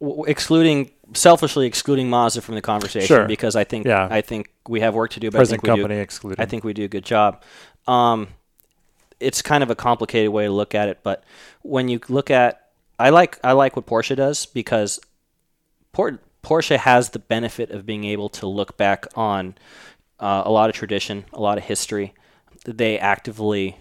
[0.00, 3.26] w- excluding selfishly excluding Mazda from the conversation Sure.
[3.26, 4.08] because I think Yeah.
[4.10, 5.30] I think we have work to do.
[5.30, 6.40] But I Present think we do- company excluded.
[6.40, 7.42] I think we do a good job.
[7.86, 8.28] Um,
[9.20, 11.22] it's kind of a complicated way to look at it, but
[11.60, 12.61] when you look at,
[13.02, 15.00] I like I like what Porsche does because
[15.92, 19.56] Por- Porsche has the benefit of being able to look back on
[20.20, 22.14] uh, a lot of tradition, a lot of history.
[22.64, 23.78] They actively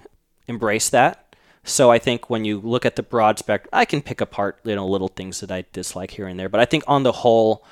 [0.47, 1.35] embrace that.
[1.63, 4.75] So I think when you look at the broad spectrum, I can pick apart you
[4.75, 7.63] know little things that I dislike here and there, but I think on the whole,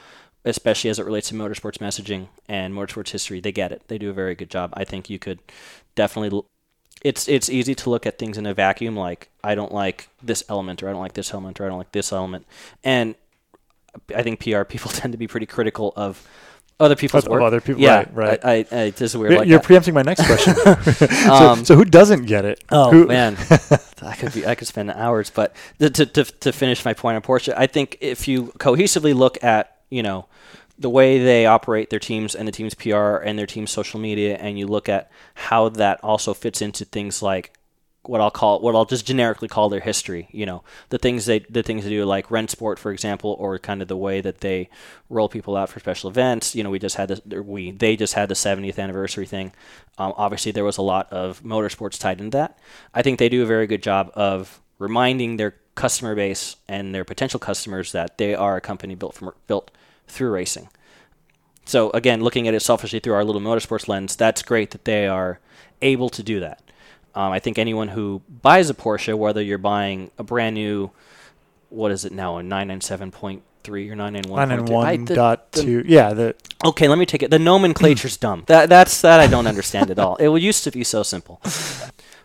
[0.45, 3.81] especially as it relates to motorsports messaging and motorsports history, they get it.
[3.87, 4.71] They do a very good job.
[4.77, 5.39] I think you could
[5.95, 6.43] definitely.
[7.03, 10.43] It's it's easy to look at things in a vacuum, like I don't like this
[10.49, 12.45] element, or I don't like this element, or I don't like this element,
[12.83, 13.15] and
[14.15, 16.27] I think PR people tend to be pretty critical of
[16.79, 17.41] other people's Of- of work.
[17.43, 18.45] other people- yeah, right, right.
[18.45, 19.31] I, I, I this is weird.
[19.31, 20.55] You're, like you're preempting my next question.
[20.93, 22.63] so, Um, so who doesn't get it?
[22.69, 23.37] Oh Who- man,
[24.01, 27.15] I could be I could spend hours, but to, to to to finish my point
[27.15, 30.25] on Porsche, I think if you cohesively look at you know
[30.79, 34.37] the way they operate their teams and the team's PR and their team's social media,
[34.37, 37.53] and you look at how that also fits into things like
[38.03, 40.29] what I'll call what I'll just generically call their history.
[40.31, 43.81] You know, the things they the things they do like Rennsport, for example, or kind
[43.81, 44.69] of the way that they
[45.09, 46.55] roll people out for special events.
[46.55, 47.21] You know, we just had this.
[47.25, 49.51] We they just had the 70th anniversary thing.
[49.97, 52.57] Um, obviously, there was a lot of motorsports tied into that.
[52.93, 57.05] I think they do a very good job of reminding their customer base and their
[57.05, 59.71] potential customers that they are a company built from built
[60.09, 60.69] through racing.
[61.65, 65.07] So again, looking at it selfishly through our little motorsports lens, that's great that they
[65.07, 65.39] are
[65.81, 66.61] able to do that.
[67.15, 70.91] Um, I think anyone who buys a Porsche, whether you're buying a brand new,
[71.69, 74.65] what is it now, a 997.3 or 991?
[74.67, 75.83] Nine dot two.
[75.85, 76.35] Yeah, the
[76.65, 77.31] Okay, let me take it.
[77.31, 78.43] The nomenclature's dumb.
[78.47, 80.15] That that's that I don't understand at all.
[80.17, 81.41] It used to be so simple.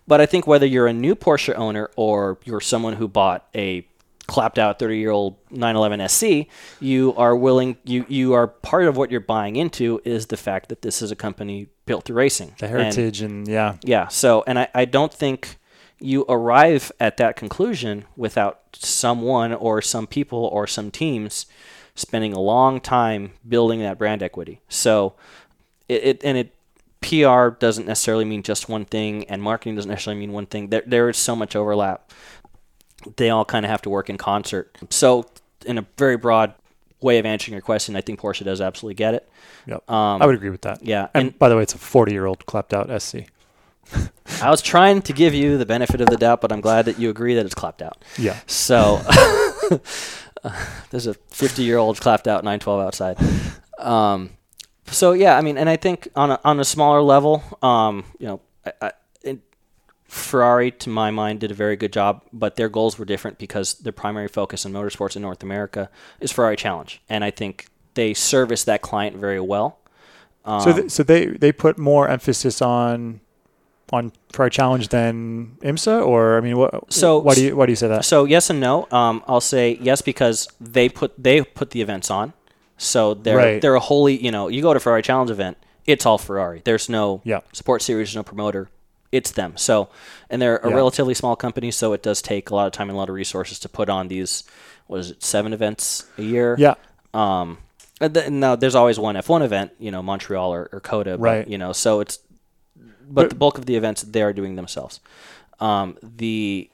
[0.07, 3.87] But I think whether you're a new Porsche owner or you're someone who bought a
[4.27, 6.49] clapped out 30 year old 911 SC,
[6.81, 10.69] you are willing you you are part of what you're buying into is the fact
[10.69, 12.55] that this is a company built through racing.
[12.59, 14.09] the And- heritage and, yeah, yeah.
[14.09, 15.59] So, and I, I don't think
[16.01, 21.47] you arrive at that conclusion without someone or some people or some teams
[21.95, 24.61] spending a long time building that brand equity.
[24.69, 25.15] So,
[25.89, 26.55] it, it and it
[27.03, 30.71] PR doesn't necessarily mean just one thing, and marketing doesn't necessarily mean one thing.
[30.71, 32.11] There, there is so much overlap.
[33.17, 34.77] They all kind of have to work in concert.
[34.91, 35.27] So,
[35.67, 36.55] in a very broad
[37.01, 39.29] way of answering your question, I think Porsche does absolutely get it.
[39.67, 39.89] yep.
[39.91, 40.85] Um, I would agree with that.
[40.85, 43.17] yeah, And, and by the way, it's a 40 year old clapped out SC.
[44.43, 46.99] I was trying to give you the benefit of the doubt, but I'm glad that
[46.99, 48.03] you agree that it's clapped out.
[48.19, 48.39] Yeah.
[48.47, 49.03] So
[50.91, 53.19] there's a 50 year old clapped out 912 outside.
[53.79, 54.31] Um,
[54.87, 58.27] so yeah, I mean, and I think on a, on a smaller level, um, you
[58.27, 58.93] know, I, I,
[60.15, 63.75] Ferrari, to my mind, did a very good job, but their goals were different because
[63.75, 65.91] their primary focus in motorsports in North America
[66.21, 69.79] is Ferrari Challenge, and I think they service that client very well.
[70.45, 73.21] Um, so, th- so they, they put more emphasis on
[73.93, 76.93] on Ferrari Challenge than IMSA, or I mean, what?
[76.93, 78.05] So- why do you why do you say that?
[78.05, 78.87] So yes and no.
[78.91, 82.33] Um, I'll say yes because they put they put the events on,
[82.79, 83.61] so they're Right.
[83.61, 85.57] they're a wholly you know you go to Ferrari Challenge event,
[85.87, 86.63] it's all Ferrari.
[86.65, 87.41] There's no Yeah.
[87.53, 88.69] support series, no promoter.
[89.15, 89.57] It's them.
[89.57, 89.89] So
[90.31, 90.75] and they're a Yeah.
[90.75, 93.15] relatively small company, so it does take a lot of time and a lot of
[93.15, 94.43] resources to put on these.
[94.89, 95.23] What is it?
[95.23, 96.57] Seven events a year.
[96.59, 96.75] Yeah,
[97.15, 97.59] Um,
[98.01, 101.21] and th- now there's always one F1 event, you know, Montreal or, or COTA, but,
[101.21, 101.49] Right.
[101.49, 102.19] You know, so it's,
[102.77, 105.01] but, But- the bulk of the events they are doing themselves.
[105.61, 106.69] Um, the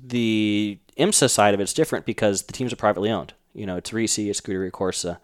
[0.00, 3.32] the IMSA side of it's different because the teams are privately owned.
[3.54, 5.18] You know, it's Risi, it's Scuderia Corsa.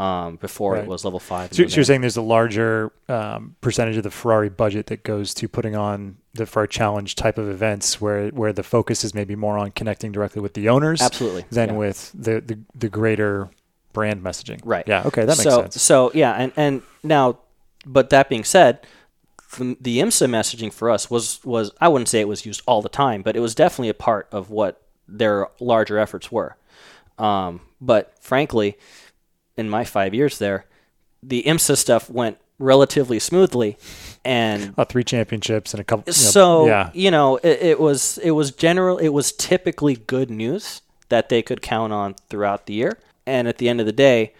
[0.00, 0.84] Um, before Right.
[0.84, 1.52] it was level five.
[1.52, 5.34] So, so you're saying there's a larger um, percentage of the Ferrari budget that goes
[5.34, 9.36] to putting on the Ferrari Challenge type of events, where where the focus is maybe
[9.36, 11.74] more on connecting directly with the owners absolutely than yeah.
[11.74, 13.50] with the, the the greater
[13.92, 14.60] brand messaging.
[14.64, 14.84] Right.
[14.88, 15.02] Yeah.
[15.04, 15.82] Okay, that makes so, sense.
[15.82, 17.40] So yeah, and and now,
[17.84, 18.86] but that being said,
[19.58, 22.80] the, the IMSA messaging for us was was I wouldn't say it was used all
[22.80, 26.56] the time, but it was definitely a part of what their larger efforts were.
[27.18, 28.78] Um, but frankly,
[29.60, 30.64] in my five years there,
[31.22, 33.76] the IMSA stuff went relatively smoothly,
[34.24, 36.04] and Uh, three championships and a couple.
[36.06, 39.94] you know, so yeah, you know it, it was it was general it was typically
[39.96, 43.86] good news that they could count on throughout the year and at the end of
[43.86, 44.32] the day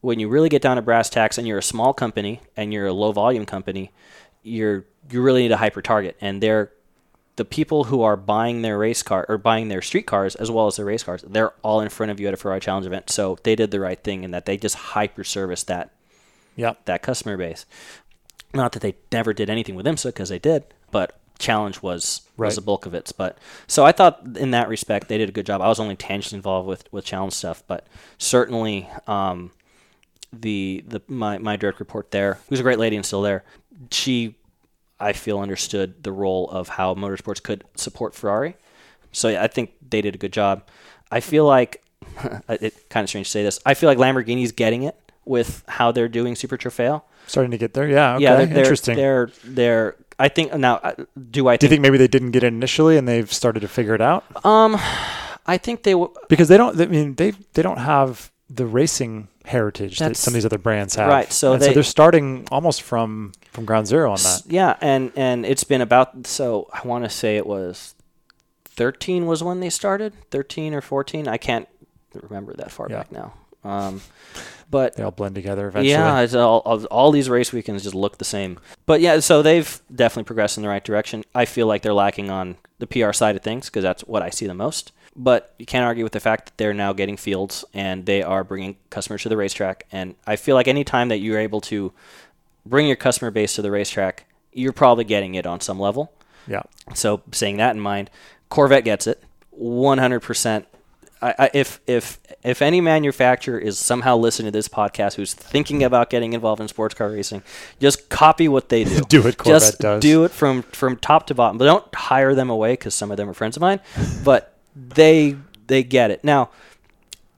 [0.00, 2.86] when you really get down to brass tacks and you're a small company and you're
[2.86, 3.90] a low volume company
[4.42, 6.70] you're you really need a hyper target and they're
[7.36, 10.66] the people who are buying their race car or buying their street cars as well
[10.66, 13.10] as their race cars they're all in front of you at a Ferrari Challenge event
[13.10, 15.90] so they did the right thing in that they just hyper service that
[16.56, 16.74] yeah.
[16.84, 17.66] that customer base.
[18.52, 22.46] Not that they never did anything with IMSA because they did, but challenge was Right.
[22.46, 23.12] was the bulk of it.
[23.16, 25.60] But so I thought in that respect they did a good job.
[25.60, 27.86] I was only tangentially involved with with challenge stuff, but
[28.18, 29.50] certainly um,
[30.32, 33.44] the the my my direct report there, who's a great lady and still there,
[33.90, 34.36] she
[35.00, 38.56] I feel understood the role of how motorsports could support Ferrari.
[39.12, 40.62] So yeah, I think they did a good job.
[41.10, 41.82] I feel like
[42.48, 43.60] it kind of strange to say this.
[43.66, 47.02] I feel like Lamborghini's getting it with how they're doing Super Trofeo.
[47.26, 47.88] Starting to get there.
[47.88, 48.14] Yeah.
[48.16, 48.22] Okay.
[48.24, 48.96] yeah, they're, Interesting.
[48.96, 49.96] They're they're.
[50.18, 50.76] I think now.
[50.76, 50.92] uh,
[51.30, 51.70] Do I do you think?
[51.70, 54.24] think maybe they didn't get it initially and they've started to figure it out?
[54.44, 54.76] um,
[55.46, 55.92] I think they.
[55.92, 56.78] W- Because they don't.
[56.80, 60.94] I mean, they they don't have the racing heritage that some of these other brands
[60.96, 61.08] have.
[61.08, 64.42] right, so And they- so they're starting almost from from ground zero on that.
[64.46, 66.26] Yeah, and and it's been about.
[66.26, 67.94] So I want to say it was.
[68.64, 70.12] Thirteen was when they started.
[70.30, 71.28] Thirteen or fourteen.
[71.28, 71.68] I can't
[72.12, 72.96] remember that far Yeah.
[72.98, 73.32] back now.
[73.62, 74.02] Um,
[74.70, 75.90] but They all blend together eventually.
[75.92, 76.58] Yeah, all,
[76.90, 78.58] all these race weekends just look the same.
[78.86, 81.24] But yeah, so they've definitely progressed in the right direction.
[81.34, 84.30] I feel like they're lacking on the PR side of things because that's what I
[84.30, 84.92] see the most.
[85.16, 88.42] But you can't argue with the fact that they're now getting fields and they are
[88.42, 89.86] bringing customers to the racetrack.
[89.92, 91.92] And I feel like any time that you're able to
[92.66, 96.12] bring your customer base to the racetrack, you're probably getting it on some level.
[96.46, 96.62] Yeah.
[96.94, 98.10] So, saying that in mind,
[98.48, 99.22] Corvette gets it
[99.60, 100.64] 100%.
[101.22, 105.82] I, I, if if if any manufacturer is somehow listening to this podcast who's thinking
[105.82, 107.42] about getting involved in sports car racing,
[107.80, 109.00] just copy what they do.
[109.08, 110.02] Do what Corvette just does.
[110.02, 111.56] do it from from top to bottom.
[111.56, 113.80] But don't hire them away because some of them are friends of mine.
[114.22, 115.36] But they
[115.66, 116.50] they get it now.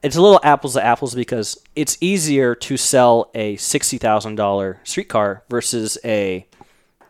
[0.03, 4.79] It's a little apples to apples because it's easier to sell a sixty thousand dollar
[4.83, 6.45] street car versus a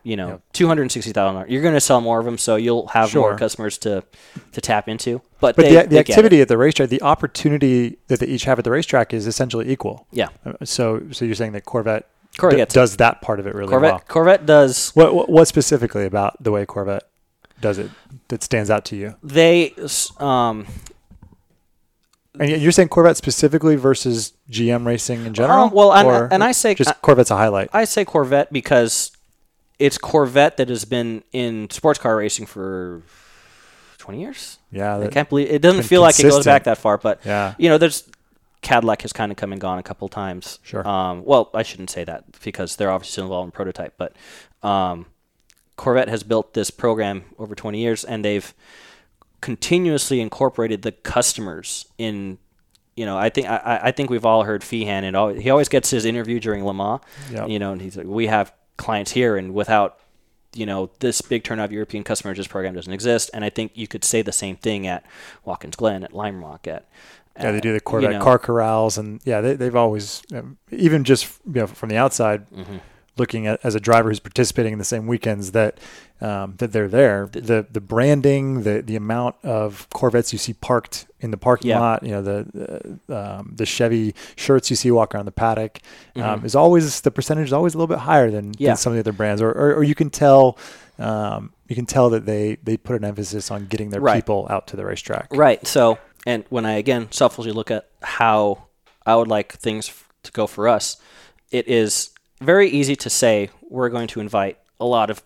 [0.03, 0.41] You know, Yep.
[0.53, 1.49] two hundred sixty thousand.
[1.51, 3.21] You're going to sell more of them, so you'll have Sure.
[3.31, 4.03] more customers to
[4.53, 5.21] to tap into.
[5.41, 8.57] But, But they, the, the activity at the racetrack, the opportunity that they each have
[8.57, 10.07] at the racetrack is essentially equal.
[10.11, 12.07] yeah, Uh, So, so you're saying that Corvette,
[12.37, 12.69] Corvette d- it.
[12.69, 14.01] does that part of it really Corvette well.
[14.07, 17.03] Corvette does What, what what specifically about the way Corvette
[17.59, 17.89] does it
[18.29, 19.15] that stands out to you?
[19.21, 19.73] they
[20.21, 20.65] um
[22.39, 25.65] And you're saying Corvette specifically versus GM racing in general?
[25.65, 27.69] Um, well, and- and I say- just Corvette's a highlight.
[27.73, 29.11] I say Corvette because
[29.79, 33.01] it's Corvette that has been in sports car racing for
[33.97, 34.57] 20 years.
[34.71, 37.53] yeah, I can't believe it doesn't feel like it goes back that far, but yeah,
[37.57, 38.03] you know, there's
[38.61, 40.59] Cadillac has kind of come and gone a couple times.
[40.63, 40.85] Sure.
[40.87, 44.13] Um, well, I shouldn't say that because they're obviously still involved in prototype, but
[44.63, 45.05] um,
[45.75, 48.51] Corvette has built this program over 20 years, and they've
[49.41, 52.37] continuously incorporated the customers in.
[52.95, 55.69] You know, I think I, I- think we've all heard Fehan, and al he always
[55.69, 56.99] gets his interview during Le Mans.
[57.31, 57.49] Yep.
[57.49, 59.99] You know, and he's like, "We have clients here, and without
[60.55, 63.73] you know this big turnout of European customers, this program doesn't exist." And I think
[63.75, 65.05] you could say the same thing at
[65.45, 66.87] Watkins Glen, at Lime Rock, at
[67.39, 67.51] yeah.
[67.51, 68.23] They do the you Corvette know.
[68.23, 72.49] car corrals, and yeah, they, they've always um, even just you know from the outside
[72.49, 72.79] Mhm.
[73.19, 75.77] Looking at as a driver who's participating in the same weekends that
[76.21, 77.27] um, that they're there.
[77.31, 81.79] The the branding, the the amount of Corvettes you see parked in the parking Yeah.
[81.79, 85.79] lot, you know the uh, um, the Chevy shirts you see walk around the paddock
[86.15, 86.45] um, Mhm.
[86.45, 88.69] is always the percentage is always a little bit higher than, Yeah.
[88.69, 90.57] than some of the other brands, or, or, or you can tell.
[90.99, 94.15] Um, you can tell that they, they put an emphasis on getting their Right.
[94.15, 95.27] people out to the racetrack.
[95.31, 95.65] Right.
[95.67, 98.63] So, and when I again selfishly look at how
[99.05, 99.91] I would like things
[100.23, 100.97] to go for us,
[101.51, 102.09] it is
[102.39, 105.21] very easy to say we're going to invite a lot of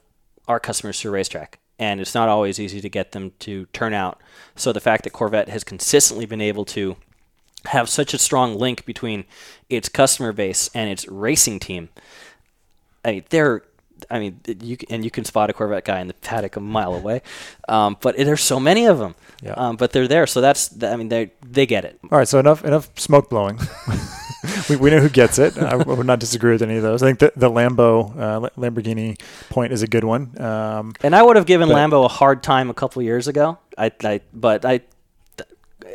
[0.48, 1.60] our customers to a racetrack.
[1.80, 4.22] And it's not always easy to get them to turn out.
[4.56, 6.96] So the fact that Corvette has consistently been able to
[7.66, 9.26] have such a strong link between
[9.70, 11.90] its customer base and its racing team,
[13.04, 13.64] I mean, they're,
[14.12, 16.94] I mean, you and you can spot a Corvette guy in the paddock a mile
[16.94, 17.22] away,
[17.68, 19.16] um, but there's so many of them.
[19.44, 19.54] Yeah.
[19.54, 22.00] Um, but they're there, so that's I mean, they they get it.
[22.12, 23.60] All right, so enough enough smoke blowing.
[24.70, 25.58] we, we know who gets it.
[25.58, 27.04] I would not disagree with any of those.
[27.04, 29.20] I think the, the Lambo uh, Lamborghini
[29.50, 30.40] point is a good one.
[30.42, 33.58] Um, And I would have given But- Lambo a hard time a couple years ago.
[33.78, 34.82] I, I but I,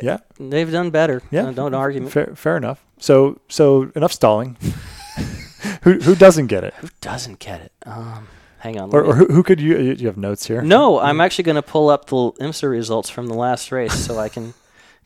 [0.01, 1.21] yeah, they've done better.
[1.31, 1.51] yeah.
[1.51, 2.07] Don't argue.
[2.09, 2.83] Fair, fair enough.
[2.99, 4.57] So so enough stalling.
[5.83, 7.71] who who doesn't get it, Who doesn't get it?
[7.85, 8.27] Um,
[8.59, 8.93] hang on.
[8.93, 9.77] or, or who, who could you?
[9.77, 10.61] You have notes here.
[10.61, 14.19] no, I'm actually going to pull up the IMSA results from the last race so
[14.19, 14.53] I can,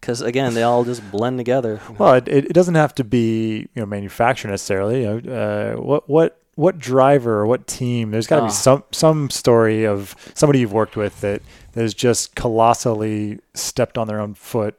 [0.02, 1.80] because again, they all just blend together.
[1.98, 5.04] Well, it, it, doesn't have to be you know manufactured necessarily.
[5.04, 8.12] You know, uh, what what what driver or what team?
[8.12, 8.48] There's got to Ah.
[8.48, 11.42] be some some story of somebody you've worked with that
[11.74, 14.78] that has just colossally stepped on their own foot.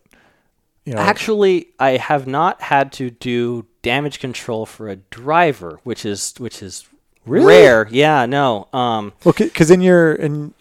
[0.84, 6.04] You know, Actually, I have not had to do damage control for a driver, which
[6.04, 6.86] is which is
[7.24, 7.46] Really?
[7.46, 7.86] rare.
[7.90, 8.66] Yeah, no.
[8.72, 10.54] Um, well, because in your in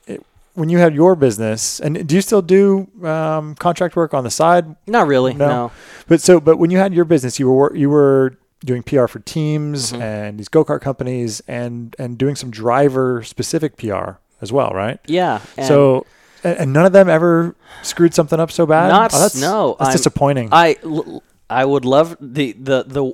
[0.62, 4.30] when you had your business, and do you still do um, contract work on the
[4.32, 4.66] side?
[4.88, 5.34] not really.
[5.34, 5.48] No.
[5.48, 5.72] No.
[6.08, 9.20] But so, but when you had your business, you were you were doing PR for
[9.20, 10.02] teams Mhm.
[10.02, 15.00] and these go kart companies, and and doing some driver specific PR as well, right?
[15.08, 15.40] Yeah.
[15.58, 16.06] and so,
[16.44, 18.90] and, and none of them ever screwed something up so bad.
[18.90, 20.50] Not Oh, that's, no, that's I'm- disappointing.
[20.52, 23.14] I l- I would love the the the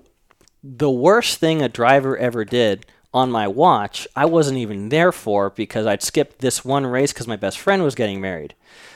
[0.64, 4.08] the worst thing a driver ever did on my watch.
[4.16, 7.84] I wasn't even there for because I'd skipped this one race because my best friend
[7.84, 8.54] was getting married.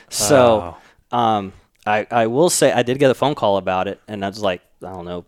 [0.08, 0.76] So,
[1.10, 1.52] um,
[1.86, 4.40] I I will say I did get a phone call about it, and I was
[4.40, 5.24] like, I don't know.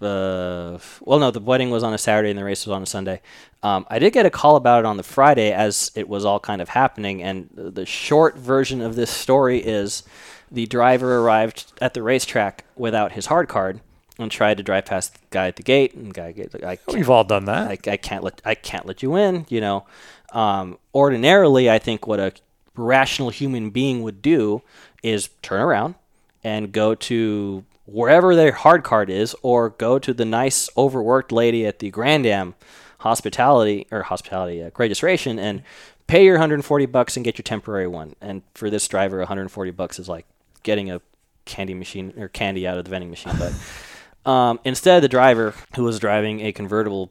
[0.00, 2.86] Uh, well, no, the wedding was on a Saturday and the race was on a
[2.86, 3.22] Sunday.
[3.62, 6.40] Um, I did get a call about it on the Friday as it was all
[6.40, 7.22] kind of happening.
[7.22, 10.02] And the the short version of this story is
[10.50, 13.80] the driver arrived at the racetrack without his hard card
[14.18, 15.94] and tried to drive past the guy at the gate.
[15.94, 17.68] And guy, get- I We've all done that.
[17.68, 19.46] I, I can't let I can't let you in.
[19.48, 19.86] You know,
[20.32, 22.32] um, ordinarily, I think what a
[22.76, 24.62] rational human being would do
[25.02, 25.94] is turn around
[26.42, 31.66] and go to wherever their hard card is, or go to the nice overworked lady
[31.66, 32.54] at the Grand Am
[33.00, 35.62] hospitality or hospitality uh, registration and
[36.06, 38.14] pay your 140 bucks and get your temporary one.
[38.20, 40.26] And for this driver, 140 bucks is like
[40.62, 41.02] getting a
[41.44, 43.34] candy machine or candy out of the vending machine.
[43.38, 43.52] But
[44.24, 47.10] um, instead, the driver who was driving a convertible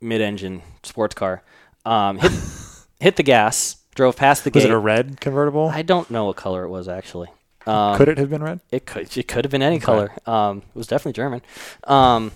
[0.00, 1.42] mid-engine sports car
[1.84, 2.32] um, hit
[3.00, 4.70] hit the gas, drove past the Was gate.
[4.70, 5.68] it a red convertible?
[5.68, 7.28] I don't know what color it was actually.
[7.66, 8.60] Um, Could it have been red?
[8.70, 10.12] it could it could have been any color.
[10.26, 11.40] Um, it was definitely German.
[11.84, 12.32] Um,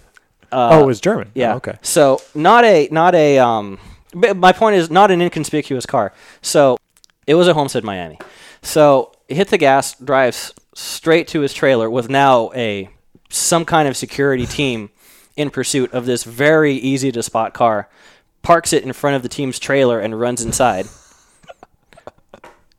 [0.50, 1.30] uh, oh, it was German.
[1.34, 1.52] yeah.
[1.52, 1.76] Oh, okay.
[1.82, 3.78] So not a not a um.
[4.14, 6.14] My point is not an inconspicuous car.
[6.40, 6.78] So
[7.26, 8.18] it was a Homestead, Miami.
[8.62, 12.88] So hit the gas, drives straight to his trailer with now a
[13.28, 14.90] some kind of security team
[15.36, 17.88] in pursuit of this very easy to spot car.
[18.42, 20.86] parks it in front of the team's trailer and runs inside.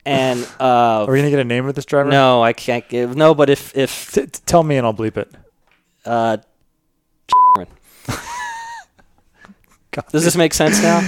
[0.06, 2.10] and uh, Are we gonna get a name of this driver?
[2.10, 3.34] no, I can't give no.
[3.36, 5.32] But if if T- tell me and I'll bleep it.
[6.06, 6.38] uh,
[10.12, 11.00] does this make sense now?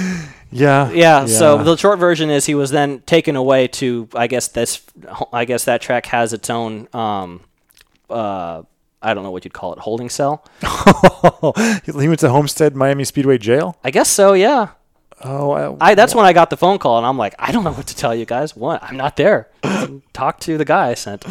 [0.52, 0.92] Yeah.
[0.92, 4.82] Yeah, So the short version is he was then taken away to I guess this
[5.32, 7.42] I guess that track has its own um
[8.10, 8.64] uh
[9.02, 10.46] I don't know what you'd call it holding cell.
[11.86, 13.78] he went to Homestead Miami Speedway Jail.
[13.84, 14.34] I guess so.
[14.34, 14.70] Yeah.
[15.24, 17.64] Oh, I, I that's when I got the phone call and I'm like I don't
[17.64, 18.56] know what to tell you guys.
[18.56, 19.50] One, I'm not there.
[20.14, 21.26] Talk to the guy I sent.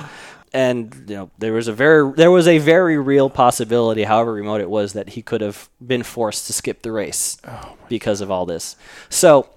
[0.52, 4.60] And you know there was a very there was a very real possibility, however remote
[4.60, 8.30] it was, that he could have been forced to skip the race oh because of
[8.30, 8.74] all this.
[9.08, 9.48] So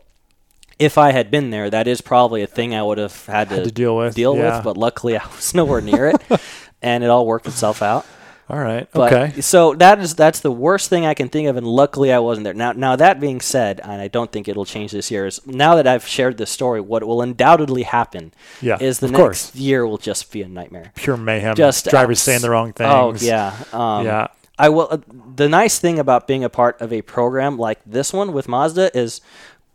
[0.80, 3.64] if I had been there, that is probably a thing I would have had to,
[3.64, 4.58] to deal with, Deal yeah.
[4.58, 6.22] with, but luckily I was nowhere near it,
[6.84, 8.06] and it all worked itself out.
[8.50, 8.88] all right.
[8.92, 9.42] But, okay.
[9.42, 12.44] So that is that's the worst thing I can think of, and luckily I wasn't
[12.44, 12.54] there.
[12.54, 15.26] Now, now that being said, and I don't think it'll change this year.
[15.26, 19.18] Is now that I've shared this story, what will undoubtedly happen Yeah, is the next
[19.18, 19.56] course.
[19.56, 20.92] year will just be a nightmare.
[20.96, 21.56] Pure mayhem.
[21.56, 22.92] Just drivers saying the wrong things.
[22.92, 24.28] Oh yeah, um, yeah.
[24.60, 24.88] I will.
[24.92, 24.98] Uh,
[25.36, 28.96] the nice thing about being a part of a program like this one with Mazda
[28.96, 29.22] is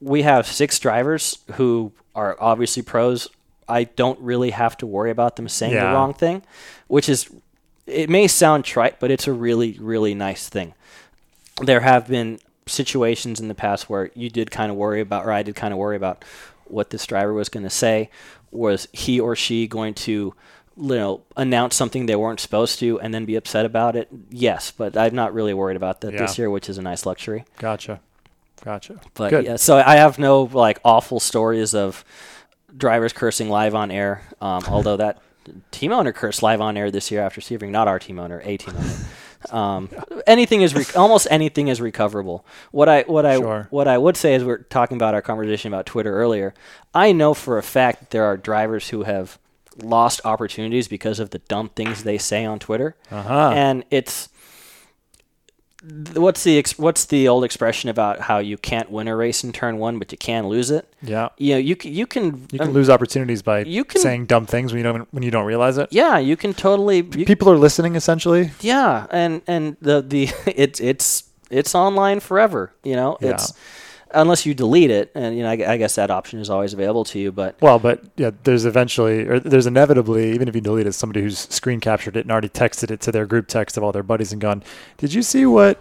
[0.00, 3.28] we have six drivers who are obviously pros.
[3.68, 5.88] I don't really have to worry about them saying Yeah.
[5.88, 6.42] the wrong thing,
[6.86, 7.28] which is
[7.86, 10.74] it may sound trite, but it's a really really nice thing.
[11.62, 15.32] There have been situations in the past where you did kind of worry about, or
[15.32, 16.24] I did kind of worry about
[16.66, 18.10] what this driver was going to say.
[18.50, 20.34] Was he or she going to
[20.80, 24.08] you know, announce something they weren't supposed to and then be upset about it?
[24.30, 27.44] Yes, but I'm not really worried about that this year, which is a nice luxury.
[27.58, 28.00] Gotcha.
[28.64, 29.00] Gotcha.
[29.14, 29.44] But Good.
[29.44, 32.04] yeah, so I have no like awful stories of
[32.76, 34.22] drivers cursing live on air.
[34.40, 35.18] Um, although that
[35.70, 38.56] team owner cursed live on air this year after Sebring, not our team owner, a
[38.56, 38.94] team owner.
[39.56, 39.88] Um,
[40.26, 42.44] anything is re- almost anything is recoverable.
[42.70, 43.66] What I what I Sure.
[43.70, 46.54] what I would say is we're talking about our conversation about Twitter earlier.
[46.94, 49.38] I know for a fact that there are drivers who have
[49.80, 53.52] lost opportunities because of the dumb things they say on Twitter, Uh-huh.
[53.54, 54.28] and it's
[56.14, 59.52] what's the ex- what's the old expression about how you can't win a race in
[59.52, 60.92] turn one, but you can lose it.
[61.02, 61.28] yeah.
[61.38, 64.26] You know, you can you can, You can um, lose opportunities by you can- saying
[64.26, 65.88] dumb things when you don't when you don't realize it.
[65.92, 66.98] Yeah, you can totally.
[67.16, 68.50] You, People are listening essentially.
[68.60, 72.72] yeah, and and the the it's it's it's online forever.
[72.82, 73.30] You know, Yeah.
[73.30, 73.52] it's
[74.12, 77.04] unless you delete it, and you know, I, I guess that option is always available
[77.06, 77.32] to you.
[77.32, 81.22] But Well, but yeah, there's eventually, or there's inevitably, even if you delete it, somebody
[81.22, 84.02] who's screen captured it and already texted it to their group text of all their
[84.02, 84.62] buddies and gone,
[84.96, 85.78] "Did you see what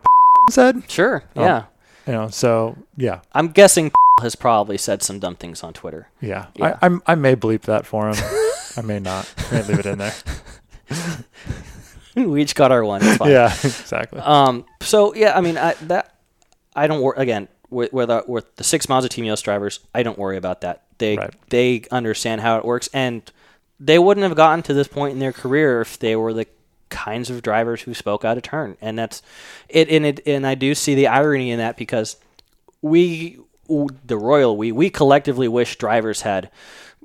[0.50, 1.42] said?" sure, Oh.
[1.44, 1.64] yeah,
[2.06, 3.90] You know, so yeah, I'm guessing
[4.22, 6.08] has probably said some dumb things on Twitter.
[6.20, 6.46] yeah.
[6.54, 6.78] Yeah.
[6.80, 8.16] I, I'm I may bleep that for him.
[8.78, 9.32] I may not.
[9.50, 10.14] I may leave it in there.
[12.16, 13.02] we each got our one.
[13.24, 14.20] Yeah, exactly.
[14.20, 14.64] Um.
[14.80, 16.14] So yeah, I mean, I, that
[16.74, 19.80] I don't worry again with with, uh, with the six Mazda Team Yost drivers.
[19.94, 20.82] I don't worry about that.
[20.98, 21.34] They Right.
[21.50, 23.22] they understand how it works, and
[23.78, 26.46] they wouldn't have gotten to this point in their career if they were the
[26.88, 28.76] kinds of drivers who spoke out of turn.
[28.80, 29.22] And that's
[29.68, 29.88] it.
[29.90, 32.16] And it and I do see the irony in that because
[32.80, 33.38] we
[34.04, 36.50] the royal we we collectively wish drivers had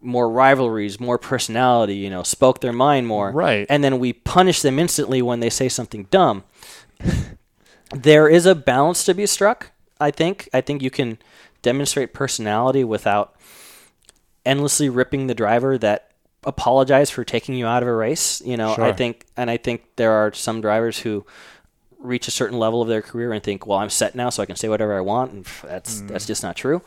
[0.03, 3.31] more rivalries, more personality, you know, spoke their mind more.
[3.31, 3.67] Right.
[3.69, 6.43] And then we punish them instantly when they say something dumb.
[7.93, 9.70] there is a balance to be struck,
[10.01, 10.49] I think.
[10.53, 11.17] I think you can
[11.61, 13.35] demonstrate personality without
[14.45, 16.11] endlessly ripping the driver that
[16.43, 18.41] apologized for taking you out of a race.
[18.41, 21.25] You know, I think and I think there are some drivers who
[21.99, 24.45] reach a certain level of their career and think, well, I'm set now, so I
[24.47, 26.81] can say whatever I want, and that's that's just not true.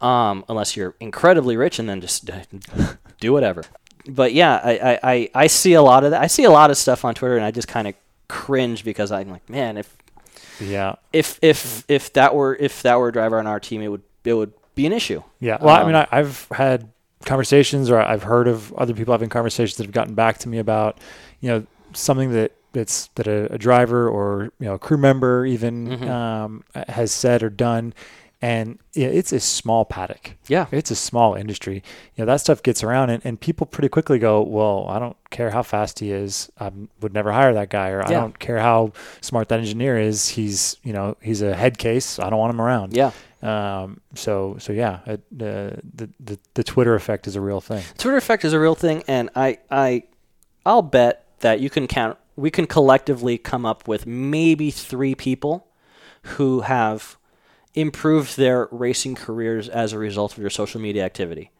[0.00, 2.28] Um, unless you're incredibly rich, and then just
[3.20, 3.64] do whatever.
[4.06, 6.20] But yeah, I, I, I, I see a lot of that.
[6.20, 7.94] I see a lot of stuff on Twitter, and I just kind of
[8.28, 9.96] cringe because I'm like, man, if
[10.60, 13.88] yeah, if if if that were if that were a driver on our team, it
[13.88, 15.22] would it would be an issue.
[15.40, 15.58] yeah.
[15.60, 16.88] Well, I mean, Um, I, I've had
[17.24, 20.58] conversations, or I've heard of other people having conversations that have gotten back to me
[20.58, 20.98] about,
[21.40, 25.46] you know, something that that's that a, a driver or you know a crew member
[25.46, 26.08] even Mhm.
[26.08, 27.94] um, has said or done,
[28.44, 30.36] and yeah, it's a small paddock.
[30.48, 31.82] Yeah, It's a small industry.
[32.14, 35.16] You know, that stuff gets around and, and people pretty quickly go, well, I don't
[35.30, 36.52] care how fast he is.
[36.60, 36.70] I
[37.00, 37.88] would never hire that guy.
[37.88, 38.92] Or I don't care how
[39.22, 40.28] smart that engineer is.
[40.28, 42.18] He's, you know, he's a head case.
[42.18, 42.94] I don't want him around.
[42.94, 43.12] yeah.
[43.42, 47.82] Um, so, so yeah, it, uh, the, the, the Twitter effect is a real thing.
[47.96, 50.04] Twitter effect is a real thing, and I I
[50.66, 52.18] I'll bet that you can count.
[52.36, 55.66] We can collectively come up with maybe three people
[56.22, 57.16] who have
[57.74, 61.50] improved their racing careers as a result of your social media activity.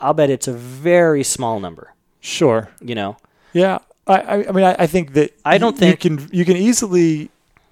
[0.00, 1.94] I'll bet it's a very small number.
[2.20, 2.68] Sure.
[2.80, 3.16] You know,
[3.52, 3.78] Yeah.
[4.06, 6.56] I, I, mean, I, I think that I don't y- think- you can, you can
[6.56, 7.30] easily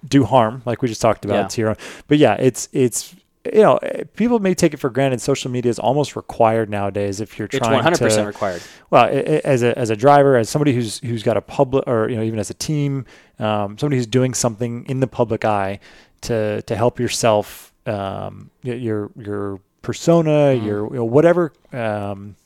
[0.09, 1.67] do harm, like we just talked about Yeah.
[1.71, 1.77] own.
[2.07, 3.15] But yeah, it's it's
[3.53, 3.79] you know
[4.17, 5.21] people may take it for granted.
[5.21, 7.89] Social media is almost required nowadays if you're trying to.
[7.91, 8.63] It's 100% to required.
[8.91, 9.09] well,
[9.45, 12.23] as a as a driver, as somebody who's who's got a public, or you know,
[12.23, 13.07] even as a team,
[13.41, 15.81] um, somebody who's doing something in the public eye
[16.23, 20.65] to to help yourself, um, your your persona, Mhm.
[20.67, 21.53] your you know, whatever.
[21.73, 22.37] Um,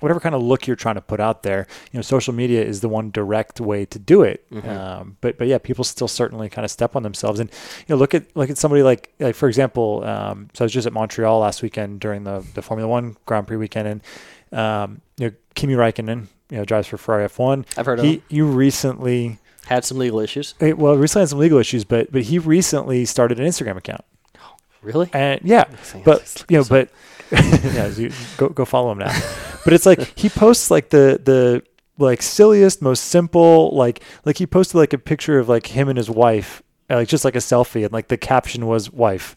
[0.00, 2.80] Whatever kind of look you're trying to put out there, you know, social media is
[2.80, 4.42] the one direct way to do it.
[4.50, 4.66] Mhm.
[4.66, 7.50] Um, but but yeah, people still certainly kind of step on themselves, and
[7.86, 10.72] you know, look at look at somebody like like for example, um, so I was
[10.72, 13.86] just at Montreal last weekend during the the Formula One Grand Prix weekend,
[14.52, 17.64] and um, you know, Kimi Räikkönen, you know, drives for Ferrari F1.
[17.76, 18.22] I've heard of He him.
[18.28, 20.54] you recently, Had some legal issues.
[20.60, 24.04] eh, well, recently had some legal issues, but but he recently started an Instagram account,
[24.82, 25.08] Really?
[25.12, 25.64] and yeah,
[26.04, 26.90] but you know, but
[27.30, 29.12] yeah, you, go go follow him now.
[29.64, 31.62] But it's like he posts like the the
[31.98, 35.96] like silliest, most simple, like like he posted like a picture of like him and
[35.96, 39.36] his wife, uh, like just like a selfie, and like the caption was wife.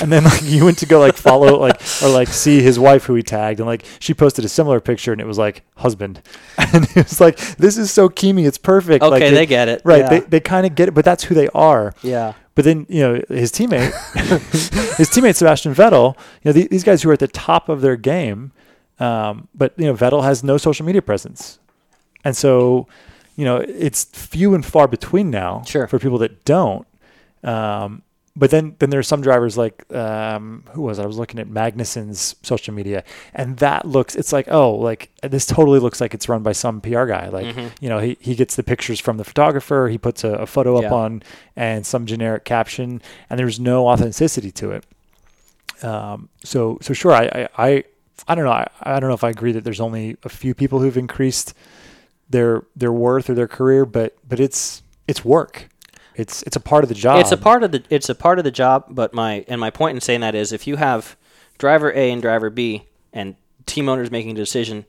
[0.00, 3.04] And then like you went to go like follow like or like see his wife
[3.04, 6.22] who he tagged and like she posted a similar picture and it was like husband
[6.58, 9.82] and it was like this is so Kimi it's perfect Okay, like they get it.
[9.84, 10.08] right Yeah.
[10.08, 12.34] they, they kind of get it but that's who they are yeah.
[12.54, 13.92] but then you know his teammate,
[14.96, 16.16] his teammate Sebastian Vettel.
[16.42, 18.52] You know the, these guys who are at the top of their game,
[19.00, 21.58] um, but you know Vettel has no social media presence,
[22.24, 22.86] and so
[23.36, 25.86] you know it's few and far between now Sure.
[25.88, 26.86] for people that don't.
[27.42, 28.02] Um,
[28.34, 31.02] but then then there's some drivers like um, who was it?
[31.02, 33.04] I was looking at Magnussen's social media,
[33.34, 36.80] and that looks it's like oh like this totally looks like it's run by some
[36.80, 37.70] PR guy like Mhm.
[37.80, 40.76] you know, he, he gets the pictures from the photographer, he puts a, a photo
[40.76, 41.22] up on
[41.56, 44.84] and some generic caption, and there's no authenticity to it.
[45.84, 47.24] Um, so so sure, I
[47.56, 47.84] I, I,
[48.28, 50.54] I don't know, I, I don't know if I agree that there's only a few
[50.54, 51.54] people who've increased
[52.30, 55.68] their their worth or their career, but but it's it's work.
[56.14, 57.20] It's it's a part of the job.
[57.20, 59.70] It's a part of the it's a part of the job, but my and my
[59.70, 61.16] point in saying that is if you have
[61.58, 63.36] driver A and driver B and
[63.66, 64.84] team owners making a decision,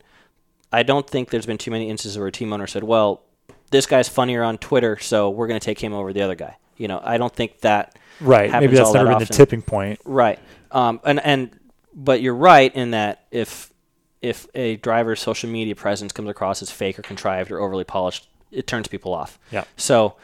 [0.72, 3.24] I don't think there's been too many instances where a team owner said, "Well,
[3.72, 6.58] this guy's funnier on Twitter, so we're going to take him over the other guy."
[6.78, 8.52] You know, I don't think that right.
[8.52, 10.00] Maybe that's never that been the tipping point.
[10.04, 10.40] Right.
[10.72, 11.60] Um, and and
[11.94, 13.72] but you're right in that if
[14.22, 18.28] if a driver's social media presence comes across as fake or contrived or overly polished,
[18.52, 19.38] it turns people off.
[19.52, 19.66] Yeah.
[19.78, 20.16] So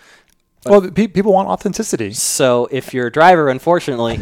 [0.65, 2.11] Well, pe- people want authenticity.
[2.13, 4.19] so if you're a driver, unfortunately,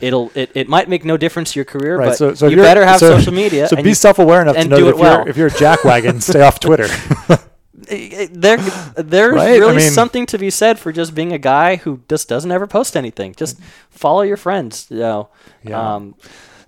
[0.00, 2.08] it'll it, it might make no difference to your career, Right.
[2.08, 3.68] but So, so you better have so- social media.
[3.68, 6.40] So be you- self-aware enough to know that if you're if you're a jackwagon, stay
[6.40, 6.88] off Twitter.
[7.74, 8.56] there
[8.96, 9.48] there's Right?
[9.48, 12.50] I really mean- something to be said for just being a guy who just doesn't
[12.50, 13.34] ever post anything.
[13.36, 13.60] Just
[13.90, 14.86] follow your friends.
[14.90, 15.28] You know.
[15.62, 15.94] Yeah.
[15.96, 16.14] Um,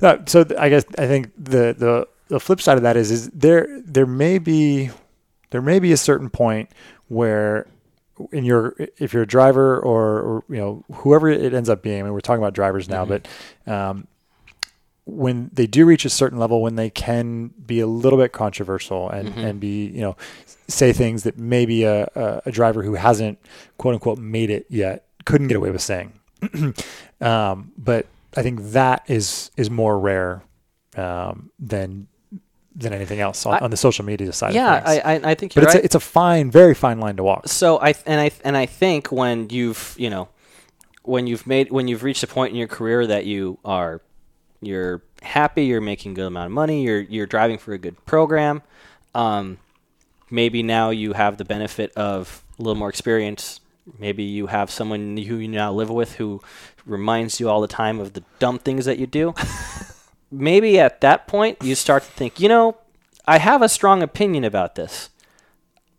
[0.03, 3.11] No, so th- I guess I think the, the the flip side of that is
[3.11, 4.91] is there there may be
[5.51, 6.69] there may be a certain point
[7.09, 7.67] where
[8.33, 12.01] in your if you're a driver or, or you know whoever it ends up being.
[12.01, 13.09] I mean, we're talking about drivers now, Mhm.
[13.67, 14.07] but um,
[15.05, 19.09] when they do reach a certain level, when they can be a little bit controversial
[19.09, 19.45] and Mhm.
[19.45, 20.17] and be you know
[20.69, 23.39] say things that maybe a, a, a driver who hasn't
[23.79, 26.13] quote unquote made it yet couldn't get away with saying.
[27.21, 28.07] um, but
[28.37, 30.43] I think that is is more rare
[30.97, 32.09] um, than
[32.79, 34.53] than anything else on, I- on the social media side.
[34.55, 35.01] yeah, of things.
[35.05, 35.83] I, I I think but it's right.
[35.83, 37.49] a, it's a fine, very fine line to walk.
[37.49, 40.29] so I and I and I think when you've you know
[41.03, 44.01] when you've made when you've reached a point in your career that you are
[44.61, 47.97] you're happy, you're making a good amount of money, you're you're driving for a good
[48.07, 48.63] program.
[49.15, 49.59] Um,
[50.31, 53.61] maybe now you have the benefit of a little more experience.
[53.99, 56.43] Maybe you have someone who you now live with who
[56.85, 59.33] reminds you all the time of the dumb things that you do.
[60.31, 62.77] maybe at that point you start to think, you know,
[63.27, 65.11] I have a strong opinion about this.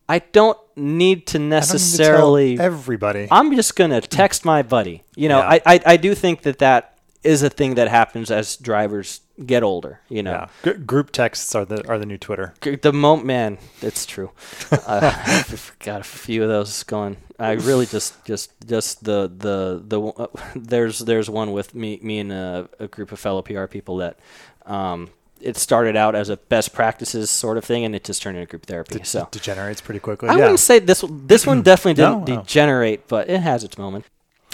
[0.09, 2.59] I don't need to don't need to necessarily.
[2.59, 3.27] everybody.
[3.29, 5.03] I'm just gonna text my buddy.
[5.15, 5.59] You know, Yeah.
[5.65, 9.63] I, I I do think that that is a thing that happens as drivers get
[9.63, 9.99] older.
[10.07, 12.53] You know, yeah, Gr- group texts are the are the new Twitter.
[12.61, 14.31] G- the moment, man, it's true.
[14.71, 17.17] uh, I've got a few of those going.
[17.39, 22.19] I really just just just the the the uh, there's there's one with me me
[22.19, 24.19] and a, a group of fellow PR people that.
[24.65, 25.09] Um,
[25.39, 28.49] it started out as a best practices sort of thing, and it just turned into
[28.49, 28.97] group therapy.
[28.97, 30.29] De- so degenerates pretty quickly.
[30.29, 30.39] I yeah.
[30.39, 32.41] wouldn't say this this one definitely didn't no.
[32.41, 34.05] degenerate, but it has its moment.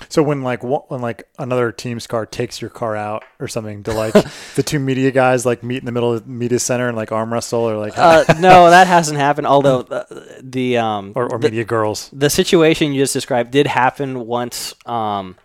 [0.10, 3.94] So when like when like another team's car takes your car out or something, to
[3.94, 4.14] like
[4.56, 7.12] the two media guys like meet in the middle of the media center and like
[7.12, 9.48] arm wrestle or like Uh, no, that hasn't happened.
[9.48, 10.04] Although uh,
[10.42, 12.10] the um or, or the, media girls.
[12.14, 14.74] the situation you just described did happen once.
[14.86, 15.36] Um,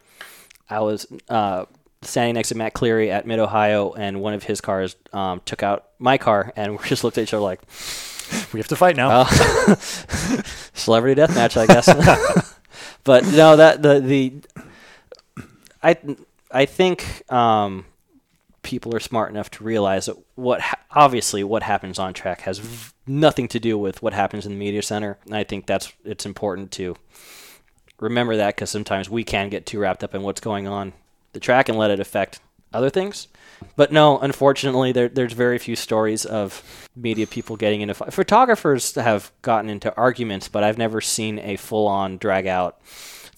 [0.71, 1.65] I was uh,
[2.03, 5.63] standing next to Matt Cleary at Mid Ohio, and one of his cars um, took
[5.63, 7.61] out my car, and we just looked at each other like,
[8.53, 9.09] We have to fight now.
[9.09, 9.77] well,
[10.75, 12.55] celebrity death match, I guess.
[13.05, 14.33] But no, that the the
[15.83, 15.97] I
[16.51, 17.87] I think um,
[18.63, 22.59] people are smart enough to realize that what ha- obviously what happens on track has
[22.59, 25.19] v- nothing to do with what happens in the media center.
[25.27, 26.97] And I think that's it's important to
[28.01, 30.93] remember that because sometimes we can get too wrapped up in what's going on
[31.33, 32.41] the track and let it affect
[32.73, 33.29] other things.
[33.77, 38.95] But no, unfortunately, there, there's very few stories of media people getting into fi- photographers
[38.97, 42.81] have gotten into arguments, but I've never seen a full-on drag out,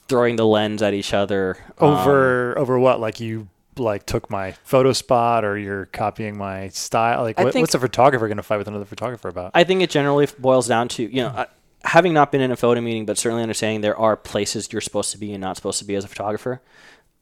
[0.08, 3.00] throwing the lens at each other um, Over over what?
[3.00, 7.22] Like you like took my photo spot, or you're copying my style?
[7.22, 9.52] Like what, think- what's a photographer going to fight with another photographer about?
[9.54, 11.28] I think it generally boils down to you know.
[11.28, 11.46] uh,
[11.82, 15.12] Having not been in a photo meeting, but certainly understanding there are places you're supposed
[15.12, 16.60] to be and not supposed to be as a photographer.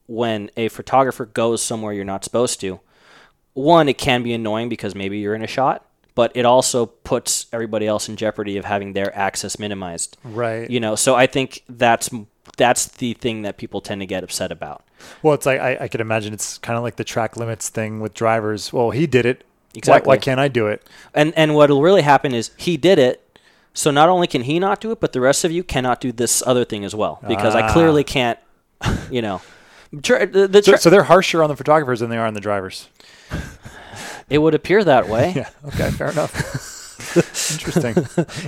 [0.09, 2.81] When a photographer goes somewhere you're not supposed to,
[3.55, 5.85] one, it can be annoying because maybe you're in a shot,
[6.15, 10.17] but it also puts everybody else in jeopardy of having their access minimized.
[10.25, 10.69] right.
[10.71, 12.11] You know, so I think that's
[12.57, 14.85] that's the thing that people tend to get upset about.
[15.23, 18.01] Well, it's like I, I could imagine it's kind of like the track limits thing
[18.01, 18.73] with drivers.
[18.73, 19.45] Well, he did it.
[19.75, 20.09] Exactly.
[20.09, 20.83] Why, can't I do it?
[21.15, 23.23] And and what'll really happen is he did it.
[23.75, 26.11] So not only can he not do it, but the rest of you cannot do
[26.11, 27.73] this other thing as well because I Ah.
[27.73, 28.39] clearly can't.
[29.11, 29.41] You know,
[30.03, 32.41] Tra- the, the So, so they're harsher on the photographers than they are on the
[32.41, 32.89] drivers.
[34.31, 35.49] It would appear that way, Yeah.
[35.67, 35.91] Okay.
[35.91, 36.35] Fair enough.
[37.17, 37.97] Interesting.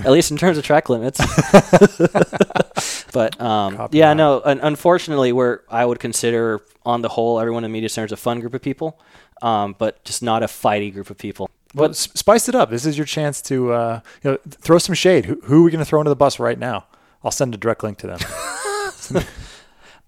[0.05, 1.19] at least in terms of track limits.
[3.13, 4.15] but um, Copy yeah, that.
[4.17, 4.43] no.
[4.45, 8.17] Un- unfortunately, we're I would consider on the whole everyone in media center is a
[8.17, 9.01] fun group of people,
[9.43, 11.49] um, but just not a fighty group of people.
[11.75, 12.71] Well, s- spice it up.
[12.71, 15.25] This is your chance to uh, you know throw some shade.
[15.27, 16.87] Who, who are we going to throw into the bus right now?
[17.25, 19.25] I'll send a direct link to them.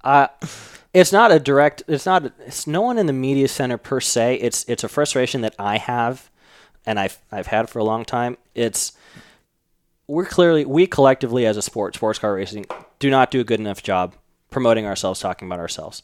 [0.04, 0.26] Uh,
[0.94, 1.82] it's not a direct.
[1.88, 2.32] It's not.
[2.40, 4.36] It's no one in the media center per se.
[4.36, 6.30] It's it's a frustration that I have,
[6.84, 8.36] and I've I've had for a long time.
[8.54, 8.92] It's
[10.06, 12.66] we're clearly we collectively as a sport, sports car racing,
[12.98, 14.14] do not do a good enough job
[14.50, 16.02] promoting ourselves, talking about ourselves.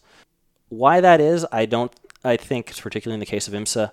[0.70, 1.92] Why that is, I don't.
[2.24, 3.92] I think, it's particularly in the case of IMSA,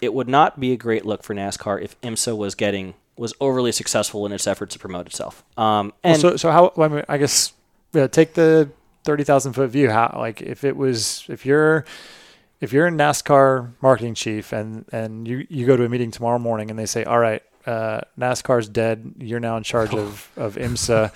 [0.00, 3.70] it would not be a great look for NASCAR if IMSA was getting was overly
[3.70, 5.44] successful in its efforts to promote itself.
[5.56, 6.72] Um, and so so how?
[6.76, 7.52] I, mean, I guess
[7.92, 8.68] yeah, take the
[9.04, 9.90] thirty thousand foot view.
[9.90, 11.84] How like if it was if you're
[12.60, 16.38] if you're a NASCAR marketing chief and and you you go to a meeting tomorrow
[16.38, 17.42] morning and they say, all right.
[17.66, 19.14] Uh, NASCAR's dead.
[19.18, 21.10] You're now in charge of, of IMSA,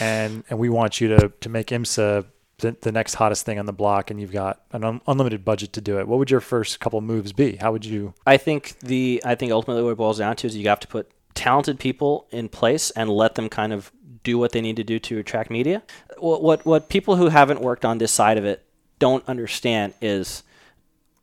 [0.00, 2.24] and and we want you to, to make IMSA
[2.62, 5.72] the, the next hottest thing on the block, and you've got an un- unlimited budget
[5.74, 6.08] to do it.
[6.08, 7.56] What would your first couple moves be?
[7.56, 8.14] How would you?
[8.26, 10.88] I think the I think ultimately what it boils down to is you have to
[10.88, 13.92] put talented people in place and let them kind of
[14.24, 15.82] do what they need to do to attract media.
[16.18, 18.64] What what, what people who haven't worked on this side of it
[18.98, 20.42] don't understand is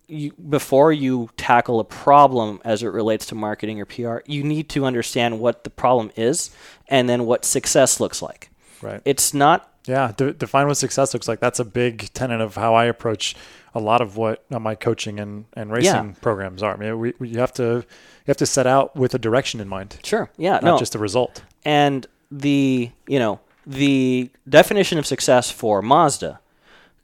[0.07, 4.67] you, before you tackle a problem as it relates to marketing or PR, you need
[4.69, 6.49] to understand what the problem is
[6.87, 8.49] and then what success looks like.
[8.81, 9.01] Right.
[9.05, 11.39] It's not Yeah, de- define what success looks like.
[11.39, 13.35] That's a big tenet of how I approach
[13.75, 16.13] a lot of what uh, my coaching and, and racing Yeah.
[16.21, 16.73] programs are.
[16.73, 19.59] I mean, we, we, you have to you have to set out with a direction
[19.59, 21.43] in mind, sure, yeah, not no, just a result.
[21.63, 26.39] and the you know the definition of success for Mazda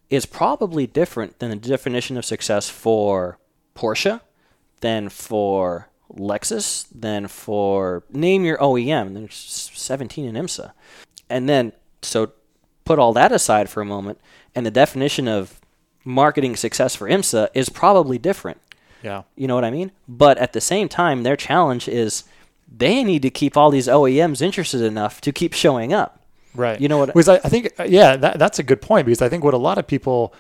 [0.10, 3.38] is probably different than the definition of success for
[3.76, 4.22] Porsche,
[4.82, 9.14] than for Lexus, than for name your OEM.
[9.14, 10.72] There's 17 in IMSA,
[11.30, 12.32] and then so
[12.84, 14.20] put all that aside for a moment,
[14.54, 15.60] and the definition of
[16.04, 18.62] marketing success for IMSA is probably different.
[19.04, 19.92] Yeah, You know what I mean?
[20.08, 22.24] But at the same time, their challenge is
[22.78, 26.20] they need to keep all these OEMs interested enough to keep showing up.
[26.56, 26.80] right.
[26.82, 29.22] You know what- Because I, I think uh, yeah, that, that's a good point because
[29.22, 30.34] I think what a lot of people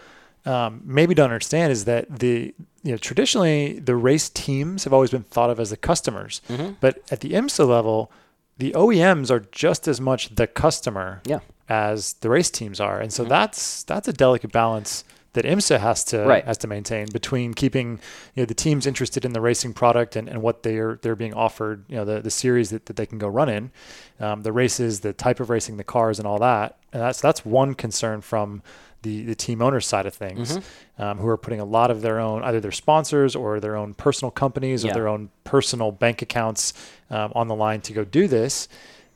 [0.46, 2.54] um, maybe don't understand is that the
[2.84, 6.74] you know traditionally the race teams have always been thought of as the customers, Mm-hmm.
[6.80, 8.12] but at the IMSA level,
[8.58, 11.40] the OEMs are just as much the customer Yeah.
[11.68, 15.04] as the race teams are, and so that's that's a delicate balance
[15.36, 16.44] that IMSA has to Right.
[16.46, 18.00] has to maintain between keeping
[18.34, 21.34] you know the teams interested in the racing product and, and what they're they're being
[21.34, 23.72] offered, you know the, the series that, that they can go run in,
[24.20, 27.46] um, the races, the type of racing, the cars, and all that, and that's that's
[27.46, 28.62] one concern from
[29.04, 30.58] the the team owner side of things,
[30.98, 33.94] um, who are putting a lot of their own either their sponsors or their own
[33.94, 34.94] personal companies or Yeah.
[34.96, 36.74] their own personal bank accounts
[37.12, 38.68] um, on the line to go do this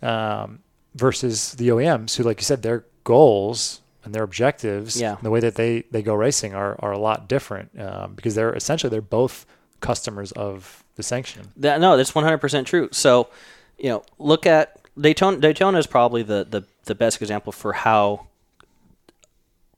[0.03, 0.59] um,
[0.95, 5.15] versus the OEMs who, like you said, their goals and their objectives, Yeah.
[5.15, 8.35] and the way that they they go racing are are a lot different um, because
[8.35, 9.45] they're essentially they're both
[9.81, 11.51] customers of the sanction.
[11.55, 12.89] That, no, that's 100% true.
[12.91, 13.30] So,
[13.77, 15.38] you know, look at Daytona.
[15.38, 18.27] Daytona is probably the, the, the best example for how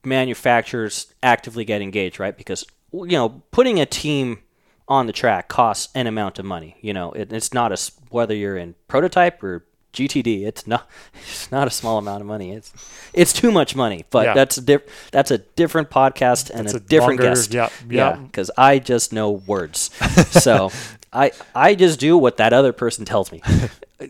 [0.03, 2.35] manufacturers actively get engaged, right?
[2.35, 4.39] Because, you know, putting a team
[4.88, 6.77] on the track costs an amount of money.
[6.81, 10.45] You know, it, it's not a, whether you're in prototype or GTD.
[10.45, 10.88] It's not
[11.22, 12.51] it's not a small amount of money.
[12.51, 12.72] It's
[13.13, 14.05] it's too much money.
[14.09, 14.34] But Yeah.
[14.34, 17.53] that's a diff- that's a different podcast and a, a different longer- guest.
[17.53, 18.09] yeah, yeah.
[18.11, 18.15] yeah.
[18.18, 19.89] Because I just know words.
[20.31, 20.72] so
[21.13, 23.41] I I just do what that other person tells me.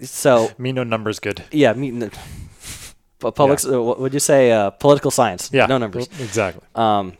[0.03, 1.43] so Me no numbers good.
[1.51, 1.89] yeah, me.
[1.89, 2.11] n-
[3.19, 4.51] pu- Public, uh, what would you say?
[4.51, 5.49] Uh, political science.
[5.53, 5.65] Yeah.
[5.67, 6.07] no numbers.
[6.19, 6.61] Exactly.
[6.75, 7.17] Um,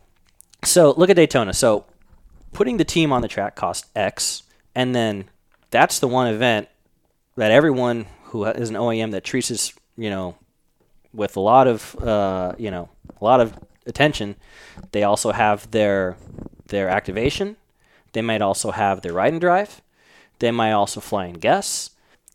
[0.64, 1.54] so look at Daytona.
[1.54, 1.86] So
[2.54, 4.44] putting the team on the track cost X,
[4.76, 5.26] and then
[5.72, 6.68] that's the one event
[7.38, 10.36] that everyone who is an OEM that treats us, you know,
[11.14, 12.90] with a lot of, uh, you know,
[13.20, 13.54] a lot of
[13.86, 14.36] attention.
[14.92, 16.16] They also have their
[16.68, 17.58] their activation.
[18.14, 19.82] They might also have their ride and drive.
[20.40, 21.92] They might also fly in guests.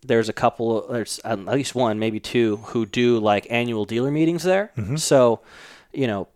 [0.06, 0.86] There's a couple.
[0.88, 4.70] There's at least one, maybe two, who do like annual dealer meetings there.
[4.96, 5.40] So,
[5.92, 6.28] you know,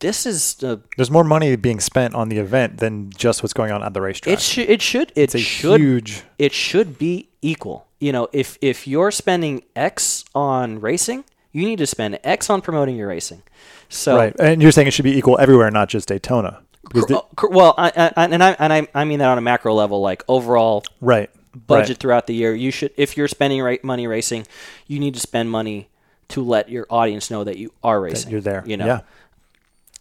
[0.00, 3.72] this is uh, There's more money being spent on the event than just what's going
[3.72, 4.34] on at the racetrack.
[4.34, 6.22] it should it should it it's a should huge.
[6.38, 7.86] it should be equal.
[7.98, 12.60] You know, if if you're spending X on racing, you need to spend X on
[12.60, 13.42] promoting your racing.
[13.88, 16.60] So Right, and you're saying it should be equal everywhere, not just Daytona.
[16.92, 19.74] The- uh, well, I, I, and I and I, I mean that on a macro
[19.74, 21.30] level, like overall right,
[21.66, 21.98] budget right.
[21.98, 22.54] throughout the year.
[22.54, 24.46] You should, if you're spending money racing,
[24.86, 25.88] you need to spend money
[26.28, 28.30] to let your audience know that you are racing.
[28.30, 28.62] you're there.
[28.66, 29.00] You know, Yeah.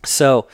[0.05, 0.47] So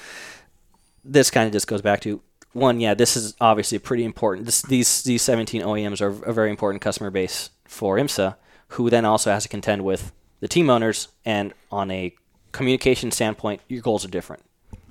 [1.04, 2.22] this kind of just goes back to
[2.54, 2.80] one.
[2.80, 4.46] Yeah, this is obviously pretty important.
[4.46, 8.36] This, these these 17 OEMs are a very important customer base for IMSA,
[8.70, 11.08] who then also has to contend with the team owners.
[11.26, 12.14] And on a
[12.52, 14.44] communication standpoint, your goals are different.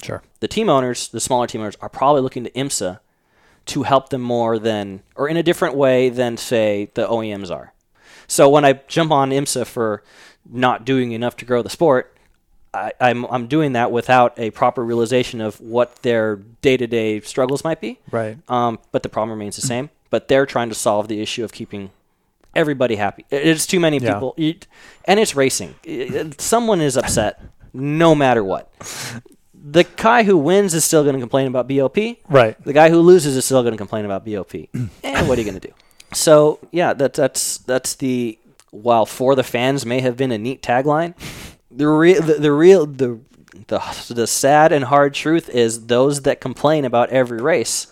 [0.02, 0.22] Sure.
[0.40, 3.00] The team owners, the smaller team owners, are probably looking to IMSA
[3.66, 7.74] to help them more than, or in a different way than, say, the OEMs are.
[8.26, 10.02] So when I jump on IMSA for
[10.48, 12.16] not doing enough to grow the sport,
[12.72, 17.20] I, I'm, I'm doing that without a proper realization of what their day to day
[17.20, 17.98] struggles might be.
[18.10, 18.38] Right.
[18.48, 19.90] Um, but the problem remains the same.
[20.10, 21.90] But they're trying to solve the issue of keeping
[22.54, 23.24] everybody happy.
[23.30, 24.14] It's too many Yeah.
[24.14, 24.34] people,
[25.04, 25.74] and it's racing.
[26.38, 27.40] Someone is upset,
[27.72, 28.70] no matter what.
[29.54, 31.96] The guy who wins is still going to complain about BOP.
[32.28, 32.56] Right.
[32.64, 34.54] The guy who loses is still going to complain about BOP.
[35.04, 35.74] and what are you going to do?
[36.12, 38.36] So yeah, that, that's that's the
[38.72, 41.14] while for the fans may have been a neat tagline.
[41.80, 43.18] The real the, the real the
[43.68, 43.80] the
[44.10, 47.86] the sad and hard truth is those that complain about every race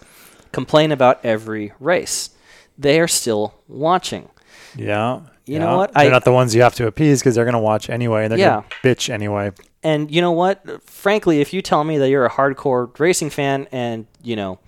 [0.53, 2.31] complain about every race.
[2.77, 4.29] They are still watching.
[4.77, 5.21] Yeah.
[5.47, 5.95] You know what?
[5.95, 8.25] They're I- not the ones you have to appease because they're going to watch anyway,
[8.25, 8.61] and they're Yeah.
[8.61, 9.53] going to bitch anyway.
[9.83, 10.83] And you know what?
[10.89, 14.59] Frankly, if you tell me that you're a hardcore racing fan and you know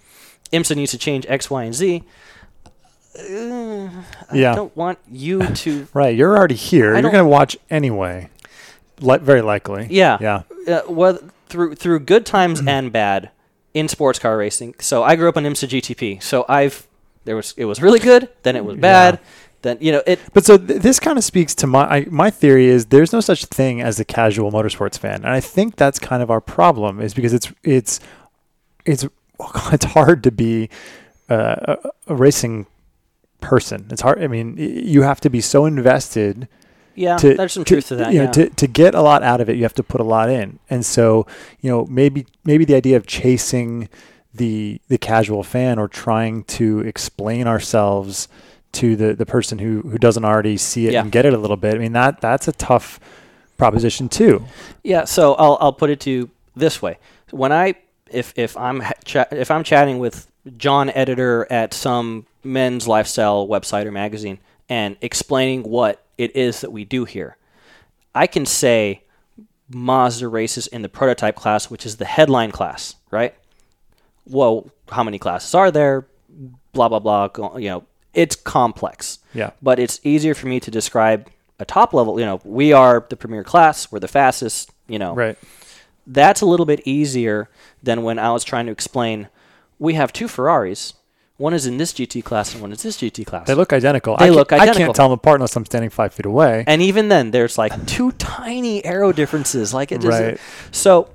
[0.53, 2.05] IMSA needs to change X, Y, and Z,
[3.19, 3.91] uh, I
[4.35, 4.55] Yeah.
[4.55, 5.89] don't want you to.
[5.93, 6.17] Right.
[6.17, 6.93] You're already here.
[6.93, 8.29] You're going to watch anyway.
[9.01, 9.87] Li- very likely.
[9.91, 10.19] Yeah.
[10.21, 10.43] Yeah.
[10.67, 13.31] uh, whether, through through good times and bad
[13.75, 14.75] in sports car racing.
[14.81, 16.23] So I grew up on IMSA GTP.
[16.23, 16.87] So I've
[17.25, 19.21] there was it was really good, then it was bad,
[19.63, 20.19] then you know it.
[20.33, 23.21] But so th- this kind of speaks to my I, my theory is there's no
[23.21, 27.01] such thing as a casual motorsports fan, and I think that's kind of our problem
[27.01, 28.01] is because it's it's
[28.85, 29.07] it's
[29.73, 30.71] it's hard to be
[31.29, 32.67] uh, a, a racing
[33.41, 33.87] person.
[33.91, 34.23] It's hard.
[34.23, 36.49] I mean, you have to be so invested
[37.01, 38.13] Yeah, to, there's some to- truth to that.
[38.13, 38.31] You know, yeah.
[38.33, 40.59] to to get a lot out of it, you have to put a lot in,
[40.69, 41.27] and so
[41.61, 43.89] you know maybe maybe the idea of chasing
[44.35, 48.29] the the casual fan or trying to explain ourselves
[48.73, 51.03] to the the person who who doesn't already see it Yeah.
[51.03, 51.75] and get it a little bit.
[51.75, 53.01] I mean that that's a tough
[53.57, 54.45] proposition too.
[54.85, 56.99] Yeah, so I'll I'll put it to you this way:
[57.31, 57.75] when I
[58.11, 63.85] if if I'm cha- if I'm chatting with John editor at some men's lifestyle website
[63.87, 67.37] or magazine and explaining what it is that we do here,
[68.15, 69.03] I can say
[69.69, 73.35] Mazda races in the prototype class, which is the headline class, right?
[74.27, 76.07] Well, how many classes are there?
[76.73, 77.57] Blah blah blah.
[77.57, 77.85] You know,
[78.15, 79.51] it's complex Yeah.
[79.63, 81.29] but it's easier for me to describe
[81.59, 82.19] a top level.
[82.21, 84.71] You know, we are the premier class, we're the fastest.
[84.89, 85.39] You know, Right.
[86.07, 87.49] that's a little bit easier
[87.83, 89.29] than when I was trying to explain.
[89.79, 90.95] We have two Ferraris.
[91.41, 93.47] One is in this GT class and one is this GT class.
[93.47, 94.15] They look identical.
[94.19, 96.65] They I look can't, I can't tell them apart unless I'm standing five feet away.
[96.67, 99.73] and even then, there's like two tiny aero differences.
[99.73, 100.39] Like it just Right.
[100.71, 101.09] so.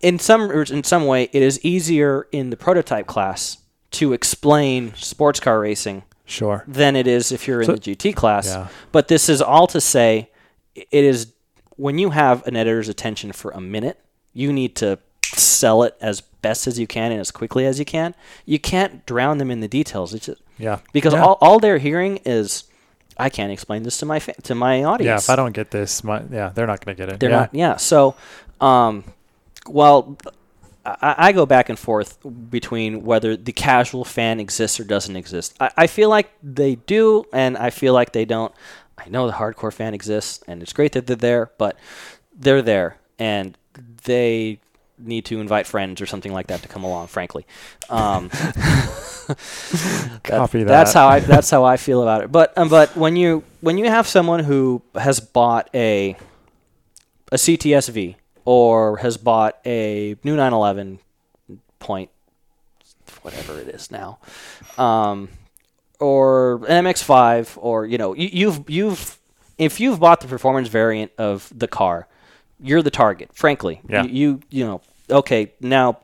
[0.00, 3.58] In some in some way, it is easier in the prototype class
[3.92, 6.62] to explain sports car racing Sure.
[6.68, 8.46] than it is if you're in the GT class.
[8.46, 8.68] Yeah.
[8.92, 10.30] But this is all to say
[10.74, 11.32] it is
[11.76, 13.98] when you have an editor's attention for a minute,
[14.32, 14.98] you need to
[15.34, 18.14] sell it as best as you can and as quickly as you can.
[18.44, 20.12] You can't drown them in the details.
[20.14, 20.78] It's just, Yeah.
[20.92, 21.22] because yeah.
[21.24, 22.64] all, all they're hearing is
[23.16, 25.06] I can't explain this to my fa- to my audience.
[25.06, 25.16] yeah.
[25.16, 27.20] If I don't get this, my yeah, they're not going to get it.
[27.20, 27.36] They're yeah.
[27.38, 27.54] not.
[27.54, 27.76] Yeah.
[27.76, 28.14] So,
[28.60, 29.04] um,
[29.68, 30.16] well,
[30.84, 32.18] I, I go back and forth
[32.50, 35.56] between whether the casual fan exists or doesn't exist.
[35.60, 38.52] I, I feel like they do, and I feel like they don't.
[38.98, 41.76] I know the hardcore fan exists, and it's great that they're there, but
[42.36, 43.56] they're there, and
[44.04, 44.58] they
[45.04, 47.08] need to invite friends or something like that to come along.
[47.08, 47.46] Frankly,
[47.90, 48.28] um,
[50.24, 50.68] Copy that.
[50.68, 52.32] That's how I that's how I feel about it.
[52.32, 56.16] But um, but when you when you have someone who has bought a
[57.30, 60.98] a CTSV or has bought a new 911
[61.78, 62.10] point
[63.22, 64.18] whatever it is now,
[64.78, 65.28] um,
[66.00, 69.18] or an MX5, or you know you, you've you've
[69.58, 72.08] if you've bought the performance variant of the car,
[72.60, 73.30] you're the target.
[73.32, 74.02] Frankly, Yeah.
[74.04, 74.80] you, you you know
[75.10, 75.98] okay now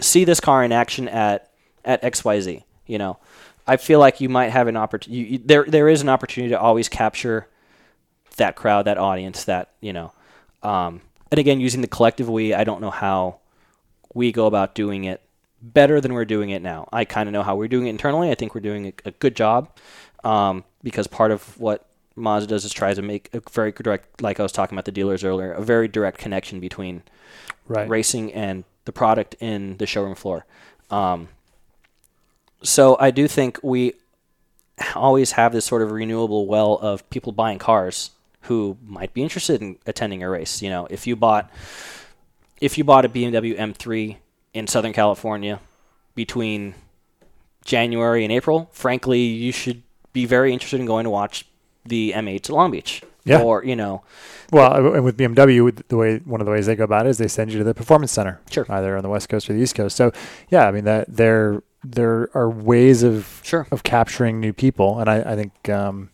[0.00, 1.50] see this car in action at
[1.84, 2.62] at XYZ.
[2.86, 3.18] You know,
[3.66, 5.38] I feel like you might have an opportunity.
[5.38, 7.48] There there is an opportunity to always capture
[8.36, 10.12] that crowd, that audience, that you know.
[10.62, 11.00] Um,
[11.30, 13.40] and again, using the collective we, I don't know how
[14.14, 15.20] we go about doing it
[15.60, 16.88] better than we're doing it now.
[16.92, 18.30] I kind of know how we're doing it internally.
[18.30, 19.70] I think we're doing a, a good job
[20.22, 24.38] um, because part of what Mazda does is tries to make a very direct, like
[24.38, 27.02] I was talking about the dealers earlier, a very direct connection between
[27.66, 27.88] right.
[27.88, 30.46] racing and the product in the showroom floor.
[30.90, 31.28] Um,
[32.62, 33.94] so I do think we
[34.94, 38.10] always have this sort of renewable well of people buying cars
[38.42, 40.62] who might be interested in attending a race.
[40.62, 41.50] You know, if you bought
[42.60, 44.16] if you bought a BMW M3
[44.52, 45.60] in Southern California
[46.14, 46.74] between
[47.64, 49.82] January and April, frankly, you should
[50.12, 51.46] be very interested in going to watch
[51.84, 53.02] the M8 to Long Beach.
[53.26, 53.40] Yeah.
[53.40, 54.02] Or you know,
[54.52, 57.16] Well, and with BMW, the way one of the ways they go about it is
[57.18, 58.66] they send you to the performance center, Sure.
[58.68, 59.96] either on the west coast or the east coast.
[59.96, 60.12] So,
[60.50, 63.66] yeah, I mean that there there are ways of Sure.
[63.70, 66.10] of capturing new people, and I, I think um,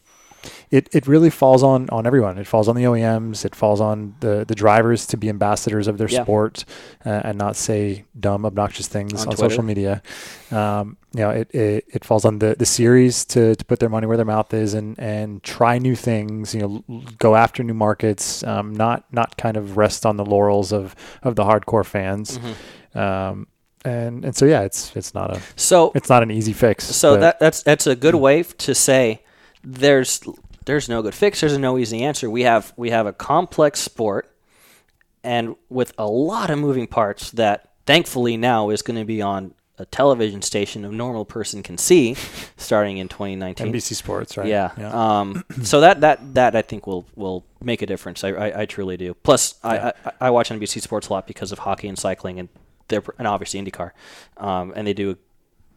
[0.70, 2.38] it it really falls on on everyone.
[2.38, 3.44] It falls on the OEMs.
[3.44, 6.22] It falls on the the drivers to be ambassadors of their Yeah.
[6.22, 6.64] sport
[7.05, 10.01] uh, and not say dumb, obnoxious things On on, social media.
[10.52, 13.88] Um, you know, it, it it falls on the the series to to put their
[13.88, 16.55] money where their mouth is and and try new things.
[16.55, 18.44] You know, go after new markets.
[18.44, 22.38] Um, not not kind of rest on the laurels of of the hardcore fans.
[22.38, 22.98] Mm-hmm.
[22.98, 23.47] Um,
[23.84, 26.84] and and so yeah, it's it's not a so it's not an easy fix.
[26.84, 29.22] So that that's that's a good way to say
[29.64, 30.20] there's
[30.70, 31.40] there's no good fix.
[31.40, 32.30] There's no easy answer.
[32.30, 34.32] We have we have a complex sport,
[35.24, 39.52] and with a lot of moving parts that thankfully now is going to be on
[39.78, 42.14] a television station a normal person can see,
[42.56, 43.72] starting in 2019.
[43.72, 44.47] NBC Sports, right?
[44.47, 44.70] Yeah.
[44.78, 48.22] Um, so that that that I think will will make a difference.
[48.22, 49.14] I I, I truly do.
[49.14, 49.92] Plus, Yeah.
[50.05, 52.48] I, I I watch NBC Sports a lot because of hockey and cycling, and
[52.88, 53.90] they're and obviously IndyCar,
[54.36, 55.16] um, and they do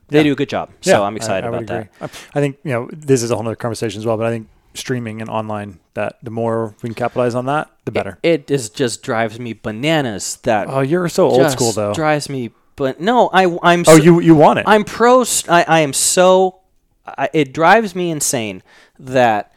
[0.10, 0.24] they Yeah.
[0.24, 0.70] do a good job.
[0.84, 1.82] Yeah, so I'm excited about that.
[1.82, 1.90] agree.
[2.02, 2.06] I
[2.38, 4.48] I think you know this is a whole other conversation as well, but I think
[4.74, 8.18] streaming and online that the more we can capitalize on that, the better.
[8.24, 10.38] It is just drives me bananas.
[10.44, 11.94] That oh, you're so old school though.
[11.94, 14.66] Drives me, but no, I I'm oh, so, you you want it?
[14.68, 15.24] I'm pro.
[15.50, 16.60] I, I am so.
[17.06, 18.64] I, it drives me insane
[18.98, 19.54] that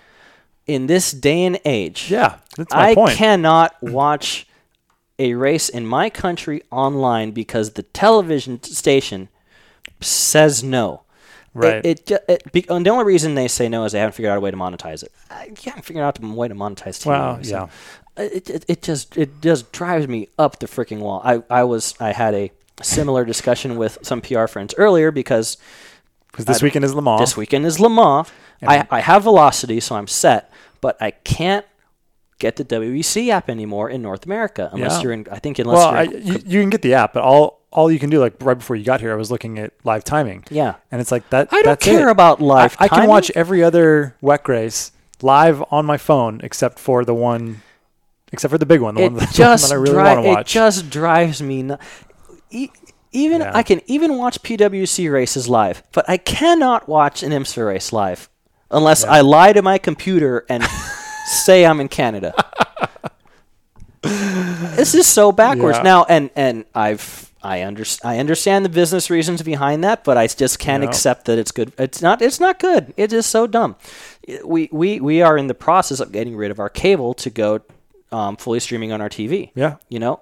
[0.67, 3.17] in this day and age, yeah, that's my I point.
[3.17, 4.47] cannot watch
[5.19, 9.29] a race in my country online because the television station
[10.01, 11.03] says no.
[11.57, 11.85] Right.
[11.85, 14.31] It, it, it be, and the only reason they say no is they haven't figured
[14.33, 15.13] out a way to monetize it.
[15.31, 17.07] Uh, I haven't figured out a way to monetize TV.
[17.07, 17.63] Well, so yeah.
[18.19, 21.21] Uh, it, it, it just it just drives me up the freaking wall.
[21.25, 22.51] I, I was I had a
[22.83, 25.57] similar discussion with some PR friends earlier because
[26.31, 27.21] Because this I- weekend is Le Mans.
[27.21, 28.29] this weekend is Le Mans.
[28.63, 30.51] I, I have Velocity, so I'm set,
[30.81, 31.65] but I can't
[32.39, 35.03] get the WEC app anymore in North America unless Yeah.
[35.03, 35.27] you're in.
[35.31, 37.91] I think unless well, you're I, you, you can get the app, but all all
[37.91, 40.45] you can do, like right before you got here, I was looking at live timing.
[40.51, 40.77] yeah.
[40.91, 41.49] and it's like that.
[41.53, 42.13] I don't care it.
[42.13, 44.93] about live I, I can watch every other WEC race
[45.23, 47.61] live on my phone, except for the one,
[48.33, 50.23] except for the big one, the, It one, the one that I really dri- want
[50.23, 50.51] to watch.
[50.51, 51.63] It just drives me.
[51.65, 51.77] Nu-
[52.51, 52.71] e-
[53.13, 53.53] even Yeah.
[53.55, 58.29] I can even watch PWC races live, but I cannot watch an IMSA race live
[58.71, 60.63] unless I lie to my computer and
[61.27, 62.33] say I'm in Canada.
[64.03, 65.83] this is so backwards Yeah.
[65.83, 70.27] now, and and I've I under, I understand the business reasons behind that, but I
[70.27, 70.89] just can't Yeah.
[70.89, 71.73] accept that it's good.
[71.79, 72.21] It's not.
[72.21, 72.93] It's not good.
[72.97, 73.77] It is so dumb.
[74.45, 77.61] We we we are in the process of getting rid of our cable to go
[78.13, 79.51] um, fully streaming on our TV.
[79.55, 80.21] yeah, You know,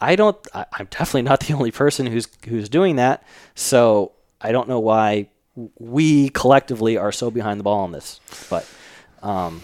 [0.00, 0.36] I don't.
[0.54, 3.22] I, I'm definitely not the only person who's who's doing that.
[3.54, 5.28] So I don't know why
[5.78, 8.20] we collectively are so behind the ball on this.
[8.48, 8.66] But
[9.22, 9.62] um,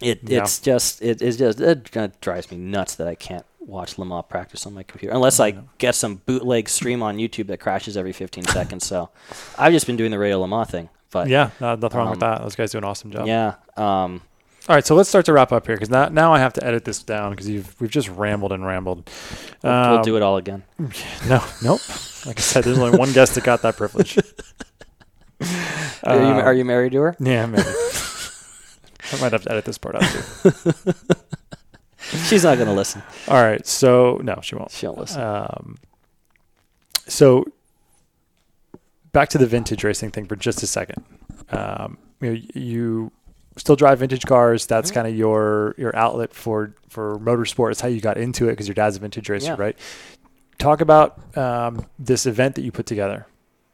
[0.00, 0.42] it Yeah.
[0.42, 4.24] it's just it, it's just it, drives me nuts that I can't watch Le Mans
[4.28, 8.12] practice on my computer unless I get some bootleg stream on YouTube that crashes every
[8.12, 8.86] 15 seconds.
[8.86, 9.10] So
[9.58, 10.88] I've just been doing the Radio Le Mans thing.
[11.10, 12.42] But yeah, no, nothing wrong with Um, that.
[12.42, 13.26] Those guys do an awesome job.
[13.26, 13.54] yeah.
[13.76, 14.22] Um,
[14.68, 16.64] All right, so let's start to wrap up here because now, now I have to
[16.66, 19.08] edit this down because you've we've just rambled and rambled.
[19.62, 20.62] we'll, we'll do it all again.
[21.28, 21.80] No, nope.
[22.26, 24.18] Like I said, there's only one guest that got that privilege.
[26.04, 27.16] are, you, Um, are you married to her?
[27.20, 27.62] Yeah, maybe.
[29.12, 30.92] I might have to edit this part out too.
[32.26, 33.02] She's not going to listen.
[33.26, 33.66] All right.
[33.66, 34.70] So no, she won't.
[34.70, 35.20] She won't listen.
[35.20, 35.76] Um,
[37.06, 37.44] so
[39.12, 41.04] back to the vintage racing thing for just a second.
[41.50, 43.12] Um, you know, you
[43.56, 44.66] still drive vintage cars.
[44.66, 44.94] That's Mhm.
[44.94, 47.72] kind of your your outlet for for motorsport.
[47.72, 49.56] It's how you got into it because your dad's a vintage racer, Yeah.
[49.58, 49.78] right?
[50.58, 53.26] Talk about um, this event that you put together,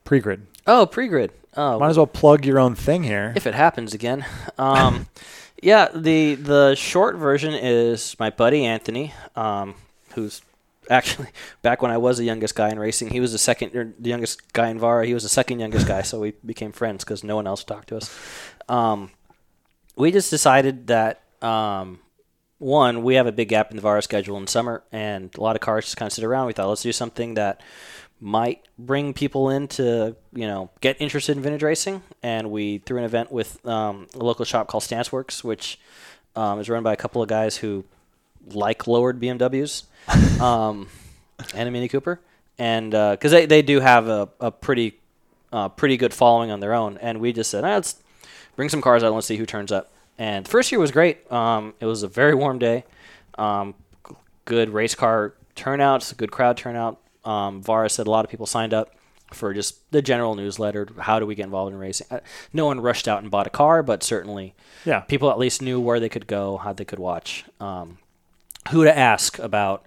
[0.05, 0.47] pre-grid.
[0.66, 1.32] oh, pre-grid.
[1.56, 3.32] Oh, Might as well plug your own thing here.
[3.36, 4.24] if it happens again.
[4.59, 5.06] Um,
[5.62, 9.74] yeah, the the short version is my buddy Anthony, um,
[10.14, 10.43] who's
[10.90, 11.28] actually
[11.62, 13.09] back when I was the youngest guy in racing.
[13.10, 15.06] He was the second, or the youngest guy in Vara.
[15.06, 17.89] He was the second youngest guy, so we became friends because no one else talked
[17.89, 18.14] to us.
[18.68, 19.10] Um,
[19.97, 22.01] we just decided that um,
[22.59, 25.56] one, we have a big gap in the Vara schedule in summer, and a lot
[25.56, 26.47] of cars just kind of sit around.
[26.47, 27.60] We thought let's do something that
[28.20, 32.99] might bring people in to you know get interested in vintage racing, and we threw
[32.99, 35.78] an event with um, a local shop called Stanceworks, which
[36.36, 37.85] um, is run by a couple of guys who
[38.49, 39.85] like lowered BMWs
[40.41, 40.89] um,
[41.55, 42.20] and a Mini Cooper,
[42.59, 44.99] and because they, they do have a, a pretty
[45.53, 47.97] uh, pretty good following on their own, and we just said "Ah, let's
[48.57, 49.91] bring some cars out and let's see who turns up.
[50.19, 51.31] And the first year was great.
[51.31, 52.85] Um, it was a very warm day.
[53.36, 53.74] Um,
[54.45, 57.01] good race car turnouts, good crowd turnout.
[57.24, 58.94] Um, Vara said a lot of people signed up
[59.32, 60.86] for just the general newsletter.
[60.98, 62.06] How do we get involved in racing?
[62.10, 62.20] Uh,
[62.52, 65.01] no one rushed out and bought a car, but certainly yeah.
[65.01, 67.98] people at least knew where they could go, how they could watch, um,
[68.70, 69.84] who to ask about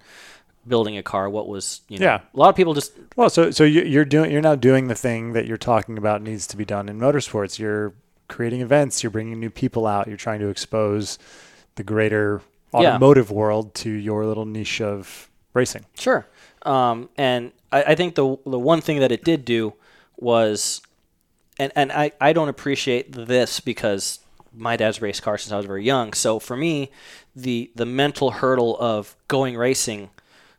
[0.66, 1.30] building a car.
[1.30, 2.04] What was you know?
[2.06, 2.20] Yeah.
[2.34, 4.94] A lot of people just Well, so so you- you're doing you're now doing the
[4.94, 7.58] thing that you're talking about needs to be done in motorsports.
[7.58, 7.94] You're
[8.28, 9.02] creating events.
[9.02, 10.08] You're bringing new people out.
[10.08, 11.18] You're trying to expose
[11.76, 12.42] the greater
[12.74, 12.80] Yeah.
[12.80, 15.86] automotive world to your little niche of racing.
[15.94, 16.26] Sure.
[16.62, 19.74] Um, and I, I think the the one thing that it did do
[20.16, 20.82] was,
[21.58, 24.20] and and I, I don't appreciate this because
[24.54, 26.12] my dad's raced cars since I was very young.
[26.12, 26.90] So for me,
[27.34, 30.10] the the mental hurdle of going racing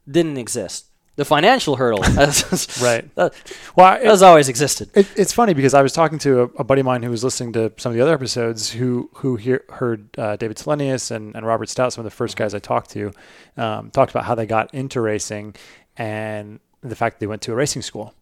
[0.10, 0.86] didn't exist.
[1.20, 3.14] The financial hurdle, has, Right.
[3.16, 3.34] that,
[3.76, 4.90] Well, it, has always existed.
[4.94, 7.26] It, it's funny because I was talking to a, a buddy of mine who was
[7.26, 11.36] listening to some of the other episodes who who hear, heard uh, David Selenius and,
[11.36, 13.12] and Robert Stout, some of the first guys I talked to,
[13.58, 15.56] um, talked about how they got into racing
[16.00, 18.16] and the fact that they went to a racing school.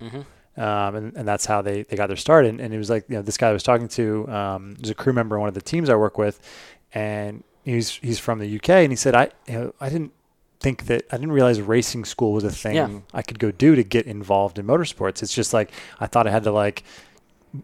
[0.58, 2.44] Um, and, and that's how they, they got their start.
[2.46, 4.90] And, and it was like, you know, this guy I was talking to um, was
[4.90, 6.40] a crew member on one of the teams I work with,
[6.94, 10.14] and he's he's from the UK, and he said, I you know, I didn't
[10.60, 12.90] think that I didn't realize racing school was a thing Yeah.
[13.14, 15.22] I could go do to get involved in motorsports.
[15.22, 16.84] It's just like I thought I had to like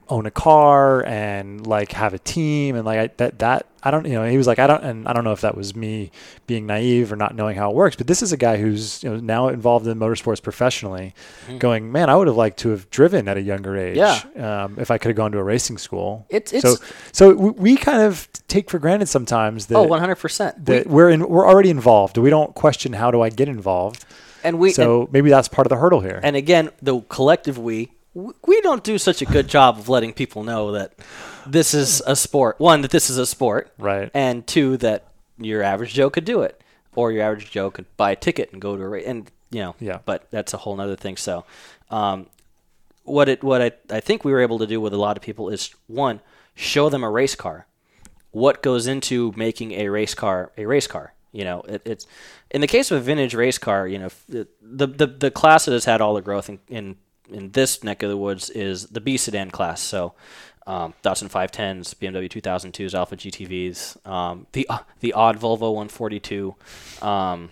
[0.10, 4.06] own a car and like have a team and like I, that that I don't
[4.06, 6.10] you know he was like I don't and I don't know if that was me
[6.48, 9.10] being naive or not knowing how it works but this is a guy who's you
[9.10, 11.14] know now involved in motorsports professionally
[11.60, 14.40] going man I would have liked to have driven at a younger age Mm-hmm.
[14.40, 14.64] Yeah.
[14.64, 17.50] um, if I could have gone to a racing school It's- so it's- so we,
[17.52, 20.66] we kind of take for granted sometimes that Oh, 100 percent.
[20.66, 24.06] that we're in we're already involved we don't question how do I get involved
[24.46, 27.92] And we so maybe that's part of the hurdle here And again, the collective we
[28.14, 30.94] we don't do such a good job of letting people know that
[31.48, 32.60] this is a sport.
[32.60, 34.12] One, that this is a sport, Right.
[34.14, 35.08] And two, that
[35.38, 36.62] your average Joe could do it,
[36.96, 39.06] or your average Joe could buy a ticket and go to a race.
[39.08, 40.00] And you know, Yeah.
[40.06, 41.18] But that's a whole other thing.
[41.18, 41.46] So,
[41.90, 42.28] um,
[43.04, 45.24] what it what I I think we were able to do with a lot of
[45.24, 46.22] people is one
[46.56, 47.68] show them a race car
[48.34, 51.14] what goes into making a race car a race car.
[51.32, 52.06] You know, it, it's
[52.52, 53.88] in the case of a vintage race car.
[53.88, 56.96] You know, the the the class that has had all the growth in in,
[57.34, 59.82] in this neck of the woods is the B sedan class.
[59.82, 60.14] So.
[60.66, 64.66] Um, Datsun 510s, BMW 2002s, Alfa GTVs, um, the
[65.02, 66.56] the odd Volvo 142,
[67.02, 67.52] um,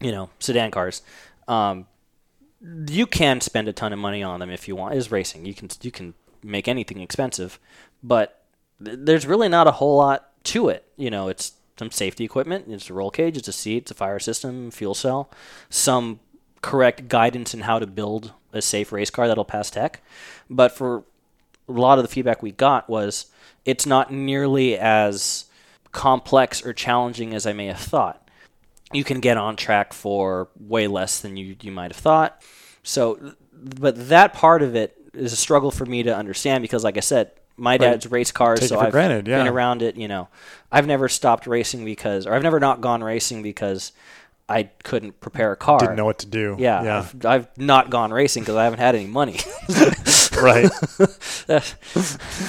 [0.00, 1.02] you know, sedan cars.
[1.48, 1.86] Um,
[2.88, 4.94] you can spend a ton of money on them if you want.
[4.94, 5.44] Is racing.
[5.44, 7.58] You can you can make anything expensive,
[8.02, 8.42] but
[8.82, 10.84] th- there's really not a whole lot to it.
[10.96, 13.94] You know, it's some safety equipment, it's a roll cage, it's a seat, it's a
[13.94, 15.30] fire system, fuel cell,
[15.70, 16.20] some
[16.60, 20.02] correct guidance in how to build a safe race car that'll pass tech.
[20.48, 21.04] But for
[21.68, 23.26] a lot of the feedback we got was
[23.64, 25.46] it's not nearly as
[25.92, 28.20] complex or challenging as I may have thought
[28.92, 32.42] you can get on track for way less than you, you might have thought.
[32.82, 36.96] So, but that part of it is a struggle for me to understand because, like
[36.96, 39.38] I said, my dad's race cars, Take so I've granted, yeah.
[39.38, 39.96] been around it.
[39.96, 40.28] You know,
[40.72, 43.92] I've never stopped racing because, or I've never not gone racing because
[44.50, 45.78] I couldn't prepare a car.
[45.78, 46.56] Didn't know what to do.
[46.58, 46.98] Yeah, Yeah.
[46.98, 49.38] I've, I've not gone racing because I haven't had any money.
[50.42, 50.68] right.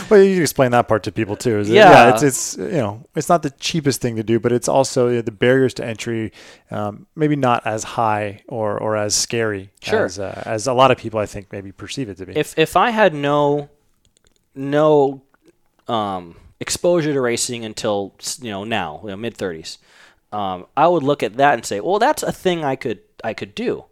[0.09, 1.59] well, you can explain that part to people too.
[1.59, 2.09] Is it- Yeah.
[2.13, 5.15] it's it's you know it's not the cheapest thing to do, but it's also you
[5.17, 6.31] know, the barriers to entry,
[6.69, 10.05] um, maybe not as high or or as scary Sure.
[10.05, 12.37] as uh, as a lot of people I think maybe perceive it to be.
[12.37, 13.69] if if I had no
[14.55, 15.21] no
[15.87, 19.77] um exposure to racing until you know now, you know, mid 30s.
[20.31, 23.33] Um, I would look at that and say, well, that's a thing I could I
[23.33, 23.85] could do.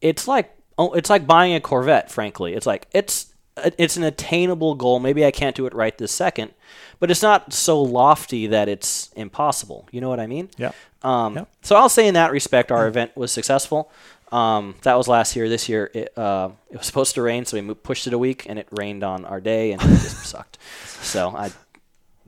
[0.00, 2.10] It's like oh, it's like buying a Corvette.
[2.10, 4.98] Frankly, it's like it's it's an attainable goal.
[4.98, 6.52] Maybe I can't do it right this second,
[6.98, 9.88] but it's not so lofty that it's impossible.
[9.90, 10.48] You know what I mean?
[10.56, 10.72] Yeah.
[11.02, 11.48] Um, Yep.
[11.62, 13.90] So I'll say in that respect, our event was successful.
[14.30, 15.48] Um, that was last year.
[15.48, 18.46] This year, it, uh, it was supposed to rain, so we pushed it a week,
[18.48, 20.56] and it rained on our day, and it just sucked.
[20.86, 21.52] So I,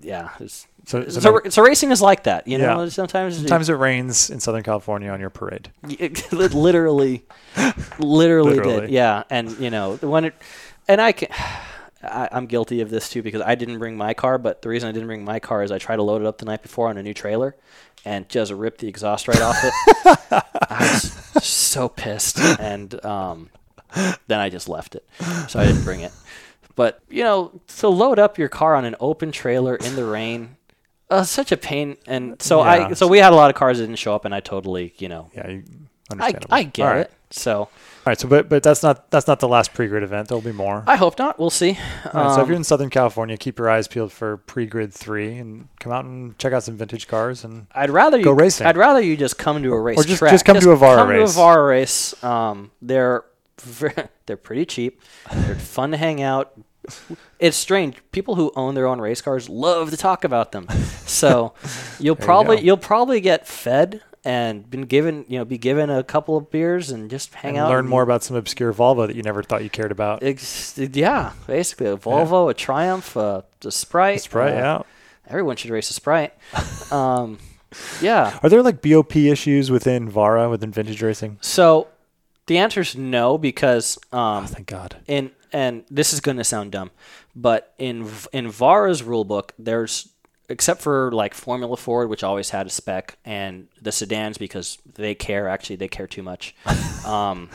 [0.03, 2.83] yeah, it's, So, so, so, so racing is like that, you know.
[2.83, 2.89] Yeah.
[2.91, 5.71] Sometimes, sometimes it rains in Southern California on your parade.
[5.89, 7.25] it literally,
[7.99, 8.81] literally, Literally.
[8.83, 8.91] did.
[8.91, 10.35] Yeah, and you know when it,
[10.89, 11.29] and I can.
[12.03, 14.91] I, I'm guilty of this too because I didn't bring my car, but the reason
[14.91, 16.89] I didn't bring my car is I tried to load it up the night before
[16.91, 17.57] on a new trailer,
[18.05, 19.73] and just ripped the exhaust right off it.
[20.69, 23.49] I was so pissed, and um,
[24.27, 25.09] then I just left it,
[25.49, 26.13] so I didn't bring it.
[26.77, 30.57] But you know, to load up your car on an open trailer in the rain,
[31.11, 31.97] uh, such a pain.
[32.07, 32.89] And so Yeah.
[32.89, 34.95] I, so we had a lot of cars that didn't show up, and I totally,
[34.99, 35.63] you know, Yeah, you,
[36.11, 36.55] I, understandable.
[36.55, 37.01] I get All right.
[37.03, 37.13] it.
[37.31, 37.69] So All
[38.07, 40.29] right, so but but that's not that's not the last pre-grid event.
[40.29, 40.85] There'll be more.
[40.87, 41.37] I hope not.
[41.39, 41.71] We'll see.
[42.13, 44.93] All right, so if Um, you're in Southern California, keep your eyes peeled for pre-grid
[44.95, 48.31] three and come out and check out some vintage cars and I'd rather you Go
[48.33, 48.69] racing.
[48.69, 50.31] I'd rather you just come to a race Or just- track.
[50.33, 51.35] just come to a come race.
[51.35, 52.23] to a VARA race.
[52.23, 53.25] Um, they're
[53.61, 55.01] ver- they're pretty cheap.
[55.33, 56.53] They're fun to hang out.
[57.39, 57.97] It's strange.
[58.13, 60.67] People who own their own race cars love to talk about them.
[61.07, 61.53] So
[62.01, 66.03] you'll probably you will probably get fed and been given you know be given a
[66.03, 69.07] couple of beers and just hang and out learn and- more about some obscure Volvo
[69.07, 70.23] that you never thought you cared about.
[70.23, 74.17] Ex- yeah, basically a Volvo, a Triumph, uh, a Sprite.
[74.23, 74.55] That's right.
[74.55, 74.83] uh, yeah.
[75.29, 76.33] Everyone should race a Sprite.
[76.91, 77.39] um,
[78.01, 78.39] yeah.
[78.43, 81.39] Are there like BOP issues within Vara within vintage racing?
[81.43, 81.89] So
[82.47, 84.97] the answer is no because Oh, um, thank God.
[85.07, 86.91] in and this is going to sound dumb,
[87.35, 90.11] but in in Vara's rule book, there's
[90.51, 95.15] except for like Formula Ford, which always had a spec, and the sedans because they
[95.15, 95.49] care.
[95.49, 96.55] Actually, they care too much.
[97.07, 97.49] um,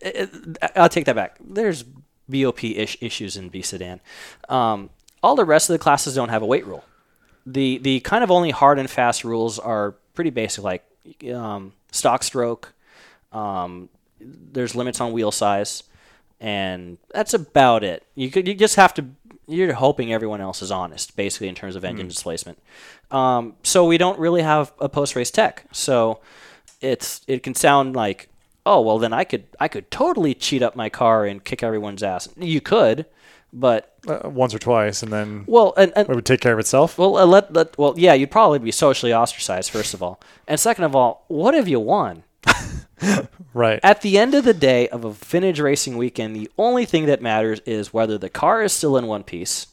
[0.00, 1.38] it- it- I'll take that back.
[1.40, 1.84] There's
[2.28, 4.00] BOP ish issues in B sedan.
[4.48, 4.90] Um,
[5.22, 6.84] all the rest of the classes don't have a weight rule.
[7.46, 10.84] The the kind of only hard and fast rules are pretty basic, like
[11.32, 12.72] um, stock stroke.
[13.32, 13.88] Um,
[14.20, 15.82] there's limits on wheel size,
[16.44, 18.02] and that's about it.
[18.14, 19.06] You could you just have to.
[19.46, 22.58] You're hoping everyone else is honest, basically in terms of engine displacement.
[23.10, 25.64] Um, so we don't really have a post race tech.
[25.72, 26.20] So
[26.80, 28.28] it's it can sound like
[28.66, 32.02] oh well then I could I could totally cheat up my car and kick everyone's
[32.02, 32.28] ass.
[32.36, 33.06] You could,
[33.52, 36.58] but Uh, once or twice, and then well and, and it would take care of
[36.58, 36.98] itself.
[36.98, 40.18] well, uh, let, let well, yeah, you'd probably be socially ostracized first of all,
[40.48, 42.22] and second of all, what have you won?
[43.54, 43.78] Right.
[43.84, 47.22] At the end of the day of a vintage racing weekend, the only thing that
[47.22, 49.68] matters is whether the car is still in one piece,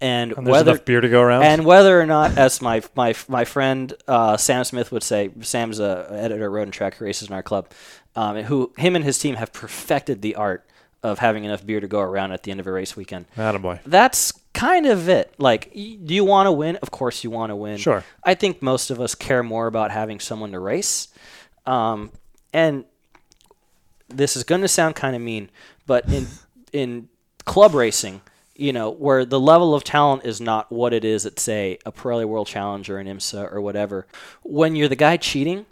[0.00, 1.42] and, And there's whether enough beer to go around.
[1.44, 5.80] and whether or not, as my my my friend uh, Sam Smith would say, Sam's
[5.80, 7.70] a editor Road and Track races in our club,
[8.14, 10.64] um, who him and his team have perfected the art
[11.02, 13.80] of having enough beer to go around at the end of a race weekend Attaboy.
[13.86, 15.32] that's kind of it.
[15.38, 16.76] Like, y- do you want to win?
[16.76, 17.78] Of course, you want to win.
[17.78, 18.04] Sure.
[18.22, 21.08] I think most of us care more about having someone to race.
[21.64, 22.10] Um,
[22.56, 22.86] and
[24.08, 25.50] this is going to sound kind of mean,
[25.86, 26.26] but in
[26.72, 27.08] in
[27.44, 28.22] club racing,
[28.54, 31.92] you know, where the level of talent is not what it is at say a
[31.92, 34.06] Pirelli World Challenge or an IMSA or whatever.
[34.42, 35.66] When you're the guy cheating,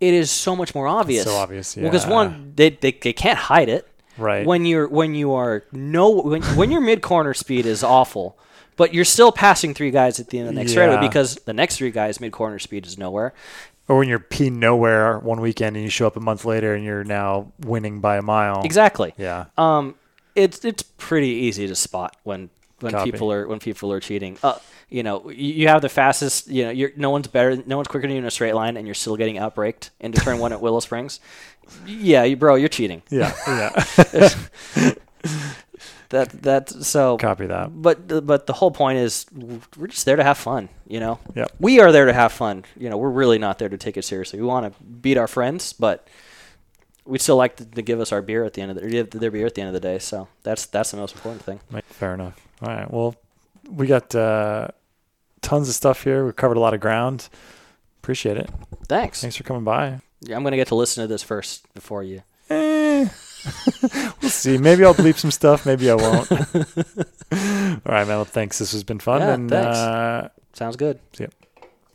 [0.00, 1.24] it is so much more obvious.
[1.24, 1.82] so obvious, yeah.
[1.84, 2.12] Because yeah.
[2.14, 3.86] one, they, they they can't hide it
[4.16, 4.46] Right.
[4.46, 8.38] when you're when you are no when, when your mid corner speed is awful,
[8.76, 11.52] but you're still passing three guys at the end of the next straightaway because the
[11.52, 13.34] next three guys mid corner speed is nowhere.
[13.90, 16.84] Or when you're P nowhere one weekend and you show up a month later and
[16.84, 18.62] you're now winning by a mile.
[18.62, 19.12] Exactly.
[19.18, 19.46] Yeah.
[19.58, 19.96] Um,
[20.36, 23.10] it's it's pretty easy to spot when when Copy.
[23.10, 24.38] people are when people are cheating.
[24.44, 24.60] Uh,
[24.90, 26.46] you know, you, you have the fastest.
[26.46, 28.76] You know, you're no one's better, no one's quicker than you in a straight line,
[28.76, 31.18] and you're still getting outbraked into turn one at Willow Springs.
[31.86, 33.00] Yeah, you bro, you're cheating.
[33.10, 33.32] Yeah.
[33.46, 34.90] Yeah.
[36.10, 37.16] That that so.
[37.16, 37.70] Copy that.
[37.82, 39.26] But the- but the whole point is
[39.76, 41.18] we're just there to have fun, you know.
[41.34, 41.52] Yep.
[41.60, 42.64] We are there to have fun.
[42.76, 44.40] You know, we're really not there to take it seriously.
[44.40, 46.06] We want to beat our friends, but
[47.04, 49.10] we'd still like to, to give us our beer at the end of the give
[49.10, 49.98] their beer at the end of the day.
[50.00, 51.60] So that's that's the most important thing.
[51.70, 52.40] Right, Fair enough.
[52.60, 52.90] All right.
[52.90, 53.14] Well,
[53.70, 54.68] we got uh,
[55.42, 56.24] tons of stuff here.
[56.24, 57.28] We've covered a lot of ground.
[58.02, 58.50] Appreciate it.
[58.88, 59.20] Thanks.
[59.20, 60.00] Thanks for coming by.
[60.22, 62.22] Yeah, I'm gonna get to listen to this first before you.
[62.50, 63.06] Eh.
[64.22, 64.58] we'll see.
[64.58, 65.66] Maybe I'll bleep some stuff.
[65.66, 66.30] Maybe I won't.
[66.32, 68.24] All right, Mel.
[68.24, 68.58] Thanks.
[68.58, 69.20] This has been fun.
[69.20, 69.78] Yeah, and thanks.
[69.78, 70.98] Uh, Sounds good.
[71.12, 71.30] see ya.